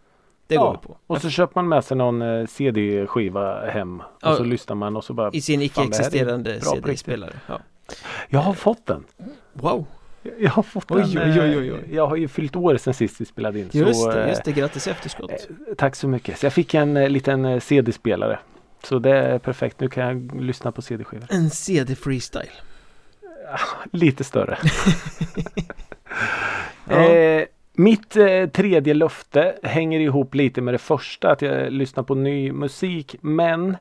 Det 0.46 0.54
ja. 0.54 0.64
går 0.64 0.72
vi 0.72 0.78
på 0.78 0.96
Och 1.06 1.20
så 1.20 1.30
köper 1.30 1.54
man 1.54 1.68
med 1.68 1.84
sig 1.84 1.96
någon 1.96 2.22
eh, 2.22 2.46
CD-skiva 2.46 3.66
hem 3.66 4.02
Och 4.22 4.34
så 4.36 4.44
lyssnar 4.44 4.76
man 4.76 4.96
och 4.96 5.04
så 5.04 5.14
bara 5.14 5.30
I 5.32 5.40
sin 5.40 5.62
icke-existerande 5.62 6.60
CD-spelare 6.60 7.40
ja. 7.46 7.60
Jag 8.28 8.40
har 8.40 8.54
fått 8.54 8.86
den 8.86 9.04
Wow 9.52 9.86
jag 10.38 10.50
har 10.50 10.62
fått 10.62 10.90
oj, 10.90 11.16
en, 11.16 11.32
oj, 11.32 11.40
oj, 11.40 11.72
oj, 11.72 11.84
Jag 11.92 12.06
har 12.06 12.16
ju 12.16 12.28
fyllt 12.28 12.56
år 12.56 12.76
sen 12.76 12.94
sist 12.94 13.20
vi 13.20 13.24
spelade 13.24 13.60
in. 13.60 13.70
Just 13.72 14.00
så, 14.00 14.10
det, 14.10 14.28
just 14.28 14.44
det. 14.44 14.52
Grattis 14.52 14.86
i 14.86 14.90
efterskott. 14.90 15.30
Eh, 15.30 15.74
tack 15.76 15.96
så 15.96 16.08
mycket. 16.08 16.38
Så 16.38 16.46
jag 16.46 16.52
fick 16.52 16.74
en 16.74 16.96
eh, 16.96 17.08
liten 17.08 17.44
eh, 17.44 17.60
CD-spelare. 17.60 18.38
Så 18.82 18.98
det 18.98 19.16
är 19.16 19.38
perfekt. 19.38 19.80
Nu 19.80 19.88
kan 19.88 20.04
jag 20.06 20.42
lyssna 20.42 20.72
på 20.72 20.82
CD-skivor. 20.82 21.26
En 21.30 21.50
CD-freestyle. 21.50 22.50
Lite 23.92 24.24
större. 24.24 24.58
ja. 26.88 27.44
eh, 27.78 27.82
mitt 27.82 28.16
eh, 28.16 28.46
tredje 28.46 28.94
löfte 28.94 29.58
hänger 29.62 30.00
ihop 30.00 30.34
lite 30.34 30.60
med 30.60 30.74
det 30.74 30.78
första. 30.78 31.30
Att 31.30 31.42
jag 31.42 31.72
lyssnar 31.72 32.02
på 32.02 32.14
ny 32.14 32.52
musik. 32.52 33.16
Men 33.20 33.76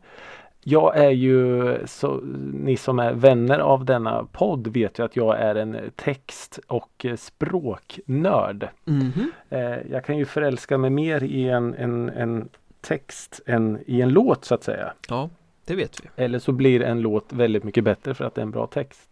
jag 0.64 0.98
är 0.98 1.10
ju, 1.10 1.78
så, 1.86 2.22
ni 2.54 2.78
som 2.78 3.00
är 3.00 3.14
vänner 3.14 3.60
av 3.60 3.86
denna 3.86 4.28
podd 4.32 4.68
vet 4.68 5.00
ju 5.00 5.06
att 5.06 5.16
jag 5.16 5.39
är 5.39 5.56
en 5.56 5.78
text 5.95 6.60
och 6.68 7.06
språknörd. 7.18 8.68
Mm 8.88 9.12
-hmm. 9.12 9.91
jag 9.91 10.06
kan 10.06 10.18
ju 10.18 10.26
förälska 10.26 10.78
mig 10.78 10.89
mer 10.89 11.24
i 11.24 11.50
en, 11.50 11.74
en, 11.74 12.10
en 12.10 12.50
text 12.82 13.41
än 13.45 13.84
i 13.86 14.02
en 14.02 14.10
låt 14.10 14.45
så 14.45 14.56
att 14.56 14.64
säga. 14.64 14.93
Ja, 15.10 15.30
det 15.66 15.76
vet 15.76 16.00
vi. 16.04 16.24
Eller 16.24 16.39
så 16.39 16.52
blir 16.52 16.82
en 16.82 17.02
låt 17.02 17.34
väldigt 17.34 17.64
mycket 17.64 17.84
bättre 17.84 18.14
för 18.14 18.26
att 18.26 18.36
det 18.36 18.41
är 18.41 18.43
en 18.43 18.52
bra 18.52 18.68
text. 18.68 19.10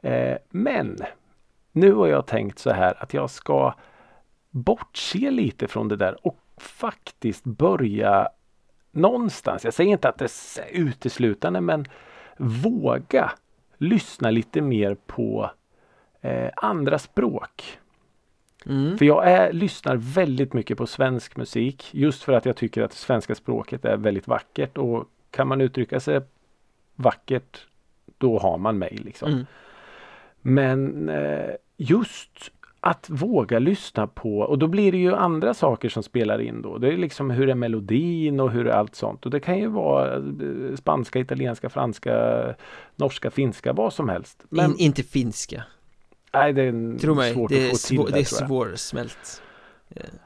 Eh, 0.00 0.36
men 0.50 0.96
nu 1.72 1.92
har 1.92 2.06
jag 2.06 2.26
tänkt 2.26 2.58
så 2.58 2.70
här 2.70 2.94
att 3.02 3.14
jag 3.14 3.30
ska 3.30 3.74
bortse 4.50 5.30
lite 5.30 5.68
från 5.68 5.88
det 5.88 5.96
där 5.96 6.26
och 6.26 6.38
faktiskt 6.56 7.44
börja 7.44 8.28
någonstans, 8.90 9.64
jag 9.64 9.74
säger 9.74 9.90
inte 9.90 10.08
att 10.08 10.18
det 10.18 10.24
är 10.24 10.70
uteslutande 10.70 11.60
men 11.60 11.86
våga 12.38 13.32
lyssna 13.78 14.30
lite 14.30 14.60
mer 14.60 14.96
på 15.06 15.50
eh, 16.20 16.50
andra 16.56 16.98
språk. 16.98 17.78
Mm. 18.66 18.98
För 18.98 19.04
jag 19.04 19.30
är, 19.30 19.52
lyssnar 19.52 19.96
väldigt 19.96 20.52
mycket 20.52 20.78
på 20.78 20.86
svensk 20.86 21.36
musik 21.36 21.88
just 21.94 22.22
för 22.22 22.32
att 22.32 22.46
jag 22.46 22.56
tycker 22.56 22.82
att 22.82 22.92
svenska 22.92 23.34
språket 23.34 23.84
är 23.84 23.96
väldigt 23.96 24.28
vackert 24.28 24.78
och 24.78 25.04
kan 25.30 25.48
man 25.48 25.60
uttrycka 25.60 26.00
sig 26.00 26.20
vackert 26.94 27.66
då 28.18 28.38
har 28.38 28.58
man 28.58 28.78
mig 28.78 28.98
liksom. 29.04 29.32
Mm. 29.32 29.46
Men 30.42 31.08
eh, 31.08 31.54
just 31.76 32.52
att 32.80 33.10
våga 33.10 33.58
lyssna 33.58 34.06
på 34.06 34.38
och 34.38 34.58
då 34.58 34.66
blir 34.66 34.92
det 34.92 34.98
ju 34.98 35.14
andra 35.14 35.54
saker 35.54 35.88
som 35.88 36.02
spelar 36.02 36.40
in 36.40 36.62
då. 36.62 36.78
Det 36.78 36.88
är 36.88 36.96
liksom 36.96 37.30
hur 37.30 37.48
är 37.48 37.54
melodin 37.54 38.40
och 38.40 38.50
hur 38.50 38.66
är 38.66 38.72
allt 38.72 38.94
sånt. 38.94 39.24
Och 39.24 39.30
det 39.30 39.40
kan 39.40 39.58
ju 39.58 39.66
vara 39.66 40.14
eh, 40.16 40.76
spanska, 40.76 41.18
italienska, 41.18 41.68
franska, 41.68 42.14
norska, 42.96 43.30
finska, 43.30 43.72
vad 43.72 43.92
som 43.92 44.08
helst. 44.08 44.44
Men, 44.48 44.70
In, 44.70 44.76
inte 44.78 45.02
finska. 45.02 45.62
Nej, 46.32 46.52
det 46.52 46.62
är 46.62 46.98
Tro 46.98 47.14
mig, 47.14 47.34
svårt 47.34 47.50
det 47.50 47.64
att 47.64 47.70
få 47.70 47.88
till 47.88 47.96
svår, 47.96 48.06
det, 48.06 48.12
Det 48.12 48.20
är 48.20 48.24
svårsmält. 48.24 49.42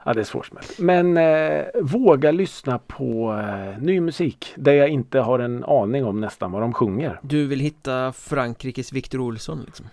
Ja, 0.05 0.13
det 0.13 0.19
är 0.19 0.23
svårsmält. 0.23 0.79
Men 0.79 1.17
eh, 1.17 1.65
våga 1.81 2.31
lyssna 2.31 2.79
på 2.79 3.33
eh, 3.33 3.83
ny 3.83 4.01
musik 4.01 4.53
där 4.55 4.73
jag 4.73 4.89
inte 4.89 5.19
har 5.19 5.39
en 5.39 5.63
aning 5.63 6.05
om 6.05 6.21
nästan 6.21 6.51
vad 6.51 6.61
de 6.61 6.73
sjunger. 6.73 7.19
Du 7.21 7.47
vill 7.47 7.59
hitta 7.59 8.11
Frankrikes 8.11 8.93
Victor 8.93 9.19
Olsson 9.19 9.63
liksom? 9.65 9.85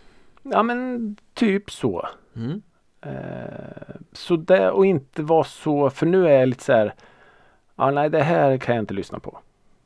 Ja, 0.43 0.63
men 0.63 1.17
typ 1.35 1.71
så. 1.71 2.09
Mm. 2.37 2.63
Eh, 3.01 3.95
så 4.13 4.37
det 4.37 4.71
och 4.71 4.87
inte 4.87 5.23
vara 5.23 5.45
så, 5.45 5.91
för 5.91 6.07
nu 6.07 6.29
är 6.29 6.39
jag 6.39 6.49
lite 6.49 6.65
så 6.65 6.73
här. 6.73 6.95
Ja, 7.77 7.91
nej, 7.91 8.11
det 8.11 8.23
här 8.23 8.59
kan 8.59 8.75
jag 8.75 8.83
inte 8.83 8.95
lyssna 8.95 9.19
på. 9.19 9.39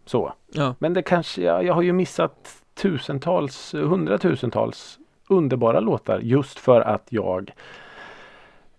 Så. 0.05 0.33
Ja. 0.53 0.75
Men 0.79 0.95
det 0.95 1.03
kanske, 1.03 1.43
jag, 1.43 1.65
jag 1.65 1.75
har 1.75 1.83
ju 1.83 1.93
missat 1.93 2.63
tusentals, 2.75 3.75
hundratusentals 3.75 4.99
underbara 5.29 5.81
låtar 5.81 6.19
just 6.19 6.59
för 6.59 6.81
att 6.81 7.07
jag 7.09 7.53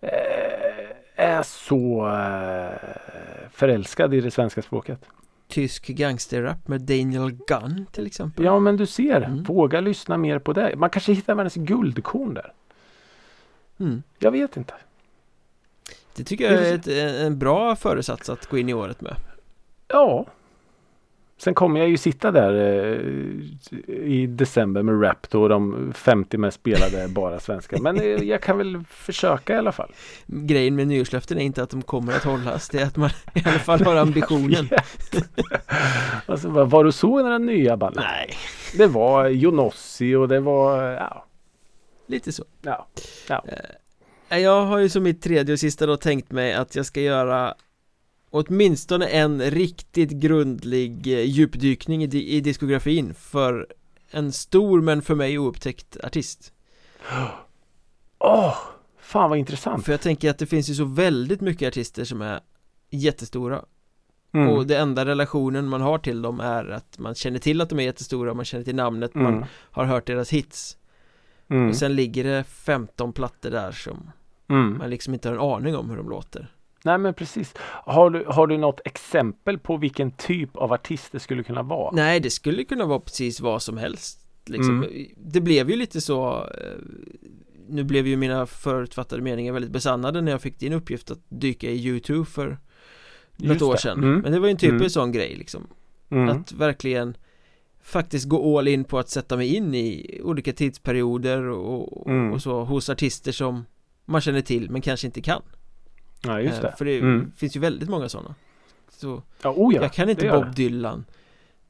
eh, 0.01 0.09
är 1.15 1.43
så 1.43 2.07
eh, 2.07 3.49
förälskad 3.51 4.13
i 4.13 4.21
det 4.21 4.31
svenska 4.31 4.61
språket. 4.61 5.09
Tysk 5.47 5.87
gangsterrap 5.87 6.67
med 6.67 6.81
Daniel 6.81 7.31
Gunn 7.31 7.85
till 7.91 8.07
exempel. 8.07 8.45
Ja 8.45 8.59
men 8.59 8.77
du 8.77 8.85
ser, 8.85 9.21
mm. 9.21 9.43
våga 9.43 9.81
lyssna 9.81 10.17
mer 10.17 10.39
på 10.39 10.53
det. 10.53 10.75
Man 10.75 10.89
kanske 10.89 11.13
hittar 11.13 11.35
världens 11.35 11.55
guldkorn 11.55 12.33
där. 12.33 12.53
Mm. 13.79 14.03
Jag 14.19 14.31
vet 14.31 14.57
inte. 14.57 14.73
Det 16.15 16.23
tycker 16.23 16.51
jag 16.51 16.67
är 16.67 16.75
ett, 16.75 16.87
en 17.21 17.39
bra 17.39 17.75
föresats 17.75 18.29
att 18.29 18.45
gå 18.45 18.57
in 18.57 18.69
i 18.69 18.73
året 18.73 19.01
med. 19.01 19.15
Ja, 19.87 20.25
Sen 21.37 21.53
kommer 21.53 21.79
jag 21.79 21.89
ju 21.89 21.97
sitta 21.97 22.31
där 22.31 22.53
eh, 22.53 22.99
i 23.87 24.27
december 24.27 24.83
med 24.83 25.03
Rap 25.03 25.29
då 25.29 25.47
de 25.47 25.93
50 25.93 26.37
mest 26.37 26.59
spelade 26.59 27.07
bara 27.09 27.39
svenska. 27.39 27.77
Men 27.81 27.99
eh, 27.99 28.05
jag 28.05 28.41
kan 28.41 28.57
väl 28.57 28.83
försöka 28.89 29.55
i 29.55 29.57
alla 29.57 29.71
fall. 29.71 29.91
Grejen 30.25 30.75
med 30.75 30.87
nyårslöften 30.87 31.37
är 31.37 31.41
inte 31.41 31.63
att 31.63 31.69
de 31.69 31.81
kommer 31.81 32.13
att 32.13 32.23
hållas. 32.23 32.69
Det 32.69 32.81
är 32.81 32.85
att 32.85 32.97
man 32.97 33.09
i 33.33 33.43
alla 33.45 33.59
fall 33.59 33.81
har 33.81 33.95
ambitionen. 33.95 34.69
alltså, 36.25 36.49
var 36.49 36.83
du 36.83 36.91
så 36.91 37.21
några 37.21 37.37
nya 37.37 37.77
band? 37.77 37.95
Nej. 37.95 38.29
Det 38.77 38.87
var 38.87 39.27
Jonossi 39.27 40.15
och 40.15 40.27
det 40.27 40.39
var 40.39 40.83
ja. 40.83 41.25
Lite 42.07 42.31
så. 42.31 42.43
Ja. 42.61 42.87
ja. 43.29 43.45
Eh, 44.29 44.39
jag 44.39 44.65
har 44.65 44.77
ju 44.77 44.89
som 44.89 45.03
mitt 45.03 45.21
tredje 45.21 45.53
och 45.53 45.59
sista 45.59 45.85
då 45.85 45.97
tänkt 45.97 46.31
mig 46.31 46.53
att 46.53 46.75
jag 46.75 46.85
ska 46.85 47.01
göra 47.01 47.55
åtminstone 48.29 49.07
en 49.07 49.41
riktigt 49.41 50.11
grundlig 50.11 51.07
eh, 51.07 51.25
djupdykning 51.25 52.03
i, 52.03 52.35
i 52.35 52.41
diskografin 52.41 53.13
för 53.13 53.67
en 54.11 54.31
stor 54.31 54.81
men 54.81 55.01
för 55.01 55.15
mig 55.15 55.37
oupptäckt 55.39 55.97
artist 56.03 56.53
Åh, 58.19 58.47
oh, 58.49 58.55
fan 58.99 59.29
vad 59.29 59.39
intressant 59.39 59.85
För 59.85 59.91
jag 59.91 60.01
tänker 60.01 60.29
att 60.29 60.37
det 60.37 60.45
finns 60.45 60.69
ju 60.69 60.73
så 60.73 60.85
väldigt 60.85 61.41
mycket 61.41 61.67
artister 61.67 62.03
som 62.03 62.21
är 62.21 62.39
jättestora 62.89 63.65
mm. 64.33 64.49
Och 64.49 64.67
det 64.67 64.77
enda 64.77 65.05
relationen 65.05 65.67
man 65.67 65.81
har 65.81 65.97
till 65.97 66.21
dem 66.21 66.39
är 66.39 66.69
att 66.69 66.99
man 66.99 67.15
känner 67.15 67.39
till 67.39 67.61
att 67.61 67.69
de 67.69 67.79
är 67.79 67.83
jättestora 67.83 68.33
Man 68.33 68.45
känner 68.45 68.63
till 68.63 68.75
namnet, 68.75 69.15
mm. 69.15 69.33
man 69.33 69.45
har 69.51 69.85
hört 69.85 70.07
deras 70.07 70.29
hits 70.29 70.77
mm. 71.47 71.69
Och 71.69 71.75
sen 71.75 71.95
ligger 71.95 72.23
det 72.23 72.43
15 72.43 73.13
plattor 73.13 73.49
där 73.49 73.71
som 73.71 74.11
mm. 74.49 74.77
man 74.77 74.89
liksom 74.89 75.13
inte 75.13 75.29
har 75.29 75.35
en 75.35 75.41
aning 75.41 75.75
om 75.75 75.89
hur 75.89 75.97
de 75.97 76.09
låter 76.09 76.56
Nej 76.87 76.97
men 76.97 77.13
precis. 77.13 77.53
Har 77.85 78.09
du, 78.09 78.25
har 78.27 78.47
du 78.47 78.57
något 78.57 78.81
exempel 78.85 79.59
på 79.59 79.77
vilken 79.77 80.11
typ 80.11 80.55
av 80.55 80.73
artist 80.73 81.11
det 81.11 81.19
skulle 81.19 81.43
kunna 81.43 81.63
vara? 81.63 81.91
Nej 81.95 82.19
det 82.19 82.29
skulle 82.29 82.63
kunna 82.63 82.85
vara 82.85 82.99
precis 82.99 83.39
vad 83.39 83.61
som 83.61 83.77
helst 83.77 84.19
liksom. 84.45 84.83
Mm. 84.83 85.05
Det 85.17 85.41
blev 85.41 85.69
ju 85.69 85.75
lite 85.75 86.01
så 86.01 86.37
eh, 86.37 86.77
Nu 87.69 87.83
blev 87.83 88.07
ju 88.07 88.17
mina 88.17 88.45
förutfattade 88.45 89.21
meningar 89.21 89.53
väldigt 89.53 89.71
besannade 89.71 90.21
när 90.21 90.31
jag 90.31 90.41
fick 90.41 90.59
din 90.59 90.73
uppgift 90.73 91.11
att 91.11 91.19
dyka 91.29 91.69
i 91.69 91.87
YouTube 91.87 92.25
för 92.25 92.57
Något 93.35 93.61
år 93.61 93.75
sedan 93.75 94.03
mm. 94.03 94.19
Men 94.19 94.31
det 94.31 94.39
var 94.39 94.47
ju 94.47 94.51
en 94.51 94.57
typisk 94.57 94.79
mm. 94.79 94.89
sån 94.89 95.11
grej 95.11 95.35
liksom 95.35 95.67
mm. 96.09 96.29
Att 96.29 96.51
verkligen 96.51 97.17
Faktiskt 97.81 98.25
gå 98.25 98.59
all 98.59 98.67
in 98.67 98.83
på 98.83 98.99
att 98.99 99.09
sätta 99.09 99.37
mig 99.37 99.55
in 99.55 99.75
i 99.75 100.19
olika 100.23 100.53
tidsperioder 100.53 101.43
och, 101.43 102.09
mm. 102.09 102.33
och 102.33 102.41
så 102.41 102.63
hos 102.63 102.89
artister 102.89 103.31
som 103.31 103.65
man 104.05 104.21
känner 104.21 104.41
till 104.41 104.71
men 104.71 104.81
kanske 104.81 105.07
inte 105.07 105.21
kan 105.21 105.41
Ja 106.21 106.41
just 106.41 106.61
det. 106.61 106.73
För 106.77 106.85
det 106.85 106.99
mm. 106.99 107.31
finns 107.35 107.55
ju 107.55 107.59
väldigt 107.59 107.89
många 107.89 108.09
sådana 108.09 108.35
Så 108.89 109.23
ja, 109.41 109.53
oh 109.57 109.75
ja, 109.75 109.81
Jag 109.81 109.93
kan 109.93 110.09
inte 110.09 110.29
Bob 110.29 110.55
Dylan 110.55 111.05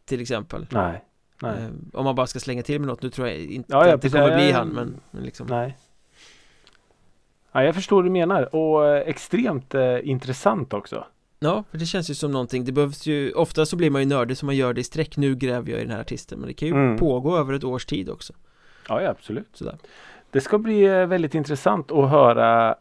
Till 0.05 0.21
exempel. 0.21 0.67
Nej, 0.69 1.03
nej. 1.41 1.51
Eh, 1.51 1.69
om 1.93 2.05
man 2.05 2.15
bara 2.15 2.27
ska 2.27 2.39
slänga 2.39 2.63
till 2.63 2.79
med 2.79 2.87
något 2.87 3.01
Nu 3.01 3.09
tror 3.09 3.27
jag 3.27 3.37
inte 3.37 3.73
ja, 3.73 3.87
ja, 3.87 3.95
att 3.95 4.01
det 4.01 4.09
kommer 4.09 4.35
bli 4.35 4.51
han 4.51 4.67
men, 4.67 4.95
men 5.11 5.23
liksom. 5.23 5.47
Nej. 5.47 5.77
Ja 7.51 7.63
jag 7.63 7.75
förstår 7.75 7.95
vad 7.95 8.05
du 8.05 8.09
menar. 8.09 8.55
Och 8.55 8.87
eh, 8.87 9.07
extremt 9.07 9.75
eh, 9.75 10.09
intressant 10.09 10.73
också. 10.73 11.05
Ja, 11.39 11.63
för 11.71 11.77
det 11.77 11.85
känns 11.85 12.09
ju 12.09 12.13
som 12.13 12.31
någonting. 12.31 12.65
Det 12.65 12.71
behövs 12.71 13.05
ju 13.05 13.31
Ofta 13.31 13.65
så 13.65 13.75
blir 13.75 13.89
man 13.89 14.01
ju 14.01 14.07
nördig 14.07 14.37
så 14.37 14.45
man 14.45 14.55
gör 14.55 14.73
det 14.73 14.81
i 14.81 14.83
sträck. 14.83 15.17
Nu 15.17 15.35
gräver 15.35 15.71
jag 15.71 15.79
i 15.79 15.83
den 15.83 15.91
här 15.91 16.01
artisten 16.01 16.39
Men 16.39 16.47
det 16.47 16.53
kan 16.53 16.67
ju 16.67 16.73
mm. 16.73 16.97
pågå 16.97 17.37
över 17.37 17.53
ett 17.53 17.63
års 17.63 17.85
tid 17.85 18.09
också. 18.09 18.33
Ja, 18.89 19.01
ja 19.01 19.09
absolut. 19.09 19.49
Sådär. 19.53 19.77
Det 20.31 20.41
ska 20.41 20.57
bli 20.57 20.83
eh, 20.83 21.05
väldigt 21.05 21.35
intressant 21.35 21.91
att 21.91 22.09
höra 22.09 22.75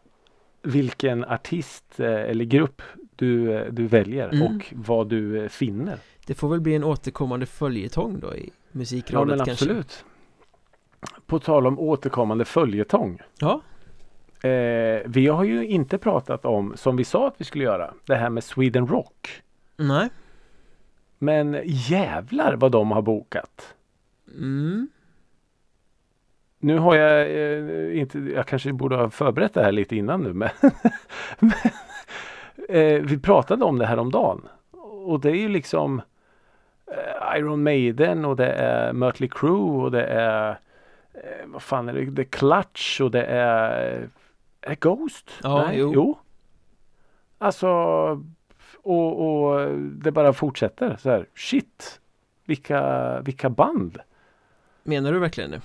vilken 0.66 1.24
artist 1.24 2.00
eh, 2.00 2.06
eller 2.06 2.44
grupp 2.44 2.82
du, 3.16 3.54
eh, 3.54 3.72
du 3.72 3.86
väljer 3.86 4.28
mm. 4.28 4.42
och 4.42 4.74
vad 4.74 5.08
du 5.08 5.42
eh, 5.42 5.48
finner. 5.48 5.98
Det 6.26 6.34
får 6.34 6.48
väl 6.48 6.60
bli 6.60 6.74
en 6.74 6.84
återkommande 6.84 7.46
följetong 7.46 8.20
då 8.20 8.34
i 8.34 8.50
musikrådet 8.72 9.30
ja, 9.30 9.36
men 9.36 9.46
kanske? 9.46 9.64
absolut. 9.64 10.04
På 11.26 11.38
tal 11.38 11.66
om 11.66 11.78
återkommande 11.78 12.44
följetong. 12.44 13.18
Ja. 13.38 13.60
Eh, 14.48 15.02
vi 15.06 15.26
har 15.26 15.44
ju 15.44 15.66
inte 15.66 15.98
pratat 15.98 16.44
om, 16.44 16.72
som 16.76 16.96
vi 16.96 17.04
sa 17.04 17.28
att 17.28 17.34
vi 17.38 17.44
skulle 17.44 17.64
göra, 17.64 17.94
det 18.06 18.14
här 18.14 18.30
med 18.30 18.44
Sweden 18.44 18.86
Rock. 18.86 19.42
Nej. 19.76 20.08
Men 21.18 21.60
jävlar 21.64 22.56
vad 22.56 22.72
de 22.72 22.90
har 22.90 23.02
bokat. 23.02 23.74
Mm. 24.34 24.88
Nu 26.66 26.78
har 26.78 26.96
jag 26.96 27.20
eh, 27.20 28.00
inte, 28.00 28.18
jag 28.18 28.46
kanske 28.46 28.72
borde 28.72 28.96
ha 28.96 29.10
förberett 29.10 29.54
det 29.54 29.62
här 29.62 29.72
lite 29.72 29.96
innan 29.96 30.22
nu 30.22 30.32
men, 30.32 30.48
men 31.38 31.52
eh, 32.68 33.02
Vi 33.02 33.18
pratade 33.18 33.64
om 33.64 33.78
det 33.78 33.86
här 33.86 33.98
om 33.98 34.10
dagen 34.10 34.48
och 35.04 35.20
det 35.20 35.30
är 35.30 35.36
ju 35.36 35.48
liksom 35.48 36.02
eh, 36.86 37.38
Iron 37.38 37.62
Maiden 37.62 38.24
och 38.24 38.36
det 38.36 38.52
är 38.52 38.92
Mötley 38.92 39.28
Crüe 39.28 39.82
och 39.82 39.90
det 39.90 40.04
är 40.04 40.50
eh, 41.14 41.46
Vad 41.46 41.62
fan 41.62 41.88
är 41.88 41.92
det? 41.92 42.16
The 42.16 42.24
Clutch 42.24 43.00
och 43.00 43.10
det 43.10 43.24
är 43.24 44.08
Är 44.60 44.68
det 44.68 44.80
Ghost? 44.80 45.30
Ja, 45.42 45.64
Nej, 45.66 45.78
jo. 45.78 45.92
jo. 45.94 46.18
Alltså 47.38 47.68
och, 48.82 49.22
och 49.22 49.70
det 49.78 50.10
bara 50.10 50.32
fortsätter 50.32 50.96
så 50.96 51.10
här. 51.10 51.26
Shit! 51.34 52.00
Vilka, 52.44 53.20
vilka 53.20 53.50
band! 53.50 53.98
Menar 54.82 55.12
du 55.12 55.18
verkligen 55.18 55.50
det? 55.50 55.60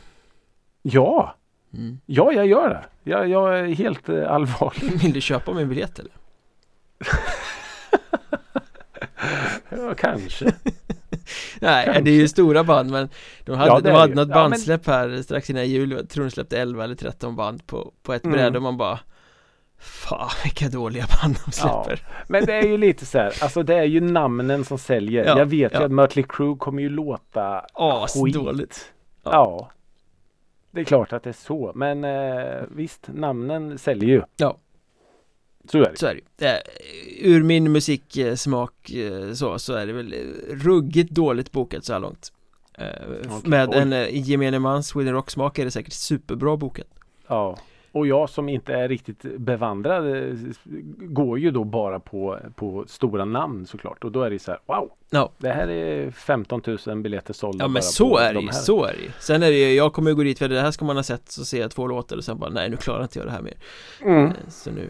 Ja! 0.81 1.35
Mm. 1.73 1.99
Ja, 2.05 2.31
jag 2.31 2.47
gör 2.47 2.69
det. 2.69 2.83
Jag, 3.03 3.29
jag 3.29 3.59
är 3.59 3.65
helt 3.65 4.09
eh, 4.09 4.31
allvarlig. 4.31 4.91
Vill 5.01 5.13
du 5.13 5.21
köpa 5.21 5.53
min 5.53 5.69
biljett 5.69 5.99
eller? 5.99 6.11
ja, 9.69 9.93
kanske. 9.97 10.45
Nej, 11.59 11.85
kanske. 11.85 12.01
det 12.01 12.11
är 12.11 12.15
ju 12.15 12.27
stora 12.27 12.63
band 12.63 12.91
men 12.91 13.09
de 13.45 13.57
hade, 13.57 13.71
ja, 13.71 13.79
de 13.79 13.91
hade 13.91 14.15
något 14.15 14.33
bandsläpp 14.33 14.81
ja, 14.85 14.91
men... 14.91 15.11
här 15.11 15.21
strax 15.21 15.49
innan 15.49 15.67
jul. 15.67 15.91
Jag 15.91 16.09
tror 16.09 16.23
de 16.23 16.31
släppte 16.31 16.57
11 16.57 16.83
eller 16.83 16.95
13 16.95 17.35
band 17.35 17.67
på, 17.67 17.93
på 18.03 18.13
ett 18.13 18.23
mm. 18.23 18.37
bräde 18.37 18.57
och 18.57 18.63
man 18.63 18.77
bara 18.77 18.99
Fan 19.83 20.29
vilka 20.43 20.69
dåliga 20.69 21.05
band 21.21 21.37
de 21.45 21.51
släpper 21.51 22.01
ja, 22.07 22.23
Men 22.27 22.45
det 22.45 22.53
är 22.53 22.63
ju 22.63 22.77
lite 22.77 23.05
så 23.05 23.17
här, 23.17 23.33
alltså 23.41 23.63
det 23.63 23.75
är 23.75 23.83
ju 23.83 24.01
namnen 24.01 24.65
som 24.65 24.77
säljer 24.77 25.25
ja, 25.25 25.37
Jag 25.37 25.45
vet 25.45 25.73
ju 25.73 25.83
att 25.83 25.91
Mötley 25.91 26.25
Crüe 26.25 26.57
kommer 26.57 26.81
ju 26.81 26.89
låta 26.89 27.65
As 27.73 28.13
skit 28.13 28.33
dåligt 28.33 28.93
Ja. 29.23 29.31
ja 29.31 29.71
det 30.71 30.81
är 30.81 30.85
klart 30.85 31.13
att 31.13 31.23
det 31.23 31.29
är 31.29 31.33
så 31.33 31.71
men 31.75 32.03
eh, 32.03 32.63
visst 32.71 33.09
namnen 33.13 33.77
säljer 33.77 34.09
ju. 34.09 34.21
Ja. 34.37 34.57
Så 35.71 35.77
är 35.77 35.91
det. 35.91 35.97
Så 35.97 36.07
är 36.07 36.19
det. 36.37 36.47
Eh, 36.47 36.59
ur 37.19 37.43
min 37.43 37.71
musiksmak 37.71 38.91
eh, 38.91 39.33
så, 39.33 39.59
så 39.59 39.73
är 39.73 39.87
det 39.87 39.93
väl 39.93 40.13
ruggigt 40.49 41.11
dåligt 41.11 41.51
bokat 41.51 41.85
så 41.85 41.93
här 41.93 41.99
långt. 41.99 42.33
Eh, 42.73 42.87
okay. 43.37 43.49
Med 43.49 43.69
Oj. 43.69 43.77
en 43.77 43.93
eh, 43.93 44.29
gemene 44.29 44.59
mans 44.59 44.87
Sweden 44.87 45.13
Rock 45.13 45.29
smak 45.31 45.59
är 45.59 45.65
det 45.65 45.71
säkert 45.71 45.93
superbra 45.93 46.57
bokat. 46.57 46.87
Ja. 47.27 47.57
Och 47.91 48.07
jag 48.07 48.29
som 48.29 48.49
inte 48.49 48.73
är 48.73 48.89
riktigt 48.89 49.21
bevandrad 49.37 50.15
eh, 50.15 50.33
går 50.97 51.39
ju 51.39 51.51
då 51.51 51.63
bara 51.63 51.99
på, 51.99 52.39
på 52.55 52.85
stora 52.87 53.25
namn 53.25 53.65
såklart. 53.65 54.03
Och 54.03 54.11
då 54.11 54.23
är 54.23 54.29
det 54.29 54.39
så 54.39 54.51
här 54.51 54.59
wow 54.65 54.91
ja. 55.09 55.31
Det 55.37 55.49
här 55.49 55.67
är 55.67 56.11
15 56.11 56.61
000 56.85 57.01
biljetter 57.01 57.33
sålda 57.33 57.63
Ja 57.63 57.67
men 57.67 57.81
så 57.81 58.17
är 58.17 58.33
det 58.33 58.41
ju, 58.41 58.51
så 58.51 58.85
är 58.85 58.93
det 58.93 59.01
ju. 59.01 59.11
Sen 59.19 59.43
är 59.43 59.47
det 59.47 59.57
ju, 59.57 59.73
jag 59.73 59.93
kommer 59.93 60.09
ju 60.09 60.15
gå 60.15 60.23
dit 60.23 60.39
för 60.39 60.49
det 60.49 60.61
här 60.61 60.71
ska 60.71 60.85
man 60.85 60.95
ha 60.95 61.03
sett 61.03 61.31
så 61.31 61.45
ser 61.45 61.61
jag 61.61 61.71
två 61.71 61.87
låtar 61.87 62.17
och 62.17 62.23
sen 62.23 62.39
bara 62.39 62.49
nej 62.49 62.69
nu 62.69 62.77
klarar 62.77 63.03
inte 63.03 63.19
jag 63.19 63.27
det 63.27 63.31
här 63.31 63.41
mer. 63.41 63.57
Mm. 64.01 64.25
Eh, 64.25 64.33
så 64.49 64.71
nu 64.71 64.89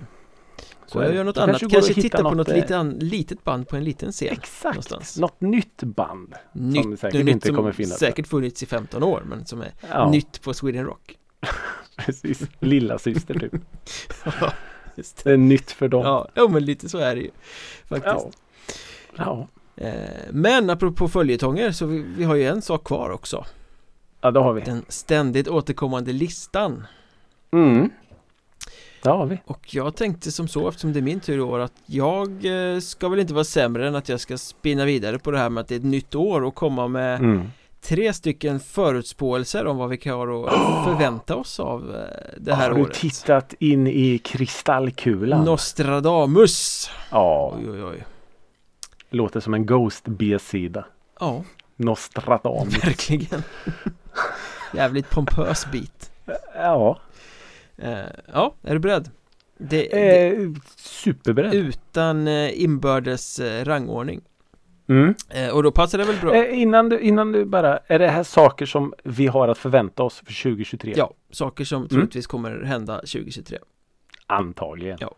så 0.86 1.02
jag 1.02 1.16
gör 1.16 1.24
något 1.24 1.38
annat, 1.38 1.60
kanske, 1.60 1.76
kanske 1.76 1.94
titta 1.94 2.24
på 2.24 2.34
något 2.34 2.50
eh, 2.50 2.56
lite 2.56 2.78
an, 2.78 2.90
litet 2.90 3.44
band 3.44 3.68
på 3.68 3.76
en 3.76 3.84
liten 3.84 4.12
scen 4.12 4.28
Exakt, 4.32 4.64
någonstans. 4.64 5.18
något 5.18 5.42
nytt 5.42 5.84
band 5.84 6.36
Nytt, 6.54 6.84
som 6.84 6.98
säkert 6.98 7.26
nytt 7.26 7.34
inte 7.34 7.52
kommer 7.52 7.72
finnas 7.72 8.00
säkert 8.00 8.28
funnits 8.28 8.64
i 8.64 8.66
15 8.66 9.04
år 9.04 9.24
men 9.26 9.46
som 9.46 9.62
är 9.62 9.74
ja. 9.90 10.10
nytt 10.12 10.42
på 10.42 10.54
Sweden 10.54 10.86
Rock 10.86 11.18
Precis, 12.06 12.42
lilla 12.60 13.00
syster 13.00 13.40
typ. 13.40 13.54
ja, 14.26 14.32
det. 14.96 15.24
det. 15.24 15.32
är 15.32 15.38
nytt 15.38 15.72
för 15.72 15.88
dem. 15.88 16.02
Ja, 16.02 16.28
ja, 16.34 16.48
men 16.48 16.66
lite 16.66 16.90
så 16.90 16.98
är 16.98 17.16
det 17.16 17.22
ju. 17.22 17.32
Faktiskt. 17.88 18.38
Ja. 19.16 19.48
ja. 19.76 19.86
Eh, 19.86 20.26
men 20.32 20.70
apropå 20.70 21.08
följetonger 21.08 21.72
så 21.72 21.86
vi, 21.86 22.00
vi 22.18 22.24
har 22.24 22.36
ju 22.36 22.48
en 22.48 22.62
sak 22.62 22.84
kvar 22.84 23.10
också. 23.10 23.46
Ja, 24.22 24.32
det 24.32 24.40
har 24.40 24.54
vi. 24.54 24.62
Den 24.62 24.86
ständigt 24.88 25.48
återkommande 25.48 26.14
listan. 26.14 26.88
Mm. 27.52 27.90
Det 29.04 29.10
har 29.10 29.26
vi. 29.26 29.42
Och 29.46 29.76
jag 29.76 29.96
tänkte 29.96 30.32
som 30.32 30.48
så 30.48 30.68
eftersom 30.68 30.94
det 30.94 31.00
är 31.00 31.02
min 31.02 31.20
tur 31.20 31.38
i 31.38 31.42
år 31.42 31.60
att 31.60 31.74
jag 31.86 32.46
eh, 32.46 32.80
ska 32.80 33.10
väl 33.10 33.20
inte 33.20 33.34
vara 33.34 33.44
sämre 33.44 33.88
än 33.88 33.96
att 33.96 34.10
jag 34.10 34.20
ska 34.20 34.38
spinna 34.38 34.86
vidare 34.86 35.20
på 35.20 35.32
det 35.32 35.38
här 35.38 35.50
med 35.50 35.62
att 35.62 35.68
det 35.68 35.76
är 35.76 35.80
ett 35.80 35.86
nytt 35.86 36.16
år 36.16 36.44
och 36.44 36.56
komma 36.56 36.88
med 36.88 37.20
mm 37.20 37.50
tre 37.82 38.14
stycken 38.14 38.60
förutspåelser 38.60 39.66
om 39.66 39.78
vad 39.78 39.90
vi 39.90 39.98
kan 39.98 40.14
oh! 40.14 40.84
förvänta 40.86 41.36
oss 41.36 41.60
av 41.60 41.96
eh, 41.96 42.38
det 42.38 42.54
här 42.54 42.72
året. 42.72 42.80
Har 42.80 42.88
du 42.88 42.94
tittat 42.94 43.54
in 43.60 43.88
i 43.88 44.18
kristallkulan? 44.18 45.46
Nostradamus! 45.46 46.90
Ja. 47.12 47.58
Oj, 47.58 47.72
oj, 47.72 47.84
oj. 47.84 48.06
Låter 49.10 49.40
som 49.40 49.54
en 49.54 49.66
Ghost 49.66 50.04
B-sida. 50.06 50.86
Ja. 51.20 51.44
Nostradamus. 51.76 52.84
Verkligen. 52.86 53.44
Jävligt 54.74 55.10
pompös 55.10 55.72
bit. 55.72 56.12
Ja. 56.56 57.00
Uh, 57.84 58.00
ja, 58.34 58.56
är 58.62 58.74
du 58.74 58.80
beredd? 58.80 59.10
Det, 59.58 59.86
eh, 59.86 60.40
det, 60.40 60.62
superberedd. 60.76 61.54
Utan 61.54 62.28
uh, 62.28 62.62
inbördes 62.64 63.40
rangordning. 63.64 64.22
Mm. 64.92 65.16
Eh, 65.30 65.50
och 65.50 65.64
då 65.64 65.72
passar 65.72 65.98
det 65.98 66.04
väl 66.04 66.20
bra 66.22 66.36
eh, 66.36 66.60
innan, 66.62 66.90
du, 66.90 67.00
innan 67.00 67.32
du 67.32 67.46
bara, 67.46 67.78
är 67.78 68.00
det 68.00 68.08
här 68.08 68.24
saker 68.24 68.66
som 68.66 68.94
vi 69.04 69.28
har 69.28 69.48
att 69.48 69.58
förvänta 69.58 70.04
oss 70.04 70.18
för 70.18 70.44
2023? 70.44 70.94
Ja, 70.98 71.14
saker 71.32 71.66
som 71.66 71.78
mm. 71.78 71.90
troligtvis 71.90 72.28
kommer 72.28 72.62
hända 72.62 72.96
2023 72.96 73.58
Antagligen 74.28 74.98
Ja 75.02 75.16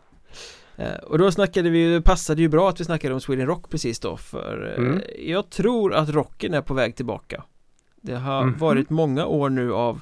eh, 0.76 0.96
Och 0.96 1.18
då 1.18 1.30
snackade 1.30 1.70
vi, 1.70 1.94
det 1.94 2.02
passade 2.02 2.42
ju 2.42 2.48
bra 2.48 2.68
att 2.68 2.80
vi 2.80 2.84
snackade 2.84 3.14
om 3.14 3.20
Sweden 3.20 3.46
Rock 3.46 3.70
precis 3.70 4.00
då 4.00 4.16
för 4.16 4.74
mm. 4.78 5.00
Jag 5.18 5.50
tror 5.50 5.94
att 5.94 6.08
rocken 6.08 6.54
är 6.54 6.62
på 6.62 6.74
väg 6.74 6.96
tillbaka 6.96 7.42
Det 8.00 8.14
har 8.14 8.42
mm. 8.42 8.58
varit 8.58 8.90
många 8.90 9.26
år 9.26 9.50
nu 9.50 9.72
av 9.72 10.00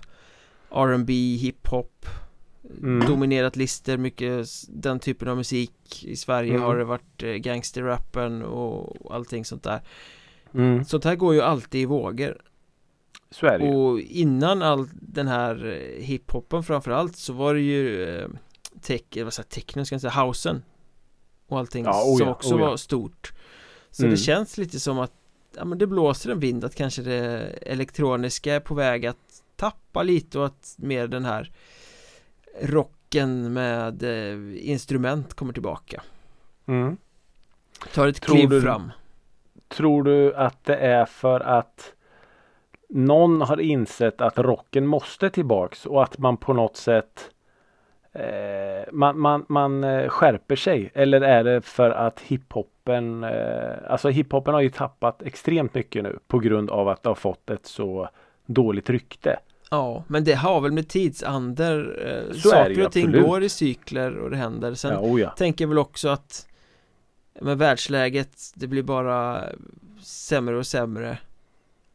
R&B, 0.71 1.13
hiphop 1.13 2.07
mm. 2.79 3.09
Dominerat 3.09 3.57
lister, 3.57 3.97
mycket 3.97 4.49
den 4.69 5.01
typen 5.01 5.29
av 5.29 5.37
musik 5.37 6.05
I 6.05 6.17
Sverige 6.17 6.51
mm. 6.51 6.63
har 6.63 6.77
det 6.77 6.85
varit 6.85 7.23
eh, 7.23 7.31
gangsterrappen 7.31 8.43
och 8.43 9.15
allting 9.15 9.45
sånt 9.45 9.63
där 9.63 9.81
mm. 10.55 10.85
Sånt 10.85 11.05
här 11.05 11.17
går 11.17 11.35
ju 11.35 11.41
alltid 11.41 11.81
i 11.81 11.85
vågor 11.85 12.43
Så 13.31 13.47
är 13.47 13.59
det 13.59 13.69
Och 13.69 14.01
innan 14.01 14.63
all 14.63 14.89
den 14.93 15.29
här 15.29 15.67
eh, 15.67 16.05
hiphopen 16.05 16.63
framförallt 16.63 17.17
så 17.17 17.33
var 17.33 17.55
det 17.55 17.61
ju 17.61 18.05
eh, 18.05 18.29
tech, 18.81 19.03
vad 19.17 19.33
säger 19.33 19.49
techno 19.49 19.85
ska 19.85 19.95
jag 19.95 20.01
säga, 20.01 20.25
housen 20.25 20.63
Och 21.49 21.59
allting 21.59 21.85
ja, 21.85 22.05
oh 22.05 22.19
som 22.19 22.29
också 22.29 22.55
oh 22.55 22.61
ja. 22.61 22.69
var 22.69 22.77
stort 22.77 23.33
Så 23.91 24.03
mm. 24.03 24.11
det 24.11 24.17
känns 24.17 24.59
lite 24.59 24.81
som 24.81 24.99
att 24.99 25.13
ja, 25.57 25.65
men 25.65 25.79
det 25.79 25.87
blåser 25.87 26.31
en 26.31 26.41
vind 26.41 26.65
att 26.65 26.75
kanske 26.75 27.03
det 27.03 27.41
elektroniska 27.63 28.55
är 28.55 28.61
på 28.61 28.75
väg 28.75 29.07
att 29.07 29.43
tappa 29.57 30.03
lite 30.03 30.39
och 30.39 30.47
att 30.47 30.75
mer 30.79 31.07
den 31.07 31.25
här 31.25 31.53
rocken 32.61 33.53
med 33.53 34.03
eh, 34.03 34.71
instrument 34.71 35.35
kommer 35.35 35.53
tillbaka. 35.53 36.03
Mm. 36.67 36.97
Tar 37.95 38.09
ett 38.09 38.21
tror 38.21 38.37
kliv 38.37 38.49
du, 38.49 38.63
fram. 38.63 38.91
Tror 39.69 40.03
du 40.03 40.35
att 40.35 40.65
det 40.65 40.77
är 40.77 41.05
för 41.05 41.41
att 41.41 41.95
någon 42.89 43.41
har 43.41 43.61
insett 43.61 44.21
att 44.21 44.39
rocken 44.39 44.87
måste 44.87 45.31
tillbaks 45.31 45.87
och 45.87 46.03
att 46.03 46.19
man 46.19 46.37
på 46.37 46.53
något 46.53 46.77
sätt 46.77 47.31
eh, 48.13 48.93
man, 48.93 49.21
man, 49.21 49.45
man 49.49 49.85
eh, 49.85 50.09
skärper 50.09 50.57
sig 50.57 50.91
eller 50.95 51.21
är 51.21 51.45
det 51.45 51.61
för 51.61 51.91
att 51.91 52.21
hiphopen 52.21 53.25
eh, 53.25 53.73
Alltså 53.89 54.09
hiphopen 54.09 54.55
har 54.55 54.61
ju 54.61 54.71
tappat 54.71 55.23
extremt 55.23 55.75
mycket 55.75 56.03
nu 56.03 56.19
på 56.27 56.39
grund 56.39 56.71
av 56.71 56.89
att 56.89 57.03
det 57.03 57.11
har 57.11 57.15
fått 57.15 57.51
ett 57.51 57.67
så 57.67 58.09
dåligt 58.47 58.91
rykte. 58.91 59.39
Ja, 59.73 60.05
men 60.09 60.25
det 60.25 60.35
har 60.35 60.61
väl 60.61 60.73
med 60.73 60.89
tidsander 60.89 62.07
eh, 62.07 62.35
så 62.35 62.49
Saker 62.49 62.87
och 62.87 62.93
ting 62.93 63.07
absolut. 63.07 63.27
går 63.27 63.43
i 63.43 63.49
cykler 63.49 64.19
och 64.19 64.31
det 64.31 64.37
händer. 64.37 64.75
Sen 64.75 64.93
ja, 64.93 65.01
oh 65.01 65.21
ja. 65.21 65.31
tänker 65.31 65.65
jag 65.65 65.69
väl 65.69 65.79
också 65.79 66.09
att 66.09 66.47
med 67.41 67.59
världsläget, 67.59 68.53
det 68.55 68.67
blir 68.67 68.83
bara 68.83 69.45
sämre 70.03 70.57
och 70.57 70.67
sämre 70.67 71.19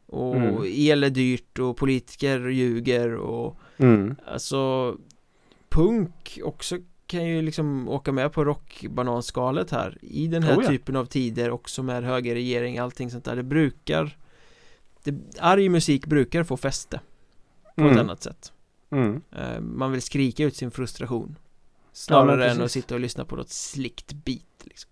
och 0.06 0.36
mm. 0.36 0.62
el 0.64 1.04
är 1.04 1.10
dyrt 1.10 1.58
och 1.58 1.76
politiker 1.76 2.48
ljuger 2.48 3.14
och 3.14 3.56
mm. 3.76 4.16
alltså 4.26 4.94
punk 5.68 6.38
också 6.44 6.78
kan 7.06 7.26
ju 7.26 7.42
liksom 7.42 7.88
åka 7.88 8.12
med 8.12 8.32
på 8.32 8.44
rockbananskalet 8.44 9.70
här 9.70 9.98
i 10.00 10.26
den 10.26 10.42
här 10.42 10.56
oh 10.56 10.62
ja. 10.62 10.70
typen 10.70 10.96
av 10.96 11.04
tider 11.04 11.50
också 11.50 11.82
med 11.82 12.04
högerregering 12.04 12.78
allting 12.78 13.10
sånt 13.10 13.24
där 13.24 13.36
det 13.36 13.42
brukar 13.42 14.16
det, 15.02 15.14
arg 15.38 15.68
musik 15.68 16.06
brukar 16.06 16.44
få 16.44 16.56
fäste 16.56 17.00
på 17.78 17.84
mm. 17.84 17.96
ett 17.96 18.00
annat 18.00 18.22
sätt 18.22 18.52
mm. 18.90 19.22
uh, 19.38 19.60
man 19.60 19.92
vill 19.92 20.02
skrika 20.02 20.44
ut 20.44 20.56
sin 20.56 20.70
frustration 20.70 21.38
snarare 21.92 22.44
ja, 22.44 22.50
än 22.50 22.62
att 22.62 22.70
sitta 22.70 22.94
och 22.94 23.00
lyssna 23.00 23.24
på 23.24 23.36
något 23.36 23.50
slickt 23.50 24.12
beat 24.12 24.64
liksom. 24.64 24.90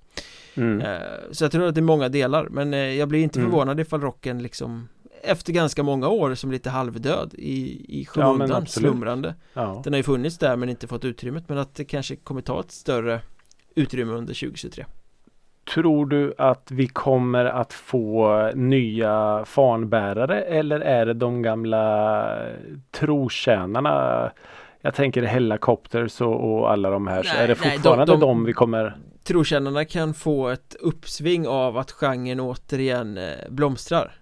Mm. 0.55 0.81
Uh, 0.81 1.33
så 1.33 1.45
jag 1.45 1.53
tror 1.53 1.65
att 1.65 1.75
det 1.75 1.81
är 1.81 1.83
många 1.83 2.09
delar 2.09 2.49
men 2.49 2.75
uh, 2.75 2.81
jag 2.81 3.09
blir 3.09 3.21
inte 3.21 3.39
mm. 3.39 3.51
förvånad 3.51 3.81
ifall 3.81 4.01
rocken 4.01 4.43
liksom 4.43 4.89
efter 5.23 5.53
ganska 5.53 5.83
många 5.83 6.09
år 6.09 6.35
som 6.35 6.51
lite 6.51 6.71
halvdöd 6.71 7.35
i, 7.35 7.87
i 8.01 8.07
skymundan, 8.07 8.51
ja, 8.51 8.67
slumrande 8.67 9.35
ja. 9.53 9.81
Den 9.85 9.93
har 9.93 9.99
ju 9.99 10.03
funnits 10.03 10.39
där 10.39 10.57
men 10.57 10.69
inte 10.69 10.87
fått 10.87 11.05
utrymmet 11.05 11.49
men 11.49 11.59
att 11.59 11.75
det 11.75 11.85
kanske 11.85 12.17
kommer 12.17 12.41
ta 12.41 12.61
ett 12.61 12.71
större 12.71 13.21
utrymme 13.75 14.13
under 14.13 14.35
2023 14.35 14.85
Tror 15.75 16.07
du 16.07 16.35
att 16.39 16.71
vi 16.71 16.89
kommer 16.89 17.45
att 17.45 17.73
få 17.73 18.51
nya 18.55 19.45
fanbärare 19.45 20.43
eller 20.43 20.81
är 20.81 21.07
det 21.07 21.15
de 21.15 21.43
gamla 21.43 22.39
trotjänarna? 22.91 24.31
Jag 24.81 24.95
tänker 24.95 25.23
Hellacopters 25.23 26.21
och, 26.21 26.59
och 26.59 26.71
alla 26.71 26.91
de 26.91 27.07
här. 27.07 27.25
Nej, 27.25 27.45
är 27.45 27.49
det 27.49 27.55
fortfarande 27.55 27.97
nej, 27.97 28.07
de, 28.07 28.21
de, 28.21 28.27
de 28.27 28.45
vi 28.45 28.53
kommer 28.53 28.97
Trotjänarna 29.25 29.85
kan 29.85 30.15
få 30.15 30.49
ett 30.49 30.77
uppsving 30.81 31.49
av 31.49 31.79
att 31.79 31.91
genren 31.91 32.41
återigen 32.41 33.19
eh, 33.19 33.35
blomstrar. 33.49 34.13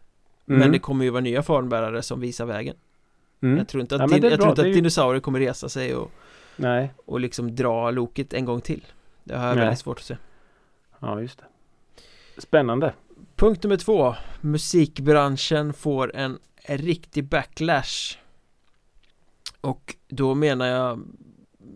Mm. 0.49 0.61
Men 0.61 0.73
det 0.73 0.79
kommer 0.79 1.05
ju 1.05 1.11
vara 1.11 1.21
nya 1.21 1.43
fanbärare 1.43 2.03
som 2.03 2.21
visar 2.21 2.47
vägen. 2.47 2.77
Mm. 3.43 3.59
Jag 3.59 3.69
tror 3.69 3.81
inte 3.81 3.95
att, 3.95 4.01
ja, 4.01 4.07
din, 4.07 4.31
jag 4.31 4.41
tror 4.41 4.49
inte 4.51 4.63
att 4.63 4.69
ju... 4.69 4.73
dinosaurier 4.73 5.21
kommer 5.21 5.41
resa 5.41 5.69
sig 5.69 5.95
och 5.95 6.11
Nej. 6.57 6.93
Och 7.07 7.21
liksom 7.21 7.55
dra 7.55 7.91
loket 7.91 8.33
en 8.33 8.45
gång 8.45 8.61
till. 8.61 8.85
Det 9.25 9.37
har 9.37 9.49
jag 9.49 9.55
väldigt 9.55 9.79
svårt 9.79 9.99
att 9.99 10.05
se 10.05 10.17
Ja 11.05 11.21
just 11.21 11.39
det 11.39 11.45
Spännande 12.41 12.95
Punkt 13.37 13.63
nummer 13.63 13.77
två 13.77 14.15
Musikbranschen 14.41 15.73
får 15.73 16.17
en 16.17 16.39
riktig 16.65 17.29
backlash 17.29 18.19
Och 19.61 19.97
då 20.09 20.35
menar 20.35 20.67
jag 20.67 21.01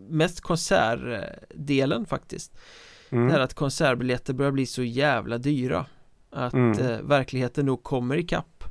Mest 0.09 0.41
konsertdelen 0.41 2.05
faktiskt 2.05 2.59
mm. 3.09 3.27
Det 3.27 3.33
här 3.33 3.39
att 3.39 3.53
konsertbiljetter 3.53 4.33
börjar 4.33 4.51
bli 4.51 4.65
så 4.65 4.83
jävla 4.83 5.37
dyra 5.37 5.85
Att 6.29 6.53
mm. 6.53 6.79
eh, 6.79 7.01
verkligheten 7.01 7.65
nog 7.65 7.83
kommer 7.83 8.17
ikapp 8.17 8.63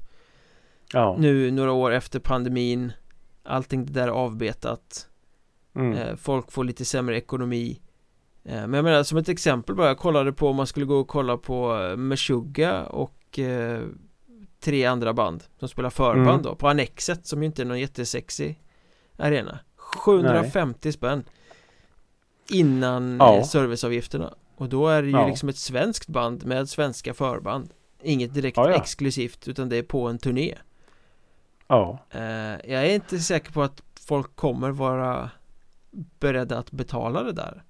ja. 0.92 1.16
Nu 1.18 1.50
några 1.50 1.72
år 1.72 1.90
efter 1.90 2.20
pandemin 2.20 2.92
Allting 3.42 3.86
det 3.86 3.92
där 3.92 4.08
avbetat 4.08 5.08
mm. 5.74 5.92
eh, 5.92 6.16
Folk 6.16 6.52
får 6.52 6.64
lite 6.64 6.84
sämre 6.84 7.16
ekonomi 7.16 7.80
Men 8.48 8.74
jag 8.74 8.84
menar 8.84 9.02
som 9.02 9.18
ett 9.18 9.28
exempel 9.28 9.74
bara 9.74 9.86
Jag 9.86 9.98
kollade 9.98 10.32
på 10.32 10.48
om 10.48 10.56
man 10.56 10.66
skulle 10.66 10.86
gå 10.86 10.96
och 10.96 11.08
kolla 11.08 11.36
på 11.36 11.76
eh, 11.76 11.96
Meshuggah 11.96 12.82
och 12.82 13.38
eh, 13.38 13.82
Tre 14.60 14.84
andra 14.84 15.12
band 15.12 15.44
Som 15.58 15.68
spelar 15.68 15.90
förband 15.90 16.28
mm. 16.28 16.42
då 16.42 16.54
På 16.54 16.68
Annexet 16.68 17.26
som 17.26 17.42
ju 17.42 17.46
inte 17.46 17.62
är 17.62 17.66
någon 17.66 17.80
jättesexig 17.80 18.62
Arena 19.16 19.58
750 19.76 20.78
Nej. 20.82 20.92
spänn 20.92 21.24
Innan 22.50 23.16
ja. 23.20 23.36
Eh, 23.36 23.44
serviceavgifterna 23.44 24.34
Och 24.56 24.68
då 24.68 24.88
är 24.88 25.02
det 25.02 25.08
ju 25.08 25.14
ja. 25.14 25.26
liksom 25.26 25.48
ett 25.48 25.56
svenskt 25.56 26.08
band 26.08 26.46
med 26.46 26.68
svenska 26.68 27.14
förband 27.14 27.70
Inget 28.02 28.34
direkt 28.34 28.56
ja, 28.56 28.72
exklusivt 28.72 29.48
utan 29.48 29.68
det 29.68 29.76
är 29.76 29.82
på 29.82 30.08
en 30.08 30.18
turné 30.18 30.54
Ja 31.66 31.98
eh, 32.10 32.22
Jag 32.70 32.86
är 32.86 32.94
inte 32.94 33.18
säker 33.18 33.52
på 33.52 33.62
att 33.62 33.82
folk 34.00 34.36
kommer 34.36 34.70
vara 34.70 35.30
beredda 36.20 36.58
att 36.58 36.70
betala 36.70 37.22
det 37.22 37.32
där 37.32 37.62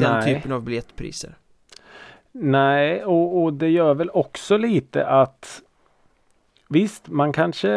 Den 0.00 0.12
Nej. 0.12 0.34
typen 0.34 0.52
av 0.52 0.62
biljettpriser 0.62 1.34
Nej 2.32 3.04
och, 3.04 3.42
och 3.42 3.52
det 3.52 3.68
gör 3.68 3.94
väl 3.94 4.10
också 4.10 4.56
lite 4.56 5.06
att 5.06 5.62
Visst, 6.68 7.08
man 7.08 7.32
kanske 7.32 7.68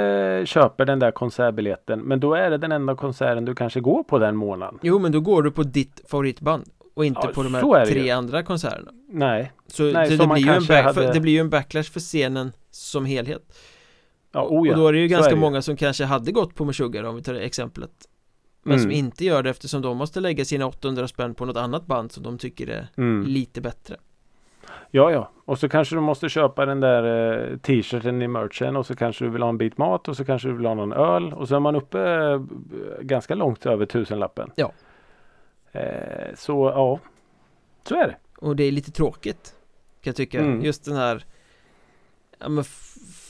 köper 0.45 0.85
den 0.85 0.99
där 0.99 1.11
konsertbiljetten 1.11 1.99
men 1.99 2.19
då 2.19 2.33
är 2.33 2.49
det 2.49 2.57
den 2.57 2.71
enda 2.71 2.95
konserten 2.95 3.45
du 3.45 3.55
kanske 3.55 3.79
går 3.79 4.03
på 4.03 4.19
den 4.19 4.35
månaden. 4.35 4.79
Jo, 4.81 4.99
men 4.99 5.11
då 5.11 5.19
går 5.19 5.43
du 5.43 5.51
på 5.51 5.63
ditt 5.63 6.01
favoritband 6.07 6.69
och 6.93 7.05
inte 7.05 7.21
ja, 7.23 7.31
på 7.33 7.43
de 7.43 7.55
här 7.55 7.85
tre 7.85 8.05
ju. 8.05 8.09
andra 8.09 8.43
konserterna. 8.43 8.91
Nej. 9.09 9.51
Så, 9.67 9.83
Nej, 9.83 10.09
det, 10.09 10.17
det, 10.17 10.27
blir 10.27 10.45
ju 10.45 10.51
en 10.51 10.65
back, 10.65 10.85
hade... 10.85 11.13
det 11.13 11.19
blir 11.19 11.33
ju 11.33 11.39
en 11.39 11.49
backlash 11.49 11.91
för 11.91 11.99
scenen 11.99 12.51
som 12.71 13.05
helhet. 13.05 13.41
Ja, 14.31 14.47
oh 14.49 14.67
ja. 14.67 14.73
Och 14.73 14.79
då 14.79 14.87
är 14.87 14.93
det 14.93 14.99
ju 14.99 15.07
ganska 15.07 15.29
det. 15.29 15.39
många 15.39 15.61
som 15.61 15.77
kanske 15.77 16.05
hade 16.05 16.31
gått 16.31 16.55
på 16.55 16.65
Meshuggah 16.65 17.09
om 17.09 17.15
vi 17.15 17.21
tar 17.21 17.33
det 17.33 17.39
exemplet 17.39 17.91
Men 18.69 18.77
mm. 18.77 18.83
som 18.83 18.91
inte 18.91 19.25
gör 19.25 19.43
det 19.43 19.49
eftersom 19.49 19.81
de 19.81 19.97
måste 19.97 20.19
lägga 20.19 20.45
sina 20.45 20.65
800 20.65 21.07
spänn 21.07 21.35
på 21.35 21.45
något 21.45 21.57
annat 21.57 21.85
band 21.85 22.11
som 22.11 22.23
de 22.23 22.37
tycker 22.37 22.67
är 22.67 22.87
mm. 22.97 23.25
lite 23.27 23.61
bättre 23.61 23.97
Ja, 24.91 25.11
ja. 25.11 25.31
Och 25.45 25.59
så 25.59 25.69
kanske 25.69 25.95
du 25.95 26.01
måste 26.01 26.29
köpa 26.29 26.65
den 26.65 26.79
där 26.79 27.03
eh, 27.51 27.57
t-shirten 27.57 28.21
i 28.21 28.27
merchen 28.27 28.75
och 28.75 28.85
så 28.85 28.95
kanske 28.95 29.25
du 29.25 29.31
vill 29.31 29.41
ha 29.41 29.49
en 29.49 29.57
bit 29.57 29.77
mat 29.77 30.07
och 30.07 30.17
så 30.17 30.25
kanske 30.25 30.47
du 30.47 30.53
vill 30.53 30.65
ha 30.65 30.73
någon 30.73 30.93
öl 30.93 31.33
och 31.33 31.47
så 31.47 31.55
är 31.55 31.59
man 31.59 31.75
uppe 31.75 31.99
eh, 31.99 32.39
ganska 33.01 33.35
långt 33.35 33.65
över 33.65 33.85
tusenlappen. 33.85 34.51
Ja. 34.55 34.71
Eh, 35.71 36.35
så 36.35 36.71
ja, 36.75 36.99
så 37.83 37.95
är 37.95 38.07
det. 38.07 38.15
Och 38.37 38.55
det 38.55 38.63
är 38.63 38.71
lite 38.71 38.91
tråkigt 38.91 39.55
kan 40.01 40.11
jag 40.11 40.15
tycka. 40.15 40.39
Mm. 40.39 40.61
Just 40.61 40.85
den 40.85 40.95
här 40.95 41.25
ja, 42.39 42.49
men 42.49 42.63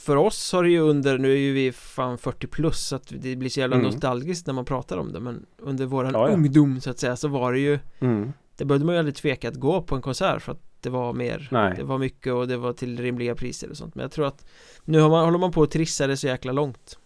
för 0.09 0.15
oss 0.15 0.53
har 0.53 0.63
det 0.63 0.69
ju 0.69 0.79
under, 0.79 1.17
nu 1.17 1.31
är 1.31 1.37
ju 1.37 1.53
vi 1.53 1.71
fan 1.71 2.17
40 2.17 2.47
plus 2.47 2.79
så 2.79 2.95
att 2.95 3.03
det 3.09 3.35
blir 3.35 3.49
så 3.49 3.59
jävla 3.59 3.75
mm. 3.75 3.87
nostalgiskt 3.87 4.47
när 4.47 4.53
man 4.53 4.65
pratar 4.65 4.97
om 4.97 5.13
det 5.13 5.19
men 5.19 5.45
under 5.57 5.85
våran 5.85 6.11
ja, 6.13 6.27
ja. 6.27 6.33
ungdom 6.33 6.81
så 6.81 6.89
att 6.89 6.99
säga 6.99 7.15
så 7.15 7.27
var 7.27 7.53
det 7.53 7.59
ju 7.59 7.79
mm. 7.99 8.33
Det 8.57 8.65
behövde 8.65 8.85
man 8.85 8.95
ju 8.95 8.99
aldrig 8.99 9.15
tveka 9.15 9.47
att 9.47 9.55
gå 9.55 9.81
på 9.81 9.95
en 9.95 10.01
konsert 10.01 10.41
för 10.41 10.51
att 10.51 10.61
det 10.81 10.89
var 10.89 11.13
mer 11.13 11.47
Nej. 11.51 11.73
Det 11.77 11.83
var 11.83 11.97
mycket 11.97 12.33
och 12.33 12.47
det 12.47 12.57
var 12.57 12.73
till 12.73 12.99
rimliga 12.99 13.35
priser 13.35 13.69
och 13.69 13.77
sånt 13.77 13.95
men 13.95 14.01
jag 14.01 14.11
tror 14.11 14.27
att 14.27 14.45
Nu 14.85 14.99
har 14.99 15.09
man, 15.09 15.25
håller 15.25 15.37
man 15.37 15.51
på 15.51 15.63
att 15.63 15.71
trissa 15.71 16.07
det 16.07 16.17
så 16.17 16.27
jäkla 16.27 16.51
långt 16.51 16.99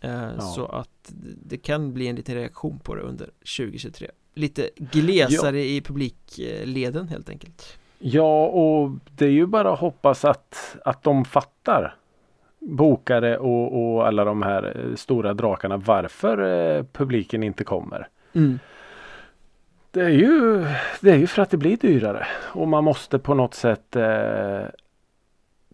eh, 0.00 0.10
ja. 0.10 0.40
Så 0.40 0.66
att 0.66 1.12
det 1.44 1.58
kan 1.58 1.92
bli 1.92 2.08
en 2.08 2.16
liten 2.16 2.34
reaktion 2.34 2.78
på 2.78 2.94
det 2.94 3.02
under 3.02 3.30
2023 3.58 4.10
Lite 4.34 4.70
glesare 4.76 5.64
i 5.64 5.80
publikleden 5.80 7.08
helt 7.08 7.28
enkelt 7.28 7.78
Ja 7.98 8.46
och 8.46 8.90
det 9.16 9.24
är 9.24 9.30
ju 9.30 9.46
bara 9.46 9.72
att 9.72 9.78
hoppas 9.78 10.24
att, 10.24 10.76
att 10.84 11.02
de 11.02 11.24
fattar 11.24 11.96
bokare 12.62 13.38
och, 13.38 13.94
och 13.94 14.06
alla 14.06 14.24
de 14.24 14.42
här 14.42 14.76
eh, 14.76 14.94
stora 14.94 15.34
drakarna 15.34 15.76
varför 15.76 16.38
eh, 16.38 16.84
publiken 16.92 17.42
inte 17.42 17.64
kommer. 17.64 18.08
Mm. 18.32 18.58
Det 19.90 20.00
är 20.00 20.08
ju 20.08 20.64
Det 21.00 21.10
är 21.10 21.16
ju 21.16 21.26
för 21.26 21.42
att 21.42 21.50
det 21.50 21.56
blir 21.56 21.76
dyrare 21.76 22.26
och 22.42 22.68
man 22.68 22.84
måste 22.84 23.18
på 23.18 23.34
något 23.34 23.54
sätt 23.54 23.96
eh, 23.96 24.62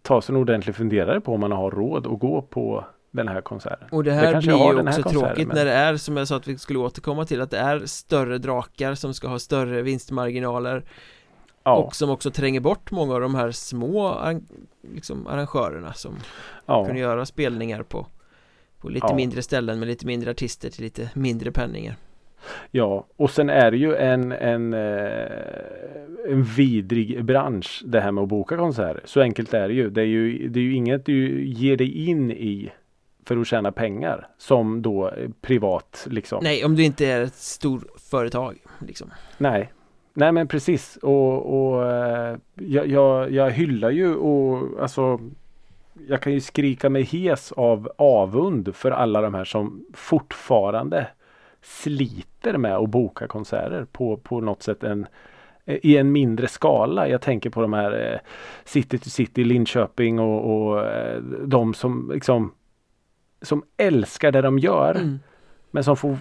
ta 0.01 0.21
sig 0.21 0.33
en 0.35 0.41
ordentlig 0.41 0.75
funderare 0.75 1.21
på 1.21 1.33
om 1.33 1.39
man 1.39 1.51
har 1.51 1.71
råd 1.71 2.07
att 2.07 2.19
gå 2.19 2.41
på 2.41 2.85
den 3.11 3.27
här 3.27 3.41
konserten. 3.41 3.87
Och 3.91 4.03
det 4.03 4.11
här 4.11 4.33
det 4.33 4.39
blir 4.39 4.73
ju 4.73 4.79
också 4.79 5.03
tråkigt 5.03 5.47
men... 5.47 5.57
när 5.57 5.65
det 5.65 5.71
är 5.71 5.97
som 5.97 6.17
jag 6.17 6.27
sa 6.27 6.35
att 6.35 6.47
vi 6.47 6.57
skulle 6.57 6.79
återkomma 6.79 7.25
till 7.25 7.41
att 7.41 7.51
det 7.51 7.57
är 7.57 7.85
större 7.85 8.37
drakar 8.37 8.95
som 8.95 9.13
ska 9.13 9.27
ha 9.27 9.39
större 9.39 9.81
vinstmarginaler 9.81 10.83
ja. 11.63 11.75
och 11.75 11.95
som 11.95 12.09
också 12.09 12.31
tränger 12.31 12.59
bort 12.59 12.91
många 12.91 13.13
av 13.13 13.21
de 13.21 13.35
här 13.35 13.51
små 13.51 14.17
liksom, 14.93 15.27
arrangörerna 15.27 15.93
som 15.93 16.15
ja. 16.65 16.85
kunde 16.85 17.01
göra 17.01 17.25
spelningar 17.25 17.83
på, 17.83 18.07
på 18.79 18.89
lite 18.89 19.07
ja. 19.09 19.15
mindre 19.15 19.41
ställen 19.41 19.79
med 19.79 19.87
lite 19.87 20.05
mindre 20.05 20.31
artister 20.31 20.69
till 20.69 20.83
lite 20.83 21.09
mindre 21.13 21.51
penningar. 21.51 21.95
Ja, 22.71 23.05
och 23.15 23.31
sen 23.31 23.49
är 23.49 23.71
det 23.71 23.77
ju 23.77 23.95
en, 23.95 24.31
en, 24.31 24.73
eh, 24.73 25.27
en 26.27 26.43
vidrig 26.43 27.25
bransch 27.25 27.81
det 27.85 28.01
här 28.01 28.11
med 28.11 28.21
att 28.21 28.29
boka 28.29 28.57
konserter. 28.57 29.01
Så 29.05 29.21
enkelt 29.21 29.53
är 29.53 29.67
det 29.67 29.73
ju. 29.73 29.89
Det 29.89 30.01
är 30.01 30.05
ju, 30.05 30.47
det 30.49 30.59
är 30.59 30.63
ju 30.63 30.75
inget 30.75 31.05
du 31.05 31.45
ger 31.45 31.77
dig 31.77 32.07
in 32.07 32.31
i 32.31 32.71
för 33.25 33.37
att 33.37 33.47
tjäna 33.47 33.71
pengar 33.71 34.27
som 34.37 34.81
då 34.81 35.13
privat 35.41 36.07
liksom. 36.09 36.43
Nej, 36.43 36.65
om 36.65 36.75
du 36.75 36.83
inte 36.83 37.05
är 37.05 37.21
ett 37.21 37.35
stort 37.35 37.83
företag 38.09 38.57
liksom. 38.87 39.11
Nej, 39.37 39.71
nej 40.19 40.31
men 40.31 40.47
precis 40.47 40.97
och, 41.01 41.69
och 41.69 41.91
eh, 41.91 42.37
jag, 42.55 42.87
jag, 42.87 43.31
jag 43.31 43.51
hyllar 43.51 43.89
ju 43.89 44.15
och 44.15 44.81
alltså 44.81 45.19
jag 46.07 46.21
kan 46.21 46.33
ju 46.33 46.41
skrika 46.41 46.89
mig 46.89 47.03
hes 47.03 47.51
av 47.51 47.91
avund 47.97 48.75
för 48.75 48.91
alla 48.91 49.21
de 49.21 49.33
här 49.33 49.45
som 49.45 49.85
fortfarande 49.93 51.07
sliter 51.61 52.57
med 52.57 52.75
att 52.75 52.89
boka 52.89 53.27
konserter 53.27 53.85
på, 53.91 54.17
på 54.17 54.41
något 54.41 54.63
sätt 54.63 54.83
en, 54.83 55.07
i 55.65 55.97
en 55.97 56.11
mindre 56.11 56.47
skala. 56.47 57.07
Jag 57.07 57.21
tänker 57.21 57.49
på 57.49 57.61
de 57.61 57.73
här 57.73 58.11
eh, 58.13 58.19
City 58.65 58.97
to 58.97 59.09
City, 59.09 59.43
Linköping 59.43 60.19
och, 60.19 60.69
och 60.69 60.85
eh, 60.85 61.21
de 61.45 61.73
som 61.73 62.11
liksom 62.13 62.51
som 63.41 63.63
älskar 63.77 64.31
det 64.31 64.41
de 64.41 64.59
gör. 64.59 64.95
Mm. 64.95 65.19
Men 65.71 65.83
som 65.83 65.97
får 65.97 66.17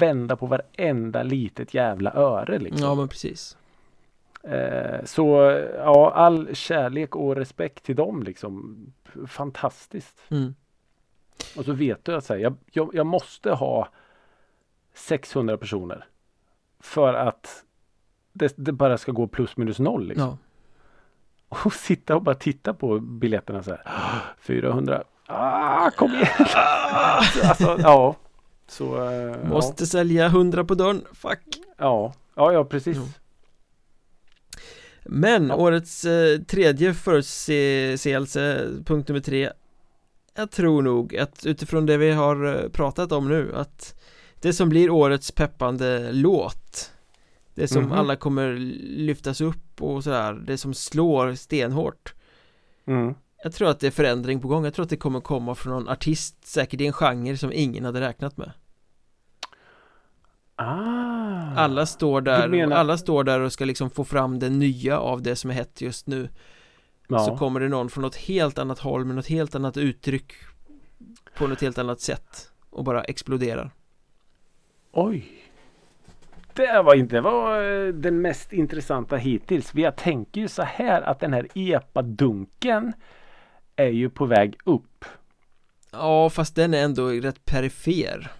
vända 0.00 0.36
på 0.36 0.46
varenda 0.46 1.22
litet 1.22 1.74
jävla 1.74 2.12
öre. 2.12 2.58
Liksom. 2.58 2.86
Ja 2.86 2.94
men 2.94 3.08
precis. 3.08 3.56
Eh, 4.42 5.04
så 5.04 5.26
ja, 5.74 6.12
all 6.14 6.54
kärlek 6.54 7.16
och 7.16 7.36
respekt 7.36 7.84
till 7.84 7.96
dem 7.96 8.22
liksom. 8.22 8.76
Fantastiskt. 9.26 10.20
Mm. 10.28 10.54
Och 11.56 11.64
så 11.64 11.72
vet 11.72 12.04
du 12.04 12.14
att 12.14 12.28
här, 12.28 12.36
jag, 12.36 12.56
jag, 12.72 12.90
jag 12.94 13.06
måste 13.06 13.50
ha 13.50 13.88
600 14.94 15.56
personer. 15.56 16.06
För 16.80 17.14
att 17.14 17.64
det, 18.32 18.54
det, 18.56 18.72
bara 18.72 18.98
ska 18.98 19.12
gå 19.12 19.26
plus 19.26 19.56
minus 19.56 19.78
noll. 19.78 20.08
Liksom. 20.08 20.28
Ja. 20.28 21.64
Och 21.64 21.72
sitta 21.72 22.16
och 22.16 22.22
bara 22.22 22.34
titta 22.34 22.74
på 22.74 22.98
biljetterna 22.98 23.62
så 23.62 23.70
här. 23.70 23.82
400. 24.40 25.04
Ah, 25.26 25.90
kom 25.90 26.10
igen! 26.10 26.26
alltså, 27.44 27.76
ja. 27.78 28.16
Så, 28.68 29.10
uh, 29.12 29.48
Måste 29.48 29.82
ja. 29.82 29.86
sälja 29.86 30.26
100 30.26 30.64
på 30.64 30.74
dörren. 30.74 31.04
Fuck. 31.12 31.60
Ja, 31.78 32.14
ja, 32.34 32.52
ja 32.52 32.64
precis. 32.64 32.96
Jo. 32.96 33.08
Men 35.08 35.48
ja. 35.48 35.56
årets 35.56 36.04
eh, 36.04 36.40
tredje 36.40 36.94
förutseelse, 36.94 38.68
punkt 38.86 39.08
nummer 39.08 39.20
tre 39.20 39.50
Jag 40.34 40.50
tror 40.50 40.82
nog 40.82 41.16
att 41.16 41.46
utifrån 41.46 41.86
det 41.86 41.96
vi 41.96 42.10
har 42.10 42.46
eh, 42.46 42.68
pratat 42.68 43.12
om 43.12 43.28
nu 43.28 43.52
att 43.54 44.00
Det 44.40 44.52
som 44.52 44.68
blir 44.68 44.90
årets 44.90 45.32
peppande 45.32 46.12
låt 46.12 46.92
Det 47.54 47.68
som 47.68 47.82
mm 47.82 47.92
-hmm. 47.92 47.98
alla 47.98 48.16
kommer 48.16 48.52
lyftas 48.96 49.40
upp 49.40 49.82
och 49.82 50.04
sådär 50.04 50.32
Det 50.32 50.58
som 50.58 50.74
slår 50.74 51.34
stenhårt 51.34 52.14
mm. 52.86 53.14
Jag 53.42 53.52
tror 53.52 53.68
att 53.68 53.80
det 53.80 53.86
är 53.86 53.90
förändring 53.90 54.40
på 54.40 54.48
gång. 54.48 54.64
Jag 54.64 54.74
tror 54.74 54.82
att 54.82 54.90
det 54.90 54.96
kommer 54.96 55.20
komma 55.20 55.54
från 55.54 55.72
någon 55.72 55.88
artist. 55.88 56.46
Säkert 56.46 56.80
i 56.80 56.86
en 56.86 56.92
genre 56.92 57.36
som 57.36 57.52
ingen 57.52 57.84
hade 57.84 58.00
räknat 58.00 58.36
med. 58.36 58.52
Ah, 60.58 61.54
alla 61.56 61.86
står 61.86 62.20
där, 62.20 62.48
menar... 62.48 62.76
alla 62.76 62.98
står 62.98 63.24
där 63.24 63.40
och 63.40 63.52
ska 63.52 63.64
liksom 63.64 63.90
få 63.90 64.04
fram 64.04 64.38
det 64.38 64.50
nya 64.50 64.98
av 64.98 65.22
det 65.22 65.36
som 65.36 65.50
är 65.50 65.54
hett 65.54 65.80
just 65.80 66.06
nu. 66.06 66.28
Ja. 67.08 67.18
Så 67.18 67.36
kommer 67.36 67.60
det 67.60 67.68
någon 67.68 67.90
från 67.90 68.02
något 68.02 68.16
helt 68.16 68.58
annat 68.58 68.78
håll 68.78 69.04
med 69.04 69.16
något 69.16 69.26
helt 69.26 69.54
annat 69.54 69.76
uttryck 69.76 70.32
På 71.36 71.46
något 71.46 71.60
helt 71.60 71.78
annat 71.78 72.00
sätt 72.00 72.50
och 72.70 72.84
bara 72.84 73.04
exploderar. 73.04 73.70
Oj. 74.92 75.28
Det 76.52 76.82
var 76.82 76.94
inte 76.94 77.20
var 77.20 77.62
eh, 77.62 77.92
den 77.92 78.20
mest 78.20 78.52
intressanta 78.52 79.16
hittills. 79.16 79.74
Jag 79.74 79.96
tänker 79.96 80.40
ju 80.40 80.48
så 80.48 80.62
här 80.62 81.02
att 81.02 81.20
den 81.20 81.32
här 81.32 81.48
epadunken 81.54 82.92
är 83.76 83.88
ju 83.88 84.10
på 84.10 84.26
väg 84.26 84.58
upp. 84.64 85.04
Ja, 85.92 86.30
fast 86.30 86.54
den 86.54 86.74
är 86.74 86.84
ändå 86.84 87.08
rätt 87.08 87.44
perifer. 87.44 88.32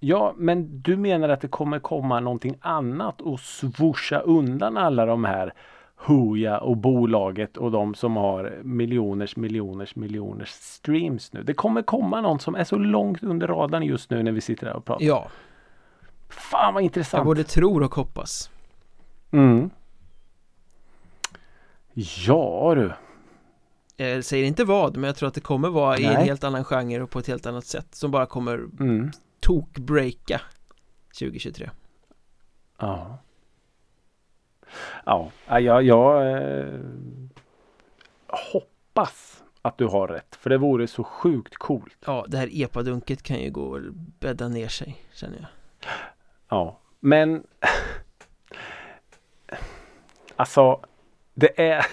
Ja, 0.00 0.34
men 0.36 0.82
du 0.82 0.96
menar 0.96 1.28
att 1.28 1.40
det 1.40 1.48
kommer 1.48 1.78
komma 1.78 2.20
någonting 2.20 2.56
annat 2.60 3.20
och 3.20 3.40
svoscha 3.40 4.18
undan 4.18 4.76
alla 4.76 5.06
de 5.06 5.24
här 5.24 5.54
Hooja 5.96 6.58
och 6.58 6.76
bolaget 6.76 7.56
och 7.56 7.70
de 7.70 7.94
som 7.94 8.16
har 8.16 8.60
miljoners 8.62 9.36
miljoners 9.36 9.96
miljoners 9.96 10.48
streams 10.48 11.32
nu. 11.32 11.42
Det 11.42 11.54
kommer 11.54 11.82
komma 11.82 12.20
någon 12.20 12.40
som 12.40 12.54
är 12.54 12.64
så 12.64 12.76
långt 12.76 13.22
under 13.22 13.46
radarn 13.46 13.82
just 13.82 14.10
nu 14.10 14.22
när 14.22 14.32
vi 14.32 14.40
sitter 14.40 14.66
här 14.66 14.76
och 14.76 14.84
pratar. 14.84 15.04
Ja. 15.04 15.28
Fan 16.28 16.74
vad 16.74 16.82
intressant. 16.82 17.18
Jag 17.18 17.26
både 17.26 17.44
tror 17.44 17.82
och 17.82 17.94
hoppas. 17.94 18.50
Mm. 19.30 19.70
Ja 22.26 22.74
du. 22.74 22.92
Jag 23.96 24.24
säger 24.24 24.44
inte 24.44 24.64
vad, 24.64 24.96
men 24.96 25.04
jag 25.04 25.16
tror 25.16 25.28
att 25.28 25.34
det 25.34 25.40
kommer 25.40 25.68
vara 25.68 25.90
Nej. 25.90 26.02
i 26.02 26.06
en 26.06 26.16
helt 26.16 26.44
annan 26.44 26.64
genre 26.64 27.02
och 27.02 27.10
på 27.10 27.18
ett 27.18 27.26
helt 27.26 27.46
annat 27.46 27.66
sätt 27.66 27.94
som 27.94 28.10
bara 28.10 28.26
kommer 28.26 28.54
mm. 28.54 29.10
tokbreaka 29.40 30.40
2023 31.18 31.70
Ja. 32.78 33.18
Ja, 35.04 35.30
jag, 35.46 35.82
jag 35.82 36.32
eh, 36.32 36.80
hoppas 38.52 39.42
att 39.62 39.78
du 39.78 39.86
har 39.86 40.08
rätt 40.08 40.36
för 40.36 40.50
det 40.50 40.58
vore 40.58 40.86
så 40.86 41.04
sjukt 41.04 41.56
coolt. 41.56 41.98
Ja, 42.06 42.24
det 42.28 42.36
här 42.36 42.48
epadunket 42.52 43.22
kan 43.22 43.40
ju 43.40 43.50
gå 43.50 43.62
och 43.62 43.80
bädda 43.94 44.48
ner 44.48 44.68
sig 44.68 45.04
känner 45.12 45.36
jag. 45.38 45.48
Ja, 46.48 46.80
men 47.00 47.44
Alltså 50.36 50.80
Det 51.34 51.60
är 51.60 51.86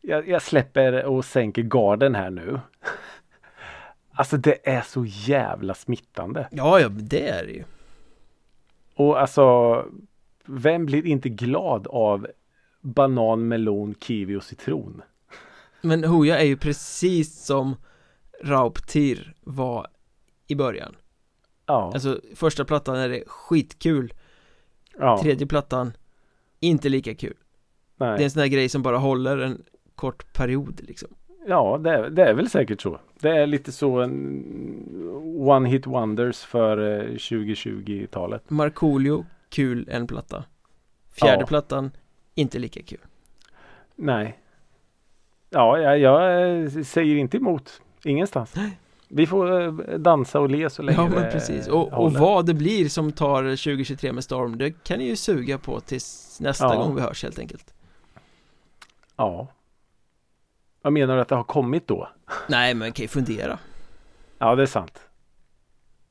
jag, 0.00 0.28
jag 0.28 0.42
släpper 0.42 1.04
och 1.04 1.24
sänker 1.24 1.62
garden 1.62 2.14
här 2.14 2.30
nu 2.30 2.60
Alltså 4.20 4.36
det 4.36 4.68
är 4.68 4.80
så 4.80 5.04
jävla 5.06 5.74
smittande. 5.74 6.48
Ja, 6.50 6.80
ja, 6.80 6.88
det 6.88 7.28
är 7.28 7.46
det 7.46 7.52
ju. 7.52 7.64
Och 8.94 9.20
alltså, 9.20 9.84
vem 10.44 10.86
blir 10.86 11.06
inte 11.06 11.28
glad 11.28 11.86
av 11.86 12.26
banan, 12.80 13.48
melon, 13.48 13.94
kiwi 13.94 14.36
och 14.36 14.42
citron? 14.42 15.02
Men 15.80 16.04
Hooja 16.04 16.38
är 16.38 16.44
ju 16.44 16.56
precis 16.56 17.44
som 17.44 17.76
Rauptir 18.42 19.34
var 19.40 19.86
i 20.46 20.54
början. 20.54 20.96
Ja. 21.66 21.90
Alltså 21.94 22.20
första 22.34 22.64
plattan 22.64 22.96
är 22.96 23.08
det 23.08 23.24
skitkul. 23.26 24.14
Ja. 24.98 25.22
Tredje 25.22 25.46
plattan, 25.46 25.92
inte 26.60 26.88
lika 26.88 27.14
kul. 27.14 27.36
Nej. 27.96 28.16
Det 28.16 28.22
är 28.22 28.24
en 28.24 28.30
sån 28.30 28.40
här 28.40 28.48
grej 28.48 28.68
som 28.68 28.82
bara 28.82 28.98
håller 28.98 29.38
en 29.38 29.62
kort 30.00 30.32
period 30.32 30.80
liksom. 30.82 31.08
Ja, 31.46 31.78
det 31.78 31.90
är, 31.90 32.10
det 32.10 32.24
är 32.24 32.34
väl 32.34 32.50
säkert 32.50 32.80
så. 32.80 33.00
Det 33.20 33.28
är 33.28 33.46
lite 33.46 33.72
så 33.72 34.00
en 34.00 34.14
one 35.38 35.68
hit 35.68 35.86
wonders 35.86 36.44
för 36.44 37.02
2020-talet. 37.06 38.42
Eh, 38.50 38.52
Markoolio, 38.54 39.26
kul 39.48 39.88
en 39.90 40.06
platta. 40.06 40.44
Fjärde 41.20 41.42
ja. 41.42 41.46
plattan, 41.46 41.90
inte 42.34 42.58
lika 42.58 42.82
kul. 42.82 42.98
Nej. 43.96 44.38
Ja, 45.50 45.78
jag, 45.78 45.98
jag 45.98 46.50
eh, 46.62 46.82
säger 46.82 47.16
inte 47.16 47.36
emot. 47.36 47.82
Ingenstans. 48.04 48.54
Vi 49.08 49.26
får 49.26 49.62
eh, 49.62 49.98
dansa 49.98 50.40
och 50.40 50.50
le 50.50 50.70
så 50.70 50.82
länge 50.82 50.98
Ja 50.98 51.08
men 51.08 51.30
precis 51.32 51.68
och, 51.68 51.92
och 51.92 52.12
vad 52.12 52.46
det 52.46 52.54
blir 52.54 52.88
som 52.88 53.12
tar 53.12 53.42
2023 53.42 54.12
med 54.12 54.24
storm 54.24 54.58
Det 54.58 54.70
kan 54.70 54.98
ni 54.98 55.04
ju 55.04 55.16
suga 55.16 55.58
på 55.58 55.80
tills 55.80 56.40
nästa 56.40 56.64
ja. 56.64 56.82
gång 56.82 56.94
vi 56.94 57.00
hörs 57.00 57.22
helt 57.22 57.38
enkelt 57.38 57.74
Ja 59.16 59.48
vad 60.82 60.92
menar 60.92 61.14
du 61.16 61.20
att 61.20 61.28
det 61.28 61.34
har 61.34 61.44
kommit 61.44 61.86
då? 61.86 62.08
Nej 62.48 62.74
men 62.74 62.92
kan 62.92 63.02
ju 63.02 63.08
fundera. 63.08 63.58
Ja 64.38 64.54
det 64.54 64.62
är 64.62 64.66
sant. 64.66 65.00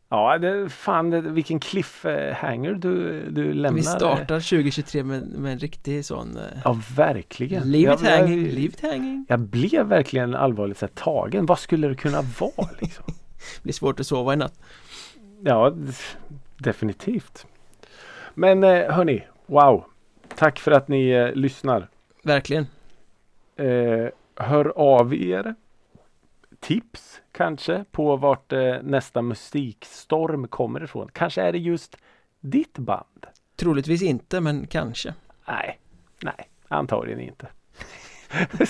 Ja 0.09 0.37
det, 0.37 0.69
fan 0.69 1.09
det, 1.09 1.21
vilken 1.21 1.59
cliffhanger 1.59 2.73
du, 2.73 3.25
du 3.29 3.53
lämnar. 3.53 3.77
Vi 3.77 3.83
startar 3.83 4.39
2023 4.39 5.03
med, 5.03 5.27
med 5.27 5.51
en 5.51 5.59
riktig 5.59 6.05
sån 6.05 6.37
eh, 6.37 6.43
Ja 6.63 6.81
verkligen. 6.95 7.71
Leave 7.71 7.93
it 7.93 8.01
hanging, 8.01 8.43
leave 8.43 8.65
it 8.65 8.81
hanging. 8.81 9.25
Jag 9.29 9.39
blev 9.39 9.85
verkligen 9.85 10.35
allvarligt 10.35 10.77
så 10.77 10.87
tagen. 10.87 11.45
Vad 11.45 11.59
skulle 11.59 11.87
det 11.87 11.95
kunna 11.95 12.21
vara 12.21 12.69
liksom? 12.79 13.05
det 13.07 13.63
blir 13.63 13.73
svårt 13.73 13.99
att 13.99 14.07
sova 14.07 14.33
i 14.33 14.35
natt. 14.35 14.59
Ja 15.43 15.73
definitivt. 16.57 17.45
Men 18.33 18.63
eh, 18.63 18.91
hörni, 18.91 19.23
wow. 19.45 19.85
Tack 20.35 20.59
för 20.59 20.71
att 20.71 20.87
ni 20.87 21.09
eh, 21.09 21.31
lyssnar. 21.31 21.87
Verkligen. 22.23 22.67
Eh, 23.55 24.07
hör 24.39 24.73
av 24.75 25.13
er 25.13 25.55
tips 26.59 27.21
kanske 27.31 27.85
på 27.91 28.15
vart 28.15 28.51
eh, 28.51 28.75
nästa 28.83 29.21
musikstorm 29.21 30.47
kommer 30.47 30.83
ifrån. 30.83 31.09
Kanske 31.13 31.41
är 31.41 31.51
det 31.51 31.57
just 31.57 31.97
ditt 32.39 32.77
band? 32.77 33.25
Troligtvis 33.55 34.01
inte, 34.01 34.41
men 34.41 34.67
kanske. 34.67 35.13
Nej, 35.47 35.79
nej, 36.23 36.49
antagligen 36.67 37.19
inte. 37.19 37.47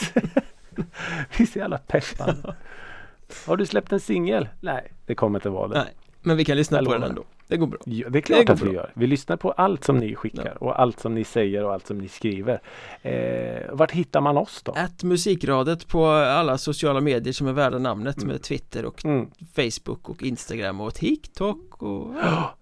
Vi 1.38 1.44
är 1.44 1.46
så 1.46 1.60
jävla 1.60 1.78
peppade. 1.78 2.56
Har 3.48 3.58
du 3.58 3.66
släppt 3.66 3.92
en 3.92 4.00
singel? 4.00 4.50
Nej, 4.62 4.92
det 5.06 5.16
kommer 5.16 5.40
inte 5.40 5.50
vara 5.50 5.68
det. 5.68 5.84
Nej, 5.84 5.94
men 6.22 6.38
vi 6.38 6.46
kan 6.46 6.58
lyssna 6.58 6.84
på 6.84 6.94
den 6.94 7.04
ändå. 7.04 7.24
Det 7.50 7.58
går 7.58 7.68
bra. 7.68 7.80
Ja, 7.86 8.10
det 8.10 8.20
är 8.20 8.22
klart 8.22 8.48
det 8.48 8.54
att 8.54 8.62
vi 8.62 8.72
gör. 8.72 8.92
Vi 8.94 9.08
lyssnar 9.08 9.38
på 9.38 9.52
allt 9.52 9.84
som 9.84 9.98
ni 9.98 10.16
skickar 10.16 10.46
ja. 10.46 10.52
och 10.52 10.82
allt 10.82 11.00
som 11.00 11.16
ni 11.16 11.24
säger 11.24 11.64
och 11.64 11.74
allt 11.74 11.88
som 11.88 11.98
ni 11.98 12.08
skriver. 12.08 12.62
Eh, 13.02 13.72
vart 13.72 13.92
hittar 13.92 14.22
man 14.22 14.38
oss 14.38 14.62
då? 14.64 14.72
Att 14.72 15.04
Musikradet 15.04 15.88
på 15.88 16.08
alla 16.08 16.58
sociala 16.58 17.02
medier 17.02 17.34
som 17.34 17.48
är 17.48 17.54
värda 17.54 17.78
namnet 17.78 18.18
mm. 18.18 18.28
med 18.28 18.42
Twitter 18.42 18.86
och 18.86 19.06
mm. 19.06 19.30
Facebook 19.56 20.10
och 20.10 20.24
Instagram 20.24 20.82
och 20.82 20.94
TikTok 20.94 21.84
och... 21.84 22.16
Ja. 22.24 22.56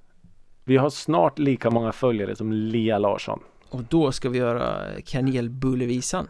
Vi 0.64 0.78
har 0.78 0.90
snart 0.90 1.40
lika 1.40 1.70
många 1.70 1.92
följare 1.92 2.36
som 2.36 2.54
Lia 2.54 2.98
Larsson. 2.98 3.40
Och 3.70 3.84
då 3.84 4.12
ska 4.12 4.30
vi 4.30 4.38
göra 4.38 4.84
kanelbullevisan. 5.06 6.28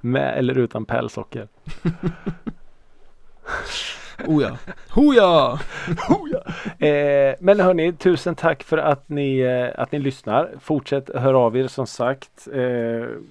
Med 0.00 0.38
eller 0.38 0.58
utan 0.58 0.84
pälsocker. 0.84 1.48
Oh 4.26 4.42
ja, 4.42 4.58
oh 4.96 5.16
ja! 5.16 5.58
oh 6.08 6.28
ja. 6.30 6.40
Eh, 6.86 7.34
men 7.40 7.60
hörni, 7.60 7.92
tusen 7.92 8.34
tack 8.34 8.62
för 8.62 8.78
att 8.78 9.08
ni, 9.08 9.38
eh, 9.38 9.82
att 9.82 9.92
ni 9.92 9.98
lyssnar. 9.98 10.50
Fortsätt 10.60 11.10
höra 11.14 11.38
av 11.38 11.56
er 11.56 11.68
som 11.68 11.86
sagt. 11.86 12.48
Eh, 12.52 12.58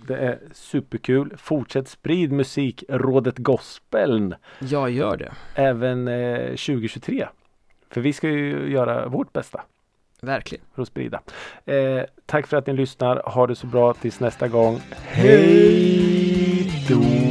det 0.07 0.17
är 0.17 0.39
superkul. 0.53 1.33
Fortsätt 1.37 1.87
sprid 1.87 2.31
musikrådet 2.31 3.37
Gospeln. 3.37 4.35
Jag 4.59 4.91
gör 4.91 5.17
det. 5.17 5.31
Även 5.55 6.05
2023. 6.49 7.27
För 7.89 8.01
vi 8.01 8.13
ska 8.13 8.29
ju 8.29 8.71
göra 8.71 9.07
vårt 9.07 9.33
bästa. 9.33 9.61
Verkligen. 10.21 10.65
För 10.75 10.81
att 10.81 10.87
sprida. 10.87 11.21
Eh, 11.65 12.03
tack 12.25 12.47
för 12.47 12.57
att 12.57 12.67
ni 12.67 12.73
lyssnar. 12.73 13.21
Ha 13.25 13.47
det 13.47 13.55
så 13.55 13.67
bra 13.67 13.93
tills 13.93 14.19
nästa 14.19 14.47
gång. 14.47 14.81
Hej 15.05 16.71
då! 16.89 17.28